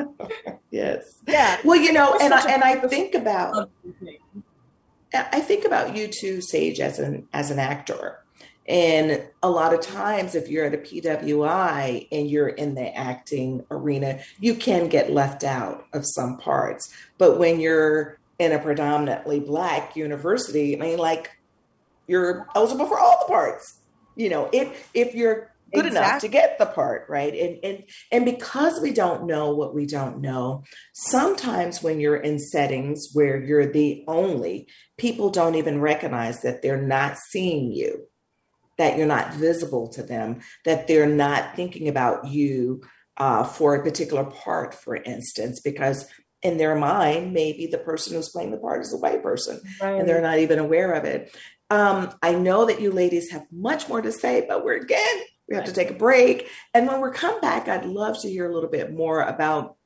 yes. 0.70 1.20
Yeah. 1.26 1.58
Well, 1.64 1.80
you 1.80 1.92
know, 1.92 2.16
and 2.20 2.34
I 2.34 2.50
and 2.50 2.62
I 2.62 2.76
think 2.88 3.14
about 3.14 3.70
I 5.14 5.40
think 5.40 5.64
about 5.64 5.96
you 5.96 6.08
too, 6.08 6.40
Sage, 6.40 6.80
as 6.80 6.98
an 6.98 7.28
as 7.32 7.50
an 7.50 7.58
actor. 7.58 8.20
And 8.66 9.22
a 9.42 9.50
lot 9.50 9.74
of 9.74 9.82
times, 9.82 10.34
if 10.34 10.48
you're 10.48 10.64
at 10.64 10.74
a 10.74 10.78
PWI 10.78 12.08
and 12.10 12.30
you're 12.30 12.48
in 12.48 12.74
the 12.74 12.96
acting 12.96 13.64
arena, 13.70 14.20
you 14.40 14.54
can 14.54 14.88
get 14.88 15.12
left 15.12 15.44
out 15.44 15.84
of 15.92 16.06
some 16.06 16.38
parts. 16.38 16.92
But 17.18 17.38
when 17.38 17.60
you're 17.60 18.18
in 18.38 18.52
a 18.52 18.58
predominantly 18.58 19.38
Black 19.38 19.96
university, 19.96 20.74
I 20.76 20.80
mean, 20.80 20.98
like 20.98 21.30
you're 22.06 22.46
eligible 22.54 22.86
for 22.86 22.98
all 22.98 23.24
the 23.26 23.32
parts. 23.32 23.80
You 24.16 24.30
know, 24.30 24.48
if 24.52 24.90
if 24.94 25.14
you're 25.14 25.53
good 25.74 25.86
exactly. 25.86 26.08
enough 26.08 26.20
to 26.20 26.28
get 26.28 26.58
the 26.58 26.66
part 26.66 27.06
right 27.08 27.34
and 27.34 27.58
and 27.62 27.84
and 28.12 28.24
because 28.24 28.80
we 28.80 28.92
don't 28.92 29.26
know 29.26 29.54
what 29.54 29.74
we 29.74 29.86
don't 29.86 30.20
know 30.20 30.62
sometimes 30.92 31.82
when 31.82 32.00
you're 32.00 32.16
in 32.16 32.38
settings 32.38 33.08
where 33.12 33.42
you're 33.42 33.66
the 33.66 34.04
only 34.06 34.68
people 34.98 35.30
don't 35.30 35.54
even 35.54 35.80
recognize 35.80 36.42
that 36.42 36.62
they're 36.62 36.80
not 36.80 37.16
seeing 37.16 37.72
you 37.72 38.06
that 38.78 38.96
you're 38.96 39.06
not 39.06 39.34
visible 39.34 39.88
to 39.88 40.02
them 40.02 40.40
that 40.64 40.86
they're 40.86 41.06
not 41.06 41.54
thinking 41.56 41.88
about 41.88 42.26
you 42.26 42.82
uh, 43.16 43.44
for 43.44 43.74
a 43.74 43.82
particular 43.82 44.24
part 44.24 44.74
for 44.74 44.96
instance 44.96 45.60
because 45.60 46.06
in 46.42 46.58
their 46.58 46.74
mind 46.74 47.32
maybe 47.32 47.66
the 47.66 47.78
person 47.78 48.14
who's 48.14 48.28
playing 48.28 48.50
the 48.50 48.58
part 48.58 48.82
is 48.82 48.92
a 48.92 48.96
white 48.96 49.22
person 49.22 49.60
right. 49.80 49.98
and 49.98 50.08
they're 50.08 50.20
not 50.20 50.38
even 50.38 50.58
aware 50.58 50.92
of 50.92 51.04
it 51.04 51.34
um, 51.70 52.14
I 52.22 52.34
know 52.34 52.66
that 52.66 52.80
you 52.80 52.90
ladies 52.90 53.30
have 53.30 53.46
much 53.50 53.88
more 53.88 54.02
to 54.02 54.12
say, 54.12 54.44
but 54.46 54.64
we're 54.64 54.76
again 54.76 55.22
we 55.48 55.56
have 55.56 55.64
to 55.64 55.72
take 55.72 55.90
a 55.90 55.94
break. 55.94 56.48
And 56.72 56.86
when 56.86 57.00
we 57.00 57.10
come 57.10 57.40
back, 57.40 57.68
I'd 57.68 57.84
love 57.84 58.20
to 58.22 58.30
hear 58.30 58.50
a 58.50 58.54
little 58.54 58.70
bit 58.70 58.92
more 58.92 59.20
about 59.20 59.76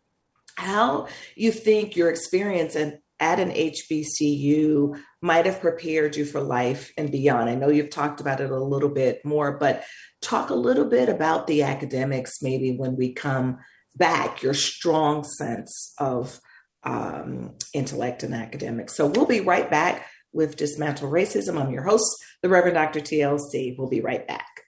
how 0.56 1.08
you 1.36 1.52
think 1.52 1.96
your 1.96 2.10
experience 2.10 2.74
and 2.74 2.98
at 3.20 3.40
an 3.40 3.50
HBCU 3.50 4.96
might 5.20 5.46
have 5.46 5.60
prepared 5.60 6.16
you 6.16 6.24
for 6.24 6.40
life 6.40 6.92
and 6.96 7.10
beyond. 7.10 7.50
I 7.50 7.56
know 7.56 7.68
you've 7.68 7.90
talked 7.90 8.20
about 8.20 8.40
it 8.40 8.50
a 8.50 8.62
little 8.62 8.88
bit 8.88 9.24
more, 9.24 9.58
but 9.58 9.84
talk 10.22 10.50
a 10.50 10.54
little 10.54 10.84
bit 10.84 11.08
about 11.08 11.46
the 11.46 11.62
academics 11.62 12.42
maybe 12.42 12.76
when 12.76 12.96
we 12.96 13.12
come 13.12 13.58
back, 13.96 14.42
your 14.42 14.54
strong 14.54 15.24
sense 15.24 15.94
of 15.98 16.40
um, 16.84 17.56
intellect 17.74 18.22
and 18.22 18.34
academics. 18.34 18.94
So 18.94 19.06
we'll 19.06 19.26
be 19.26 19.40
right 19.40 19.68
back 19.68 20.06
with 20.32 20.56
Dismantle 20.56 21.10
Racism. 21.10 21.60
I'm 21.60 21.72
your 21.72 21.82
host, 21.82 22.22
the 22.42 22.48
Reverend 22.48 22.76
Dr. 22.76 23.00
TLC. 23.00 23.74
We'll 23.76 23.88
be 23.88 24.00
right 24.00 24.26
back 24.28 24.67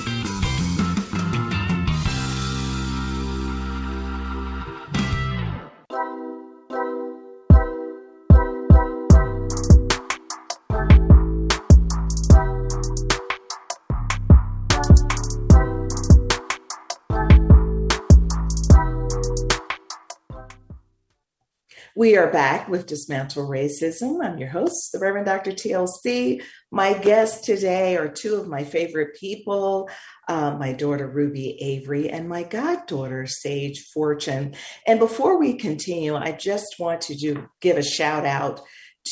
We 22.01 22.17
are 22.17 22.31
back 22.31 22.67
with 22.67 22.87
Dismantle 22.87 23.47
Racism. 23.47 24.25
I'm 24.25 24.39
your 24.39 24.49
host, 24.49 24.91
the 24.91 24.97
Reverend 24.97 25.27
Dr. 25.27 25.51
TLC. 25.51 26.41
My 26.71 26.95
guests 26.95 27.45
today 27.45 27.95
are 27.95 28.07
two 28.07 28.37
of 28.37 28.47
my 28.47 28.63
favorite 28.63 29.15
people 29.19 29.87
uh, 30.27 30.57
my 30.57 30.73
daughter, 30.73 31.07
Ruby 31.07 31.61
Avery, 31.61 32.09
and 32.09 32.27
my 32.27 32.41
goddaughter, 32.41 33.27
Sage 33.27 33.85
Fortune. 33.93 34.55
And 34.87 34.97
before 34.97 35.37
we 35.37 35.53
continue, 35.53 36.15
I 36.15 36.31
just 36.31 36.77
want 36.79 37.01
to 37.01 37.15
do, 37.15 37.47
give 37.59 37.77
a 37.77 37.83
shout 37.83 38.25
out 38.25 38.61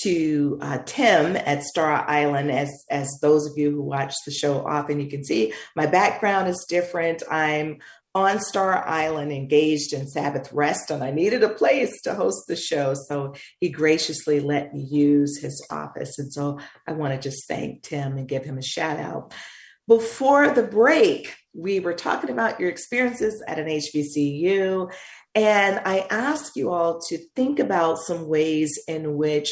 to 0.01 0.57
uh, 0.61 0.79
Tim 0.85 1.35
at 1.35 1.63
Star 1.63 2.09
Island. 2.09 2.51
As 2.51 2.85
as 2.89 3.19
those 3.21 3.45
of 3.45 3.57
you 3.57 3.71
who 3.71 3.81
watch 3.81 4.13
the 4.25 4.31
show 4.31 4.65
often, 4.65 4.99
you 4.99 5.09
can 5.09 5.23
see 5.23 5.53
my 5.75 5.85
background 5.85 6.47
is 6.47 6.65
different. 6.67 7.21
I'm 7.29 7.79
on 8.15 8.39
Star 8.39 8.87
Island 8.87 9.31
engaged 9.31 9.93
in 9.93 10.07
Sabbath 10.07 10.51
rest, 10.51 10.89
and 10.89 11.03
I 11.03 11.11
needed 11.11 11.43
a 11.43 11.49
place 11.49 12.01
to 12.01 12.15
host 12.15 12.47
the 12.47 12.55
show. 12.55 12.95
So 13.07 13.35
he 13.59 13.69
graciously 13.69 14.39
let 14.39 14.73
me 14.73 14.81
use 14.81 15.39
his 15.39 15.65
office. 15.69 16.17
And 16.17 16.33
so 16.33 16.59
I 16.87 16.93
want 16.93 17.13
to 17.13 17.29
just 17.29 17.47
thank 17.47 17.83
Tim 17.83 18.17
and 18.17 18.27
give 18.27 18.43
him 18.43 18.57
a 18.57 18.63
shout 18.63 18.99
out. 18.99 19.33
Before 19.87 20.49
the 20.49 20.63
break, 20.63 21.35
we 21.53 21.79
were 21.79 21.93
talking 21.93 22.29
about 22.29 22.59
your 22.59 22.69
experiences 22.69 23.43
at 23.47 23.59
an 23.59 23.67
HBCU, 23.67 24.91
and 25.35 25.81
I 25.85 26.07
asked 26.09 26.55
you 26.55 26.71
all 26.71 26.99
to 27.09 27.17
think 27.35 27.59
about 27.59 27.99
some 27.99 28.27
ways 28.27 28.79
in 28.87 29.15
which 29.17 29.51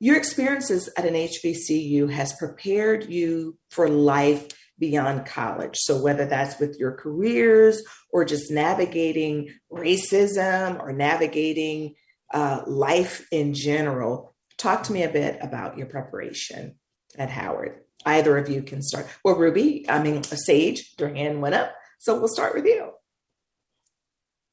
your 0.00 0.16
experiences 0.16 0.90
at 0.98 1.06
an 1.06 1.14
HBCU 1.14 2.10
has 2.10 2.34
prepared 2.34 3.08
you 3.08 3.56
for 3.70 3.88
life 3.88 4.48
beyond 4.78 5.26
college. 5.26 5.76
So, 5.78 6.00
whether 6.00 6.26
that's 6.26 6.58
with 6.58 6.78
your 6.78 6.92
careers 6.92 7.82
or 8.10 8.24
just 8.24 8.50
navigating 8.50 9.50
racism 9.72 10.80
or 10.80 10.92
navigating 10.92 11.94
uh, 12.32 12.62
life 12.66 13.26
in 13.30 13.54
general, 13.54 14.34
talk 14.58 14.82
to 14.84 14.92
me 14.92 15.02
a 15.02 15.08
bit 15.08 15.38
about 15.40 15.78
your 15.78 15.86
preparation 15.86 16.76
at 17.16 17.30
Howard. 17.30 17.80
Either 18.06 18.36
of 18.36 18.48
you 18.48 18.62
can 18.62 18.82
start. 18.82 19.06
Well, 19.24 19.36
Ruby, 19.36 19.86
I 19.88 20.02
mean, 20.02 20.22
Sage, 20.22 20.94
your 20.98 21.14
hand 21.14 21.40
went 21.40 21.54
up. 21.54 21.74
So, 21.98 22.18
we'll 22.18 22.28
start 22.28 22.54
with 22.54 22.66
you. 22.66 22.90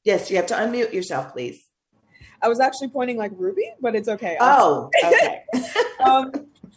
Yes, 0.04 0.30
you 0.30 0.36
have 0.36 0.46
to 0.46 0.54
unmute 0.54 0.92
yourself, 0.92 1.32
please. 1.32 1.64
I 2.40 2.48
was 2.48 2.58
actually 2.58 2.88
pointing 2.88 3.16
like 3.16 3.30
Ruby, 3.36 3.70
but 3.80 3.94
it's 3.94 4.08
okay. 4.08 4.36
Oh, 4.40 4.90
okay. 5.04 5.44
um, 6.00 6.32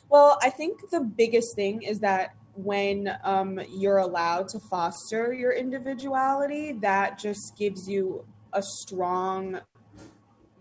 well, 0.10 0.38
I 0.42 0.52
think 0.52 0.90
the 0.92 1.02
biggest 1.02 1.56
thing 1.56 1.82
is 1.82 2.00
that 2.02 2.36
when 2.56 3.18
um, 3.24 3.60
you're 3.70 3.98
allowed 3.98 4.48
to 4.50 4.60
foster 4.60 5.34
your 5.34 5.52
individuality, 5.52 6.72
that 6.74 7.20
just 7.20 7.58
gives 7.58 7.88
you 7.88 8.26
a 8.54 8.62
strong, 8.62 9.60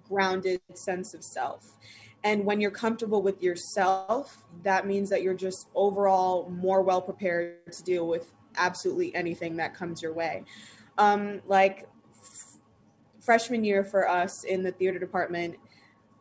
grounded 0.09 0.61
sense 0.75 1.15
of 1.15 1.23
self. 1.23 1.73
And 2.25 2.45
when 2.45 2.61
you're 2.61 2.71
comfortable 2.71 3.23
with 3.23 3.43
yourself, 3.43 4.45
that 4.63 4.87
means 4.87 5.11
that 5.11 5.23
you're 5.23 5.35
just 5.35 5.69
overall 5.75 6.49
more 6.49 6.83
well 6.83 7.03
prepared 7.03 7.71
to 7.71 7.83
deal 7.83 8.09
with 8.09 8.33
absolutely 8.57 9.15
anything 9.15 9.57
that 9.57 9.75
comes 9.75 10.03
your 10.03 10.15
way. 10.15 10.45
Um, 10.97 11.43
like 11.47 11.87
f- 12.13 12.59
freshman 13.21 13.63
year 13.63 13.85
for 13.85 14.09
us 14.09 14.45
in 14.45 14.63
the 14.63 14.73
theater 14.73 14.99
department, 14.99 15.57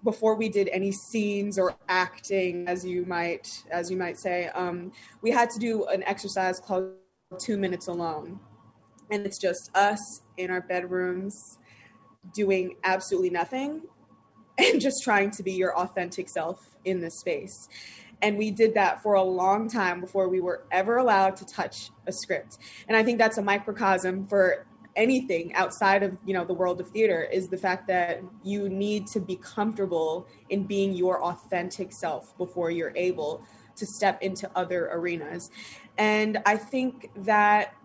before 0.04 0.36
we 0.36 0.50
did 0.50 0.70
any 0.70 0.92
scenes 0.92 1.58
or 1.58 1.76
acting 1.88 2.68
as 2.68 2.86
you 2.86 3.06
might 3.06 3.64
as 3.72 3.90
you 3.90 3.98
might 3.98 4.18
say 4.18 4.48
um, 4.50 4.92
we 5.22 5.32
had 5.32 5.50
to 5.50 5.60
do 5.60 5.86
an 5.86 6.04
exercise 6.04 6.60
called 6.60 6.94
two 7.40 7.58
minutes 7.58 7.88
alone. 7.88 8.40
And 9.10 9.26
it's 9.26 9.38
just 9.38 9.76
us 9.76 10.22
in 10.38 10.50
our 10.50 10.62
bedrooms 10.62 11.58
doing 12.34 12.76
absolutely 12.84 13.30
nothing 13.30 13.84
and 14.58 14.80
just 14.80 15.04
trying 15.04 15.32
to 15.32 15.44
be 15.44 15.54
your 15.54 15.78
authentic 15.78 16.30
self 16.30 16.76
in 16.86 17.00
this 17.00 17.20
space. 17.20 17.68
And 18.22 18.38
we 18.38 18.52
did 18.52 18.74
that 18.76 19.04
for 19.04 19.16
a 19.16 19.24
long 19.24 19.70
time 19.70 20.00
before 20.00 20.30
we 20.30 20.40
were 20.40 20.64
ever 20.72 20.98
allowed 20.98 21.36
to 21.38 21.46
touch 21.46 21.90
a 22.08 22.12
script. 22.12 22.58
And 22.88 22.96
i 22.96 23.04
think 23.04 23.18
that's 23.18 23.38
a 23.38 23.42
microcosm 23.42 24.28
for 24.28 24.66
anything 24.96 25.54
outside 25.56 26.04
of 26.04 26.18
you 26.26 26.34
know 26.34 26.46
the 26.46 26.54
world 26.54 26.80
of 26.80 26.88
theater 26.90 27.24
is 27.24 27.48
the 27.48 27.58
fact 27.58 27.88
that 27.88 28.22
you 28.44 28.70
need 28.70 29.08
to 29.08 29.20
be 29.20 29.36
comfortable 29.36 30.28
in 30.50 30.64
being 30.64 30.94
your 30.94 31.24
authentic 31.24 31.92
self 31.92 32.38
before 32.38 32.70
you're 32.72 32.94
able 32.96 33.44
to 33.76 33.86
step 33.86 34.22
into 34.22 34.50
other 34.56 34.90
arenas. 34.92 35.50
And 35.98 36.40
i 36.46 36.58
think 36.58 37.10
that 37.16 37.76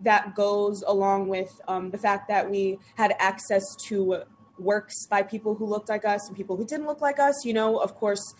that 0.00 0.34
goes 0.34 0.82
along 0.86 1.28
with 1.28 1.60
um, 1.68 1.90
the 1.90 1.98
fact 1.98 2.26
that 2.28 2.50
we 2.50 2.78
had 2.96 3.14
access 3.20 3.62
to 3.86 4.22
works 4.58 5.06
by 5.06 5.22
people 5.22 5.54
who 5.54 5.64
looked 5.64 5.88
like 5.88 6.04
us 6.04 6.26
and 6.26 6.36
people 6.36 6.56
who 6.56 6.66
didn't 6.66 6.86
look 6.86 7.00
like 7.00 7.18
us. 7.18 7.44
You 7.44 7.54
know 7.54 7.78
of 7.78 7.94
course 7.94 8.34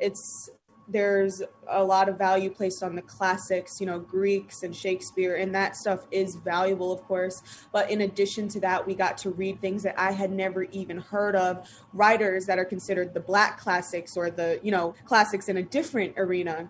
it's 0.00 0.50
there's 0.88 1.42
a 1.68 1.84
lot 1.84 2.08
of 2.08 2.16
value 2.16 2.50
placed 2.50 2.82
on 2.82 2.94
the 2.94 3.02
classics, 3.02 3.80
you 3.80 3.86
know, 3.86 3.98
Greeks 3.98 4.62
and 4.62 4.74
Shakespeare, 4.74 5.36
and 5.36 5.54
that 5.54 5.76
stuff 5.76 6.06
is 6.10 6.36
valuable, 6.36 6.90
of 6.90 7.02
course. 7.02 7.42
But 7.72 7.90
in 7.90 8.00
addition 8.00 8.48
to 8.48 8.60
that, 8.60 8.86
we 8.86 8.94
got 8.94 9.18
to 9.18 9.30
read 9.30 9.60
things 9.60 9.82
that 9.82 9.98
I 9.98 10.12
had 10.12 10.32
never 10.32 10.64
even 10.64 10.98
heard 10.98 11.36
of, 11.36 11.68
writers 11.92 12.46
that 12.46 12.58
are 12.58 12.64
considered 12.64 13.12
the 13.12 13.20
black 13.20 13.60
classics 13.60 14.16
or 14.16 14.30
the, 14.30 14.60
you 14.62 14.70
know, 14.70 14.94
classics 15.04 15.48
in 15.48 15.58
a 15.58 15.62
different 15.62 16.14
arena. 16.16 16.68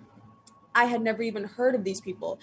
I 0.75 0.85
had 0.85 1.01
never 1.01 1.23
even 1.23 1.45
heard 1.45 1.75
of 1.75 1.85
these 1.85 2.01
people. 2.01 2.41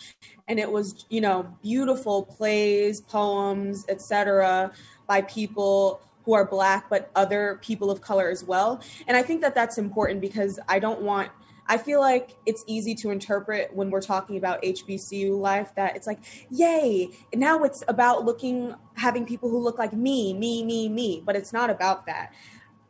And 0.48 0.60
it 0.60 0.72
was, 0.72 1.06
you 1.10 1.22
know, 1.22 1.54
beautiful 1.62 2.24
plays, 2.24 3.02
poems, 3.02 3.86
etc., 3.90 4.72
by 5.08 5.22
people 5.22 6.02
who 6.24 6.34
are 6.34 6.44
black 6.44 6.90
but 6.90 7.12
other 7.16 7.60
people 7.62 7.92
of 7.92 8.02
color 8.02 8.30
as 8.30 8.44
well. 8.44 8.82
And 9.08 9.16
I 9.16 9.22
think 9.22 9.42
that 9.42 9.54
that's 9.54 9.78
important 9.78 10.22
because 10.22 10.60
I 10.68 10.80
don't 10.80 11.02
want 11.02 11.30
I 11.68 11.78
feel 11.78 12.00
like 12.00 12.36
it's 12.46 12.64
easy 12.68 12.94
to 12.96 13.10
interpret 13.10 13.74
when 13.74 13.90
we're 13.90 14.02
talking 14.02 14.38
about 14.38 14.62
HBCU 14.62 15.38
life 15.38 15.74
that 15.76 15.96
it's 15.96 16.06
like, 16.06 16.20
yay, 16.50 17.10
now 17.34 17.64
it's 17.64 17.84
about 17.88 18.24
looking, 18.24 18.76
having 18.96 19.26
people 19.26 19.50
who 19.50 19.60
look 19.60 19.80
like 19.80 19.94
me, 19.94 20.34
me, 20.34 20.64
me, 20.64 20.90
me. 20.90 21.24
But 21.26 21.36
it's 21.36 21.52
not 21.52 21.70
about 21.70 22.06
that, 22.06 22.34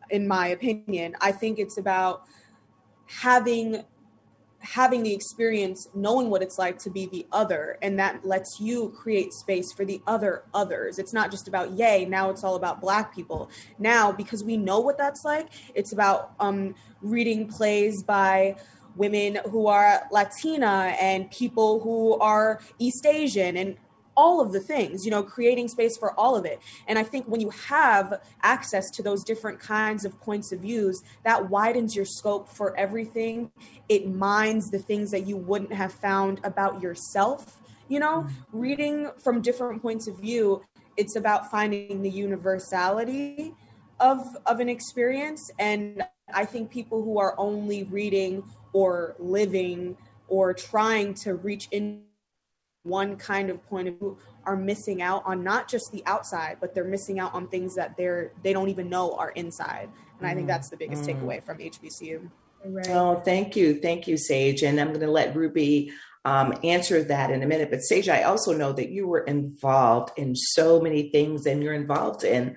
in 0.09 0.27
my 0.27 0.47
opinion. 0.47 1.15
I 1.21 1.31
think 1.31 1.57
it's 1.57 1.77
about 1.77 2.23
having 3.07 3.83
having 4.65 5.03
the 5.03 5.13
experience 5.13 5.87
knowing 5.93 6.29
what 6.29 6.41
it's 6.41 6.57
like 6.57 6.79
to 6.79 6.89
be 6.89 7.05
the 7.05 7.25
other 7.31 7.77
and 7.81 7.99
that 7.99 8.25
lets 8.25 8.59
you 8.59 8.89
create 8.97 9.31
space 9.31 9.71
for 9.71 9.85
the 9.85 10.01
other 10.07 10.43
others. 10.53 10.97
It's 10.97 11.13
not 11.13 11.29
just 11.29 11.47
about 11.47 11.71
yay 11.71 12.05
now 12.05 12.29
it's 12.29 12.43
all 12.43 12.55
about 12.55 12.81
black 12.81 13.13
people. 13.13 13.49
Now 13.77 14.11
because 14.11 14.43
we 14.43 14.57
know 14.57 14.79
what 14.79 14.97
that's 14.97 15.23
like 15.23 15.49
it's 15.75 15.93
about 15.93 16.33
um, 16.39 16.73
reading 17.01 17.47
plays 17.47 18.01
by 18.03 18.55
women 18.95 19.37
who 19.51 19.67
are 19.67 20.03
latina 20.11 20.95
and 21.01 21.29
people 21.29 21.81
who 21.81 22.17
are 22.19 22.61
east 22.79 23.05
asian 23.05 23.57
and 23.57 23.75
all 24.15 24.41
of 24.41 24.51
the 24.51 24.59
things, 24.59 25.05
you 25.05 25.11
know, 25.11 25.23
creating 25.23 25.67
space 25.67 25.97
for 25.97 26.17
all 26.19 26.35
of 26.35 26.45
it. 26.45 26.59
And 26.87 26.97
I 26.97 27.03
think 27.03 27.25
when 27.27 27.41
you 27.41 27.49
have 27.49 28.21
access 28.41 28.89
to 28.91 29.03
those 29.03 29.23
different 29.23 29.59
kinds 29.59 30.05
of 30.05 30.19
points 30.21 30.51
of 30.51 30.59
views, 30.61 31.03
that 31.23 31.49
widens 31.49 31.95
your 31.95 32.05
scope 32.05 32.49
for 32.49 32.77
everything. 32.77 33.51
It 33.89 34.07
mines 34.07 34.69
the 34.71 34.79
things 34.79 35.11
that 35.11 35.27
you 35.27 35.37
wouldn't 35.37 35.73
have 35.73 35.93
found 35.93 36.39
about 36.43 36.81
yourself. 36.81 37.61
You 37.87 37.99
know, 37.99 38.21
mm-hmm. 38.21 38.57
reading 38.57 39.11
from 39.23 39.41
different 39.41 39.81
points 39.81 40.07
of 40.07 40.19
view, 40.19 40.63
it's 40.97 41.15
about 41.15 41.51
finding 41.51 42.01
the 42.01 42.09
universality 42.09 43.53
of 43.99 44.35
of 44.45 44.59
an 44.59 44.67
experience 44.67 45.49
and 45.57 46.03
I 46.33 46.45
think 46.45 46.71
people 46.71 47.03
who 47.03 47.19
are 47.19 47.35
only 47.37 47.83
reading 47.83 48.43
or 48.73 49.15
living 49.19 49.97
or 50.27 50.53
trying 50.53 51.13
to 51.13 51.35
reach 51.35 51.67
in 51.71 52.01
one 52.85 53.17
kind 53.17 53.49
of 53.49 53.65
point 53.67 53.87
of 53.87 53.99
view 53.99 54.17
are 54.45 54.55
missing 54.55 55.01
out 55.01 55.23
on 55.25 55.43
not 55.43 55.67
just 55.67 55.91
the 55.91 56.03
outside 56.05 56.57
but 56.61 56.75
they're 56.75 56.83
missing 56.83 57.19
out 57.19 57.33
on 57.33 57.47
things 57.47 57.75
that 57.75 57.97
they're 57.97 58.31
they 58.43 58.53
don't 58.53 58.69
even 58.69 58.89
know 58.89 59.15
are 59.15 59.31
inside. 59.31 59.89
And 60.19 60.27
i 60.27 60.33
think 60.33 60.47
that's 60.47 60.69
the 60.69 60.77
biggest 60.77 61.03
mm. 61.03 61.19
takeaway 61.19 61.43
from 61.43 61.57
hbcu 61.57 62.29
right. 62.65 62.89
oh 62.89 63.21
thank 63.25 63.55
you. 63.55 63.79
Thank 63.81 64.07
you 64.07 64.17
sage. 64.17 64.63
And 64.63 64.79
i'm 64.79 64.89
going 64.89 65.01
to 65.01 65.11
let 65.11 65.35
ruby 65.35 65.91
um, 66.23 66.55
answer 66.63 67.03
that 67.03 67.29
in 67.29 67.43
a 67.43 67.47
minute. 67.47 67.69
But 67.69 67.81
sage 67.81 68.07
i 68.07 68.23
also 68.23 68.55
know 68.55 68.71
that 68.73 68.89
you 68.89 69.07
were 69.07 69.21
involved 69.21 70.11
in 70.17 70.35
so 70.35 70.79
many 70.79 71.09
things 71.09 71.45
and 71.45 71.61
you're 71.63 71.73
involved 71.73 72.23
in 72.23 72.55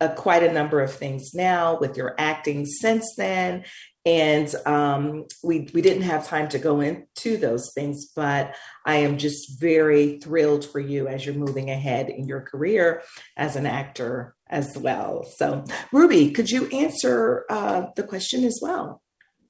uh, 0.00 0.08
quite 0.08 0.42
a 0.42 0.52
number 0.52 0.80
of 0.80 0.92
things 0.92 1.34
now 1.34 1.78
with 1.78 1.96
your 1.96 2.14
acting 2.18 2.64
since 2.64 3.14
then 3.16 3.64
and 4.06 4.54
um, 4.64 5.26
we 5.42 5.68
we 5.74 5.82
didn't 5.82 6.02
have 6.02 6.26
time 6.26 6.48
to 6.48 6.58
go 6.58 6.80
into 6.80 7.36
those 7.36 7.72
things 7.74 8.10
but 8.16 8.54
i 8.86 8.96
am 8.96 9.18
just 9.18 9.60
very 9.60 10.18
thrilled 10.20 10.64
for 10.64 10.80
you 10.80 11.06
as 11.06 11.24
you're 11.24 11.34
moving 11.34 11.70
ahead 11.70 12.08
in 12.08 12.26
your 12.26 12.40
career 12.40 13.02
as 13.36 13.56
an 13.56 13.66
actor 13.66 14.34
as 14.48 14.76
well. 14.76 15.22
So 15.24 15.64
ruby 15.92 16.30
could 16.30 16.50
you 16.50 16.66
answer 16.68 17.44
uh, 17.50 17.86
the 17.94 18.02
question 18.02 18.44
as 18.44 18.58
well? 18.62 19.02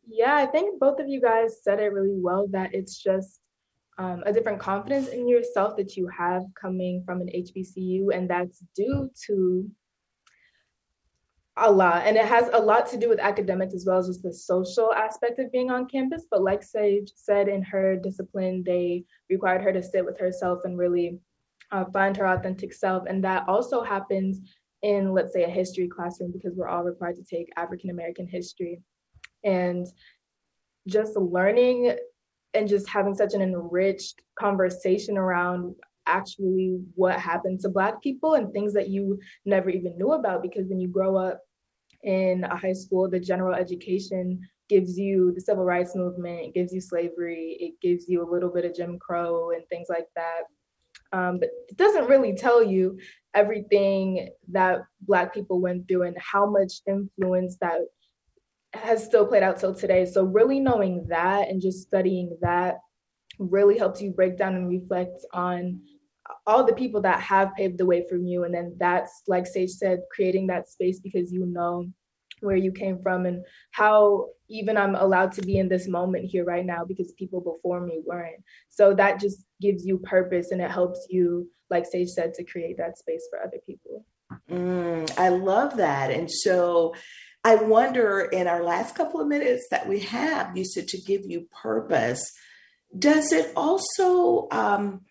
Yeah 0.06 0.34
i 0.34 0.46
think 0.46 0.80
both 0.80 0.98
of 0.98 1.08
you 1.08 1.20
guys 1.20 1.62
said 1.62 1.78
it 1.78 1.92
really 1.92 2.18
well 2.18 2.48
that 2.48 2.74
it's 2.74 3.00
just 3.00 3.40
um, 3.98 4.22
a 4.24 4.32
different 4.32 4.60
confidence 4.60 5.08
in 5.08 5.28
yourself 5.28 5.76
that 5.76 5.94
you 5.94 6.08
have 6.08 6.42
coming 6.60 7.02
from 7.04 7.20
an 7.20 7.28
hbcu 7.28 8.08
and 8.12 8.28
that's 8.28 8.62
due 8.74 9.10
to 9.26 9.70
a 11.60 11.70
lot. 11.70 12.06
And 12.06 12.16
it 12.16 12.24
has 12.24 12.48
a 12.52 12.60
lot 12.60 12.88
to 12.90 12.96
do 12.96 13.08
with 13.08 13.18
academics 13.20 13.74
as 13.74 13.84
well 13.86 13.98
as 13.98 14.06
just 14.06 14.22
the 14.22 14.32
social 14.32 14.92
aspect 14.92 15.38
of 15.38 15.52
being 15.52 15.70
on 15.70 15.86
campus. 15.86 16.26
But 16.30 16.42
like 16.42 16.62
sage 16.62 17.12
said 17.14 17.48
in 17.48 17.62
her 17.62 17.96
discipline 17.96 18.62
they 18.64 19.04
required 19.28 19.62
her 19.62 19.72
to 19.72 19.82
sit 19.82 20.04
with 20.04 20.18
herself 20.18 20.60
and 20.64 20.78
really 20.78 21.18
uh, 21.70 21.84
find 21.92 22.16
her 22.16 22.26
authentic 22.26 22.72
self. 22.72 23.04
And 23.08 23.22
that 23.24 23.48
also 23.48 23.82
happens 23.82 24.40
in 24.82 25.12
let's 25.12 25.32
say 25.34 25.44
a 25.44 25.48
history 25.48 25.86
classroom 25.88 26.32
because 26.32 26.56
we're 26.56 26.66
all 26.66 26.82
required 26.82 27.16
to 27.16 27.22
take 27.22 27.52
african 27.56 27.90
american 27.90 28.26
history. 28.26 28.80
And 29.44 29.86
just 30.88 31.16
learning 31.16 31.94
and 32.54 32.68
just 32.68 32.88
having 32.88 33.14
such 33.14 33.34
an 33.34 33.42
enriched 33.42 34.22
conversation 34.38 35.16
around 35.16 35.74
actually 36.06 36.80
what 36.94 37.20
happened 37.20 37.60
to 37.60 37.68
black 37.68 38.02
people 38.02 38.34
and 38.34 38.52
things 38.52 38.72
that 38.72 38.88
you 38.88 39.18
never 39.44 39.70
even 39.70 39.96
knew 39.96 40.12
about 40.12 40.42
because 40.42 40.66
when 40.66 40.80
you 40.80 40.88
grow 40.88 41.16
up 41.16 41.40
in 42.02 42.44
a 42.44 42.56
high 42.56 42.72
school, 42.72 43.08
the 43.08 43.20
general 43.20 43.54
education 43.54 44.40
gives 44.68 44.98
you 44.98 45.32
the 45.34 45.40
civil 45.40 45.64
rights 45.64 45.96
movement, 45.96 46.54
gives 46.54 46.72
you 46.72 46.80
slavery, 46.80 47.56
it 47.60 47.74
gives 47.80 48.08
you 48.08 48.22
a 48.22 48.30
little 48.30 48.48
bit 48.48 48.64
of 48.64 48.74
Jim 48.74 48.98
Crow 48.98 49.50
and 49.50 49.66
things 49.68 49.88
like 49.90 50.06
that. 50.14 50.42
Um, 51.12 51.40
but 51.40 51.50
it 51.68 51.76
doesn't 51.76 52.08
really 52.08 52.34
tell 52.34 52.62
you 52.62 52.98
everything 53.34 54.28
that 54.52 54.82
Black 55.02 55.34
people 55.34 55.60
went 55.60 55.88
through 55.88 56.04
and 56.04 56.16
how 56.18 56.48
much 56.48 56.74
influence 56.86 57.56
that 57.60 57.80
has 58.72 59.04
still 59.04 59.26
played 59.26 59.42
out 59.42 59.58
till 59.58 59.74
today. 59.74 60.06
So, 60.06 60.22
really 60.22 60.60
knowing 60.60 61.06
that 61.08 61.48
and 61.48 61.60
just 61.60 61.82
studying 61.82 62.36
that 62.40 62.76
really 63.40 63.76
helps 63.76 64.00
you 64.00 64.12
break 64.12 64.38
down 64.38 64.54
and 64.54 64.68
reflect 64.68 65.24
on 65.32 65.80
all 66.46 66.64
the 66.64 66.72
people 66.72 67.00
that 67.00 67.20
have 67.20 67.54
paved 67.56 67.78
the 67.78 67.86
way 67.86 68.06
from 68.08 68.24
you 68.24 68.44
and 68.44 68.54
then 68.54 68.74
that's 68.78 69.22
like 69.26 69.46
sage 69.46 69.70
said 69.70 70.00
creating 70.10 70.46
that 70.46 70.68
space 70.68 71.00
because 71.00 71.32
you 71.32 71.46
know 71.46 71.86
where 72.40 72.56
you 72.56 72.72
came 72.72 73.00
from 73.02 73.26
and 73.26 73.44
how 73.70 74.26
even 74.48 74.76
i'm 74.76 74.94
allowed 74.94 75.32
to 75.32 75.42
be 75.42 75.58
in 75.58 75.68
this 75.68 75.88
moment 75.88 76.24
here 76.24 76.44
right 76.44 76.66
now 76.66 76.84
because 76.84 77.12
people 77.12 77.40
before 77.40 77.80
me 77.80 78.00
weren't. 78.04 78.42
So 78.68 78.94
that 78.94 79.20
just 79.20 79.44
gives 79.60 79.86
you 79.86 79.98
purpose 79.98 80.50
and 80.50 80.60
it 80.60 80.70
helps 80.70 81.06
you 81.10 81.48
like 81.68 81.86
sage 81.86 82.08
said 82.08 82.34
to 82.34 82.44
create 82.44 82.76
that 82.78 82.98
space 82.98 83.26
for 83.30 83.40
other 83.40 83.58
people. 83.66 84.04
Mm, 84.50 85.10
i 85.18 85.28
love 85.28 85.76
that. 85.76 86.10
And 86.10 86.30
so 86.30 86.94
i 87.44 87.54
wonder 87.54 88.20
in 88.20 88.46
our 88.46 88.62
last 88.62 88.94
couple 88.94 89.20
of 89.20 89.28
minutes 89.28 89.66
that 89.70 89.88
we 89.88 90.00
have 90.00 90.56
you 90.56 90.64
said 90.64 90.88
to 90.88 90.98
give 90.98 91.22
you 91.24 91.48
purpose 91.62 92.32
does 92.98 93.32
it 93.32 93.52
also 93.56 94.48
um, 94.50 95.02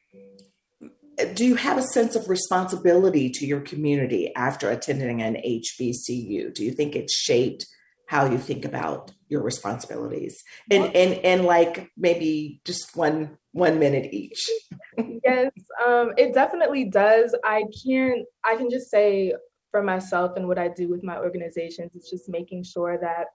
do 1.33 1.45
you 1.45 1.55
have 1.55 1.77
a 1.77 1.83
sense 1.83 2.15
of 2.15 2.29
responsibility 2.29 3.29
to 3.29 3.45
your 3.45 3.61
community 3.61 4.33
after 4.35 4.69
attending 4.69 5.21
an 5.21 5.35
HBCU? 5.35 6.53
Do 6.53 6.63
you 6.63 6.71
think 6.71 6.95
it 6.95 7.09
shaped 7.09 7.65
how 8.07 8.25
you 8.25 8.37
think 8.37 8.65
about 8.65 9.11
your 9.27 9.41
responsibilities? 9.41 10.43
And 10.71 10.95
and 10.95 11.13
and 11.25 11.45
like 11.45 11.91
maybe 11.97 12.61
just 12.65 12.95
one 12.95 13.37
one 13.51 13.79
minute 13.79 14.13
each. 14.13 14.49
yes, 15.23 15.51
um, 15.85 16.13
it 16.17 16.33
definitely 16.33 16.85
does. 16.85 17.35
I 17.43 17.65
can't. 17.85 18.25
I 18.43 18.55
can 18.55 18.69
just 18.69 18.89
say 18.89 19.33
for 19.71 19.83
myself 19.83 20.35
and 20.35 20.47
what 20.47 20.57
I 20.57 20.69
do 20.69 20.89
with 20.89 21.03
my 21.03 21.17
organizations, 21.17 21.91
it's 21.95 22.09
just 22.09 22.29
making 22.29 22.63
sure 22.63 22.97
that 23.01 23.27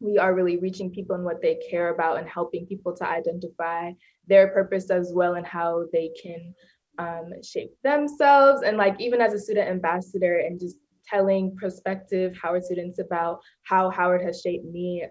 we 0.00 0.18
are 0.18 0.34
really 0.34 0.58
reaching 0.58 0.90
people 0.90 1.16
and 1.16 1.24
what 1.24 1.42
they 1.42 1.58
care 1.70 1.92
about 1.92 2.18
and 2.18 2.28
helping 2.28 2.66
people 2.66 2.94
to 2.96 3.08
identify 3.08 3.92
their 4.26 4.48
purpose 4.48 4.90
as 4.90 5.12
well 5.14 5.34
and 5.34 5.46
how 5.46 5.84
they 5.92 6.10
can 6.20 6.54
um, 6.98 7.30
shape 7.42 7.70
themselves 7.84 8.62
and 8.62 8.76
like 8.76 9.00
even 9.00 9.20
as 9.20 9.32
a 9.32 9.38
student 9.38 9.68
ambassador 9.68 10.38
and 10.38 10.58
just 10.58 10.76
telling 11.06 11.54
prospective 11.56 12.36
Howard 12.36 12.64
students 12.64 12.98
about 12.98 13.40
how 13.62 13.90
Howard 13.90 14.22
has 14.22 14.40
shaped 14.40 14.66
me, 14.66 15.06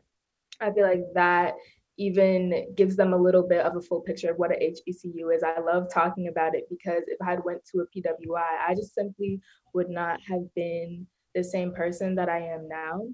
I 0.61 0.71
feel 0.71 0.85
like 0.85 1.03
that 1.13 1.55
even 1.97 2.67
gives 2.75 2.95
them 2.95 3.13
a 3.13 3.17
little 3.17 3.47
bit 3.47 3.65
of 3.65 3.75
a 3.75 3.81
full 3.81 4.01
picture 4.01 4.31
of 4.31 4.37
what 4.37 4.51
a 4.51 4.55
HBCU 4.55 5.35
is. 5.35 5.43
I 5.43 5.59
love 5.59 5.87
talking 5.91 6.27
about 6.27 6.55
it 6.55 6.65
because 6.69 7.03
if 7.07 7.17
I 7.21 7.31
had 7.31 7.43
went 7.43 7.65
to 7.71 7.79
a 7.79 7.87
PWI, 7.87 8.67
I 8.67 8.75
just 8.75 8.93
simply 8.93 9.41
would 9.73 9.89
not 9.89 10.19
have 10.21 10.53
been 10.55 11.07
the 11.33 11.43
same 11.43 11.73
person 11.73 12.13
that 12.15 12.29
I 12.29 12.39
am 12.39 12.67
now. 12.67 13.07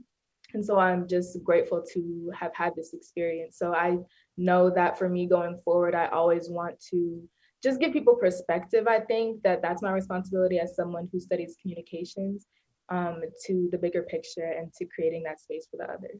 And 0.53 0.63
so 0.63 0.77
I'm 0.77 1.07
just 1.07 1.41
grateful 1.43 1.83
to 1.93 2.31
have 2.37 2.53
had 2.53 2.75
this 2.75 2.93
experience. 2.93 3.57
So 3.57 3.73
I 3.73 3.97
know 4.37 4.69
that 4.69 4.97
for 4.99 5.09
me 5.09 5.27
going 5.27 5.59
forward, 5.63 5.95
I 5.95 6.07
always 6.07 6.49
want 6.49 6.79
to 6.91 7.21
just 7.63 7.79
give 7.79 7.93
people 7.93 8.15
perspective. 8.15 8.87
I 8.87 8.99
think 8.99 9.41
that 9.43 9.61
that's 9.61 9.81
my 9.81 9.91
responsibility 9.91 10.59
as 10.59 10.75
someone 10.75 11.07
who 11.11 11.19
studies 11.19 11.55
communications 11.61 12.45
um, 12.89 13.21
to 13.47 13.69
the 13.71 13.77
bigger 13.77 14.03
picture 14.03 14.53
and 14.57 14.71
to 14.73 14.85
creating 14.85 15.23
that 15.23 15.39
space 15.39 15.67
for 15.71 15.77
the 15.77 15.91
others. 15.91 16.19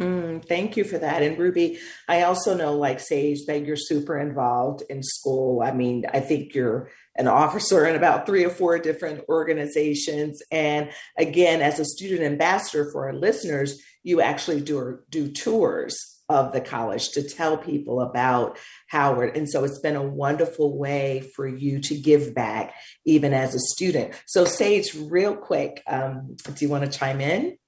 Mm, 0.00 0.42
thank 0.46 0.78
you 0.78 0.84
for 0.84 0.96
that. 0.96 1.22
And 1.22 1.38
Ruby, 1.38 1.78
I 2.08 2.22
also 2.22 2.56
know, 2.56 2.74
like 2.74 3.00
Sage, 3.00 3.44
that 3.46 3.66
you're 3.66 3.76
super 3.76 4.18
involved 4.18 4.82
in 4.88 5.02
school. 5.02 5.60
I 5.62 5.72
mean, 5.72 6.06
I 6.12 6.20
think 6.20 6.54
you're 6.54 6.90
an 7.16 7.28
officer 7.28 7.86
in 7.86 7.96
about 7.96 8.24
three 8.24 8.44
or 8.44 8.50
four 8.50 8.78
different 8.78 9.24
organizations. 9.28 10.40
And 10.50 10.90
again, 11.18 11.60
as 11.60 11.78
a 11.78 11.84
student 11.84 12.22
ambassador 12.22 12.90
for 12.90 13.06
our 13.06 13.12
listeners, 13.12 13.78
you 14.02 14.22
actually 14.22 14.62
do, 14.62 15.00
do 15.10 15.30
tours 15.30 16.19
of 16.30 16.52
the 16.52 16.60
college 16.60 17.10
to 17.10 17.22
tell 17.22 17.58
people 17.58 18.00
about 18.00 18.56
Howard. 18.86 19.36
And 19.36 19.50
so 19.50 19.64
it's 19.64 19.80
been 19.80 19.96
a 19.96 20.02
wonderful 20.02 20.78
way 20.78 21.28
for 21.34 21.46
you 21.46 21.80
to 21.80 21.94
give 21.96 22.34
back, 22.34 22.72
even 23.04 23.34
as 23.34 23.54
a 23.54 23.58
student. 23.58 24.14
So, 24.26 24.44
Sage, 24.44 24.94
real 24.94 25.34
quick, 25.34 25.82
um, 25.88 26.36
do 26.44 26.64
you 26.64 26.68
want 26.68 26.90
to 26.90 26.98
chime 26.98 27.20
in? 27.20 27.58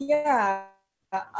Yeah. 0.00 0.64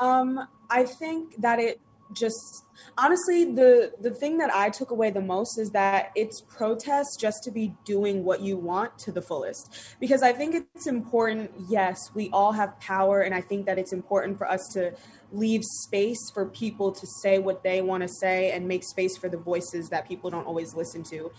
Um, 0.01 0.49
I 0.71 0.85
think 0.85 1.41
that 1.43 1.59
it 1.59 1.81
just 2.13 2.65
honestly 2.99 3.45
the 3.45 3.93
the 4.01 4.11
thing 4.11 4.39
that 4.39 4.53
i 4.55 4.69
took 4.69 4.91
away 4.91 5.11
the 5.11 5.21
most 5.21 5.59
is 5.59 5.71
that 5.71 6.11
it's 6.15 6.43
protest 6.43 7.19
just 7.21 7.43
to 7.43 7.51
be 7.51 7.75
doing 7.85 8.25
what 8.25 8.41
you 8.41 8.57
want 8.57 8.97
to 8.99 9.11
the 9.11 9.23
fullest. 9.23 9.73
Because 10.01 10.23
i 10.23 10.33
think 10.33 10.67
it's 10.75 10.87
important 10.87 11.51
yes 11.69 11.99
we 12.15 12.31
all 12.31 12.53
have 12.53 12.79
power 12.81 13.23
and 13.23 13.35
i 13.35 13.41
think 13.41 13.67
that 13.67 13.79
it's 13.79 13.93
important 13.93 14.39
for 14.39 14.49
us 14.49 14.69
to 14.75 14.93
leave 15.33 15.63
space 15.65 16.31
for 16.33 16.47
people 16.47 16.93
to 16.93 17.07
say 17.07 17.39
what 17.39 17.63
they 17.63 17.81
want 17.83 18.03
to 18.03 18.09
say 18.09 18.53
and 18.53 18.69
make 18.69 18.85
space 18.85 19.17
for 19.17 19.29
the 19.29 19.39
voices 19.39 19.89
that 19.89 20.07
people 20.07 20.31
don't 20.31 20.47
always 20.47 20.75
listen 20.75 21.03
to. 21.03 21.33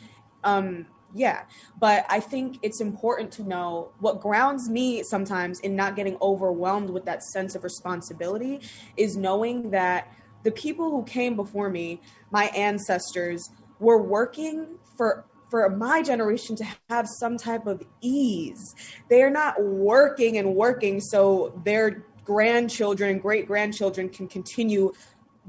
Um 0.44 0.88
yeah 1.14 1.44
but 1.80 2.06
i 2.10 2.20
think 2.20 2.60
it's 2.62 2.82
important 2.82 3.32
to 3.32 3.42
know 3.44 3.92
what 4.00 4.20
grounds 4.20 4.70
me 4.70 5.02
sometimes 5.02 5.60
in 5.62 5.76
not 5.76 5.96
getting 5.96 6.18
overwhelmed 6.22 6.90
with 6.90 7.06
that 7.06 7.24
sense 7.24 7.56
of 7.56 7.64
responsibility 7.64 8.60
is 8.98 9.16
knowing 9.16 9.72
that 9.72 10.12
the 10.46 10.52
people 10.52 10.92
who 10.92 11.04
came 11.04 11.36
before 11.36 11.70
me, 11.70 12.00
my 12.32 12.46
ancestors, 12.56 13.50
were 13.80 14.02
working 14.02 14.78
for 14.96 15.26
for 15.50 15.70
my 15.70 16.02
generation 16.02 16.56
to 16.56 16.66
have 16.90 17.08
some 17.08 17.38
type 17.38 17.68
of 17.68 17.84
ease. 18.02 18.76
They're 19.10 19.30
not 19.30 19.62
working 19.62 20.38
and 20.38 20.56
working 20.56 21.02
so 21.02 21.60
their 21.66 22.04
grandchildren 22.24 23.12
and 23.12 23.22
great 23.22 23.48
grandchildren 23.48 24.10
can 24.10 24.28
continue 24.28 24.92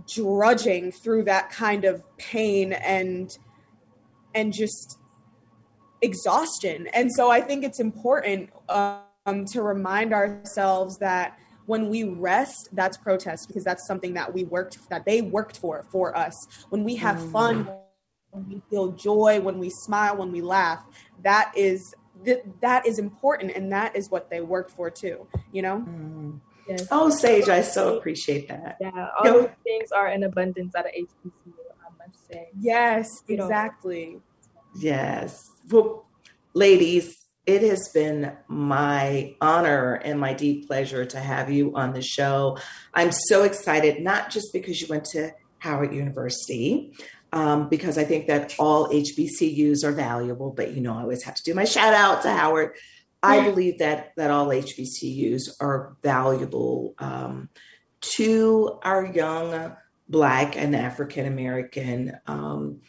drudging 0.06 0.92
through 0.92 1.24
that 1.24 1.50
kind 1.50 1.84
of 1.84 2.02
pain 2.18 2.72
and 2.72 3.36
and 4.34 4.52
just 4.52 4.98
exhaustion. 6.02 6.88
And 6.88 7.12
so 7.12 7.30
I 7.30 7.40
think 7.40 7.64
it's 7.64 7.80
important 7.80 8.50
um, 8.68 9.44
to 9.52 9.62
remind 9.62 10.12
ourselves 10.14 10.98
that 10.98 11.38
when 11.66 11.88
we 11.88 12.04
rest, 12.04 12.68
that's 12.72 12.96
protest 12.96 13.48
because 13.48 13.64
that's 13.64 13.86
something 13.86 14.14
that 14.14 14.32
we 14.32 14.44
worked 14.44 14.88
that 14.88 15.04
they 15.04 15.20
worked 15.20 15.58
for 15.58 15.84
for 15.90 16.16
us. 16.16 16.34
When 16.70 16.84
we 16.84 16.96
have 16.96 17.16
mm. 17.16 17.32
fun, 17.32 17.68
when 18.30 18.48
we 18.48 18.62
feel 18.70 18.92
joy, 18.92 19.40
when 19.40 19.58
we 19.58 19.70
smile, 19.70 20.16
when 20.16 20.32
we 20.32 20.40
laugh, 20.40 20.84
that 21.22 21.52
is 21.56 21.94
th- 22.24 22.44
that 22.60 22.86
is 22.86 22.98
important, 22.98 23.52
and 23.52 23.70
that 23.72 23.96
is 23.96 24.10
what 24.10 24.30
they 24.30 24.40
worked 24.40 24.70
for 24.70 24.90
too. 24.90 25.26
You 25.52 25.62
know. 25.62 25.78
Mm. 25.80 26.40
Yes. 26.68 26.88
Oh, 26.90 27.10
Sage, 27.10 27.48
I 27.48 27.60
so 27.60 27.96
appreciate 27.96 28.48
that. 28.48 28.76
Yeah, 28.80 29.08
all 29.18 29.24
Yo. 29.24 29.50
things 29.62 29.92
are 29.92 30.08
in 30.08 30.24
abundance 30.24 30.74
at 30.74 30.86
a 30.86 30.88
HBCU. 30.88 31.52
I 31.80 32.06
must 32.06 32.26
say. 32.26 32.48
Yes, 32.58 33.22
exactly. 33.28 34.18
Yes. 34.76 35.48
Well, 35.70 36.06
ladies, 36.54 37.25
it 37.46 37.62
has 37.62 37.88
been 37.94 38.36
my 38.48 39.34
honor 39.40 39.94
and 39.94 40.18
my 40.18 40.34
deep 40.34 40.66
pleasure 40.66 41.04
to 41.04 41.20
have 41.20 41.50
you 41.50 41.74
on 41.76 41.92
the 41.92 42.02
show. 42.02 42.58
I'm 42.92 43.12
so 43.12 43.44
excited, 43.44 44.02
not 44.02 44.30
just 44.30 44.52
because 44.52 44.80
you 44.80 44.88
went 44.88 45.04
to 45.06 45.30
Howard 45.58 45.94
University, 45.94 46.92
um, 47.32 47.68
because 47.68 47.98
I 47.98 48.04
think 48.04 48.26
that 48.26 48.54
all 48.58 48.88
HBCUs 48.88 49.84
are 49.84 49.92
valuable, 49.92 50.50
but 50.50 50.72
you 50.72 50.80
know, 50.80 50.94
I 50.94 51.02
always 51.02 51.22
have 51.22 51.36
to 51.36 51.42
do 51.44 51.54
my 51.54 51.64
shout 51.64 51.94
out 51.94 52.22
to 52.22 52.30
Howard. 52.30 52.76
I 53.22 53.42
believe 53.42 53.78
that 53.78 54.12
that 54.16 54.30
all 54.30 54.48
HBCUs 54.48 55.56
are 55.60 55.96
valuable 56.02 56.94
um, 56.98 57.48
to 58.00 58.78
our 58.82 59.06
young 59.06 59.74
Black 60.08 60.56
and 60.56 60.76
African 60.76 61.26
American 61.26 62.16
um, 62.26 62.80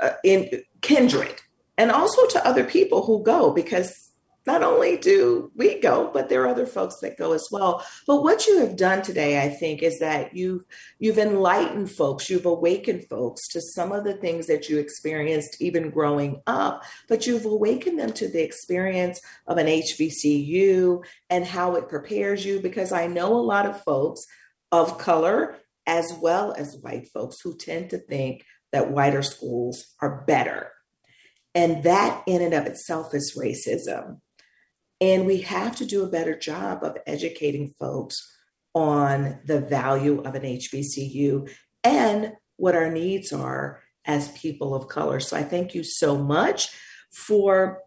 uh, 0.00 0.12
in 0.22 0.62
kindred 0.80 1.40
and 1.76 1.90
also 1.90 2.26
to 2.28 2.46
other 2.46 2.64
people 2.64 3.04
who 3.04 3.22
go 3.22 3.52
because 3.52 4.04
not 4.46 4.62
only 4.62 4.96
do 4.96 5.50
we 5.56 5.80
go 5.80 6.10
but 6.12 6.28
there 6.28 6.42
are 6.42 6.48
other 6.48 6.66
folks 6.66 6.96
that 7.00 7.16
go 7.16 7.32
as 7.32 7.48
well. 7.50 7.84
But 8.06 8.22
what 8.22 8.46
you 8.46 8.58
have 8.58 8.76
done 8.76 9.02
today 9.02 9.42
i 9.42 9.48
think 9.48 9.82
is 9.82 9.98
that 10.00 10.36
you've 10.36 10.64
you've 10.98 11.18
enlightened 11.18 11.90
folks 11.90 12.28
you've 12.28 12.46
awakened 12.46 13.06
folks 13.08 13.48
to 13.48 13.60
some 13.60 13.92
of 13.92 14.04
the 14.04 14.14
things 14.14 14.46
that 14.46 14.68
you 14.68 14.78
experienced 14.78 15.60
even 15.60 15.90
growing 15.90 16.42
up 16.46 16.84
but 17.08 17.26
you've 17.26 17.46
awakened 17.46 17.98
them 17.98 18.12
to 18.12 18.28
the 18.28 18.42
experience 18.42 19.20
of 19.46 19.58
an 19.58 19.66
hbcu 19.66 21.02
and 21.30 21.44
how 21.44 21.76
it 21.76 21.88
prepares 21.88 22.44
you 22.44 22.60
because 22.60 22.92
i 22.92 23.06
know 23.06 23.34
a 23.34 23.36
lot 23.36 23.66
of 23.66 23.82
folks 23.82 24.26
of 24.72 24.98
color 24.98 25.56
as 25.86 26.12
well 26.20 26.52
as 26.56 26.78
white 26.80 27.08
folks 27.12 27.40
who 27.40 27.56
tend 27.56 27.90
to 27.90 27.98
think 27.98 28.44
that 28.72 28.90
whiter 28.90 29.22
schools 29.22 29.94
are 30.00 30.24
better 30.26 30.73
and 31.54 31.82
that 31.84 32.22
in 32.26 32.42
and 32.42 32.54
of 32.54 32.66
itself 32.66 33.14
is 33.14 33.36
racism. 33.38 34.20
And 35.00 35.26
we 35.26 35.42
have 35.42 35.76
to 35.76 35.86
do 35.86 36.04
a 36.04 36.10
better 36.10 36.36
job 36.36 36.82
of 36.82 36.98
educating 37.06 37.74
folks 37.78 38.16
on 38.74 39.38
the 39.44 39.60
value 39.60 40.20
of 40.22 40.34
an 40.34 40.42
HBCU 40.42 41.50
and 41.82 42.32
what 42.56 42.74
our 42.74 42.90
needs 42.90 43.32
are 43.32 43.82
as 44.04 44.28
people 44.38 44.74
of 44.74 44.88
color. 44.88 45.20
So 45.20 45.36
I 45.36 45.42
thank 45.42 45.74
you 45.74 45.82
so 45.84 46.16
much 46.16 46.68
for 47.12 47.80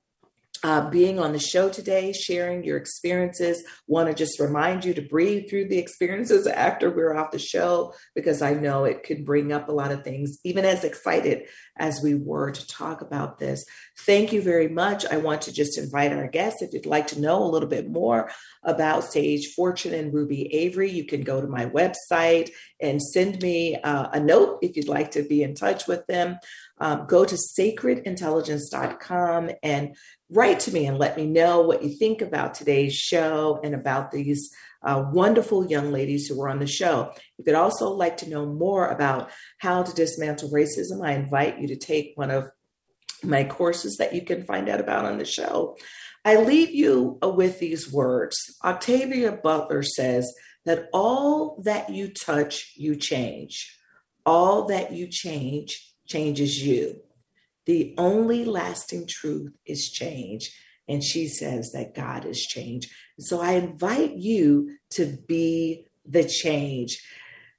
uh, 0.63 0.89
being 0.89 1.19
on 1.19 1.33
the 1.33 1.39
show 1.39 1.69
today, 1.69 2.13
sharing 2.13 2.63
your 2.63 2.77
experiences. 2.77 3.63
Want 3.87 4.09
to 4.09 4.15
just 4.15 4.39
remind 4.39 4.85
you 4.85 4.93
to 4.93 5.01
breathe 5.01 5.49
through 5.49 5.67
the 5.67 5.77
experiences 5.77 6.47
after 6.67 6.89
we're 6.89 7.15
off 7.15 7.31
the 7.31 7.39
show, 7.39 7.93
because 8.15 8.41
I 8.41 8.53
know 8.53 8.85
it 8.85 9.03
could 9.03 9.25
bring 9.25 9.51
up 9.51 9.69
a 9.69 9.73
lot 9.73 9.91
of 9.91 10.03
things, 10.03 10.39
even 10.43 10.65
as 10.65 10.83
excited 10.83 11.47
as 11.77 12.01
we 12.01 12.15
were 12.15 12.51
to 12.51 12.67
talk 12.67 13.01
about 13.01 13.39
this. 13.39 13.65
Thank 13.99 14.33
you 14.33 14.41
very 14.41 14.67
much. 14.67 15.05
I 15.05 15.17
want 15.17 15.43
to 15.43 15.53
just 15.53 15.77
invite 15.77 16.13
our 16.13 16.27
guests, 16.27 16.61
if 16.61 16.73
you'd 16.73 16.85
like 16.85 17.07
to 17.07 17.21
know 17.21 17.43
a 17.43 17.45
little 17.45 17.69
bit 17.69 17.89
more 17.89 18.31
about 18.63 19.03
Sage 19.03 19.53
Fortune 19.55 19.93
and 19.93 20.13
Ruby 20.13 20.53
Avery, 20.53 20.91
you 20.91 21.05
can 21.05 21.21
go 21.21 21.41
to 21.41 21.47
my 21.47 21.65
website 21.65 22.51
and 22.81 23.01
send 23.01 23.41
me 23.41 23.75
uh, 23.75 24.09
a 24.11 24.19
note 24.19 24.59
if 24.61 24.75
you'd 24.75 24.87
like 24.87 25.11
to 25.11 25.23
be 25.23 25.43
in 25.43 25.55
touch 25.55 25.87
with 25.87 26.05
them. 26.07 26.37
Um, 26.79 27.05
go 27.07 27.25
to 27.25 27.35
sacredintelligence.com 27.35 29.49
and 29.63 29.95
write 30.29 30.59
to 30.61 30.73
me 30.73 30.85
and 30.85 30.97
let 30.97 31.17
me 31.17 31.25
know 31.25 31.61
what 31.61 31.83
you 31.83 31.89
think 31.89 32.21
about 32.21 32.53
today's 32.53 32.93
show 32.93 33.59
and 33.63 33.73
about 33.73 34.11
these 34.11 34.51
uh, 34.83 35.03
wonderful 35.11 35.69
young 35.69 35.91
ladies 35.91 36.27
who 36.27 36.37
were 36.37 36.49
on 36.49 36.59
the 36.59 36.67
show. 36.67 37.11
If 37.37 37.47
you'd 37.47 37.55
also 37.55 37.89
like 37.89 38.17
to 38.17 38.29
know 38.29 38.45
more 38.45 38.87
about 38.87 39.29
how 39.57 39.83
to 39.83 39.93
dismantle 39.93 40.51
racism, 40.51 41.05
I 41.05 41.13
invite 41.13 41.59
you 41.59 41.67
to 41.69 41.75
take 41.75 42.13
one 42.15 42.31
of 42.31 42.49
my 43.23 43.43
courses 43.43 43.97
that 43.97 44.13
you 44.13 44.23
can 44.23 44.43
find 44.43 44.69
out 44.69 44.79
about 44.79 45.05
on 45.05 45.17
the 45.17 45.25
show. 45.25 45.77
I 46.23 46.35
leave 46.35 46.71
you 46.71 47.17
uh, 47.23 47.29
with 47.29 47.59
these 47.59 47.91
words. 47.91 48.37
Octavia 48.63 49.31
Butler 49.31 49.81
says 49.81 50.31
that 50.65 50.89
all 50.93 51.61
that 51.63 51.89
you 51.89 52.09
touch, 52.09 52.73
you 52.75 52.95
change. 52.95 53.73
All 54.25 54.65
that 54.65 54.91
you 54.91 55.07
change 55.07 55.93
changes 56.05 56.61
you. 56.61 57.01
The 57.67 57.93
only 57.97 58.45
lasting 58.45 59.07
truth 59.07 59.53
is 59.65 59.91
change. 59.91 60.49
And 60.89 61.03
she 61.03 61.27
says 61.27 61.71
that 61.73 61.93
God 61.93 62.25
is 62.25 62.41
change. 62.41 62.89
So 63.19 63.41
I 63.41 63.53
invite 63.53 64.15
you 64.15 64.77
to 64.91 65.17
be 65.27 65.85
the 66.05 66.23
change. 66.23 66.97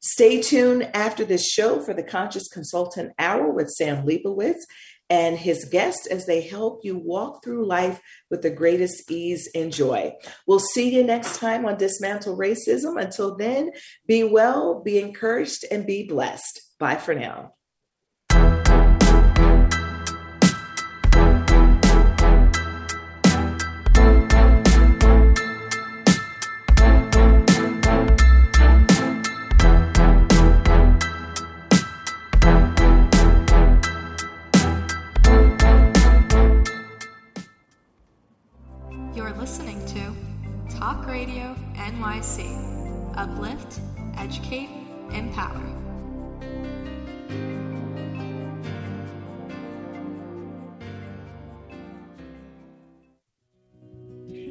Stay 0.01 0.41
tuned 0.41 0.91
after 0.95 1.25
this 1.25 1.47
show 1.47 1.81
for 1.81 1.93
the 1.93 2.03
Conscious 2.03 2.49
Consultant 2.49 3.13
Hour 3.19 3.51
with 3.51 3.69
Sam 3.69 4.07
Leibowitz 4.07 4.65
and 5.11 5.37
his 5.37 5.67
guests 5.67 6.07
as 6.07 6.25
they 6.25 6.41
help 6.41 6.81
you 6.85 6.97
walk 6.97 7.43
through 7.45 7.67
life 7.67 8.01
with 8.31 8.43
the 8.43 8.51
greatest 8.51 9.11
ease 9.11 9.49
and 9.55 9.73
joy. 9.73 10.15
We'll 10.47 10.59
see 10.59 10.95
you 10.95 11.03
next 11.03 11.39
time 11.39 11.67
on 11.67 11.77
Dismantle 11.77 12.37
Racism. 12.37 13.01
Until 13.01 13.37
then, 13.37 13.73
be 14.07 14.25
well, 14.25 14.83
be 14.83 14.99
encouraged, 14.99 15.65
and 15.71 15.87
be 15.87 16.07
blessed. 16.07 16.61
Bye 16.79 16.97
for 16.97 17.15
now. 17.15 17.55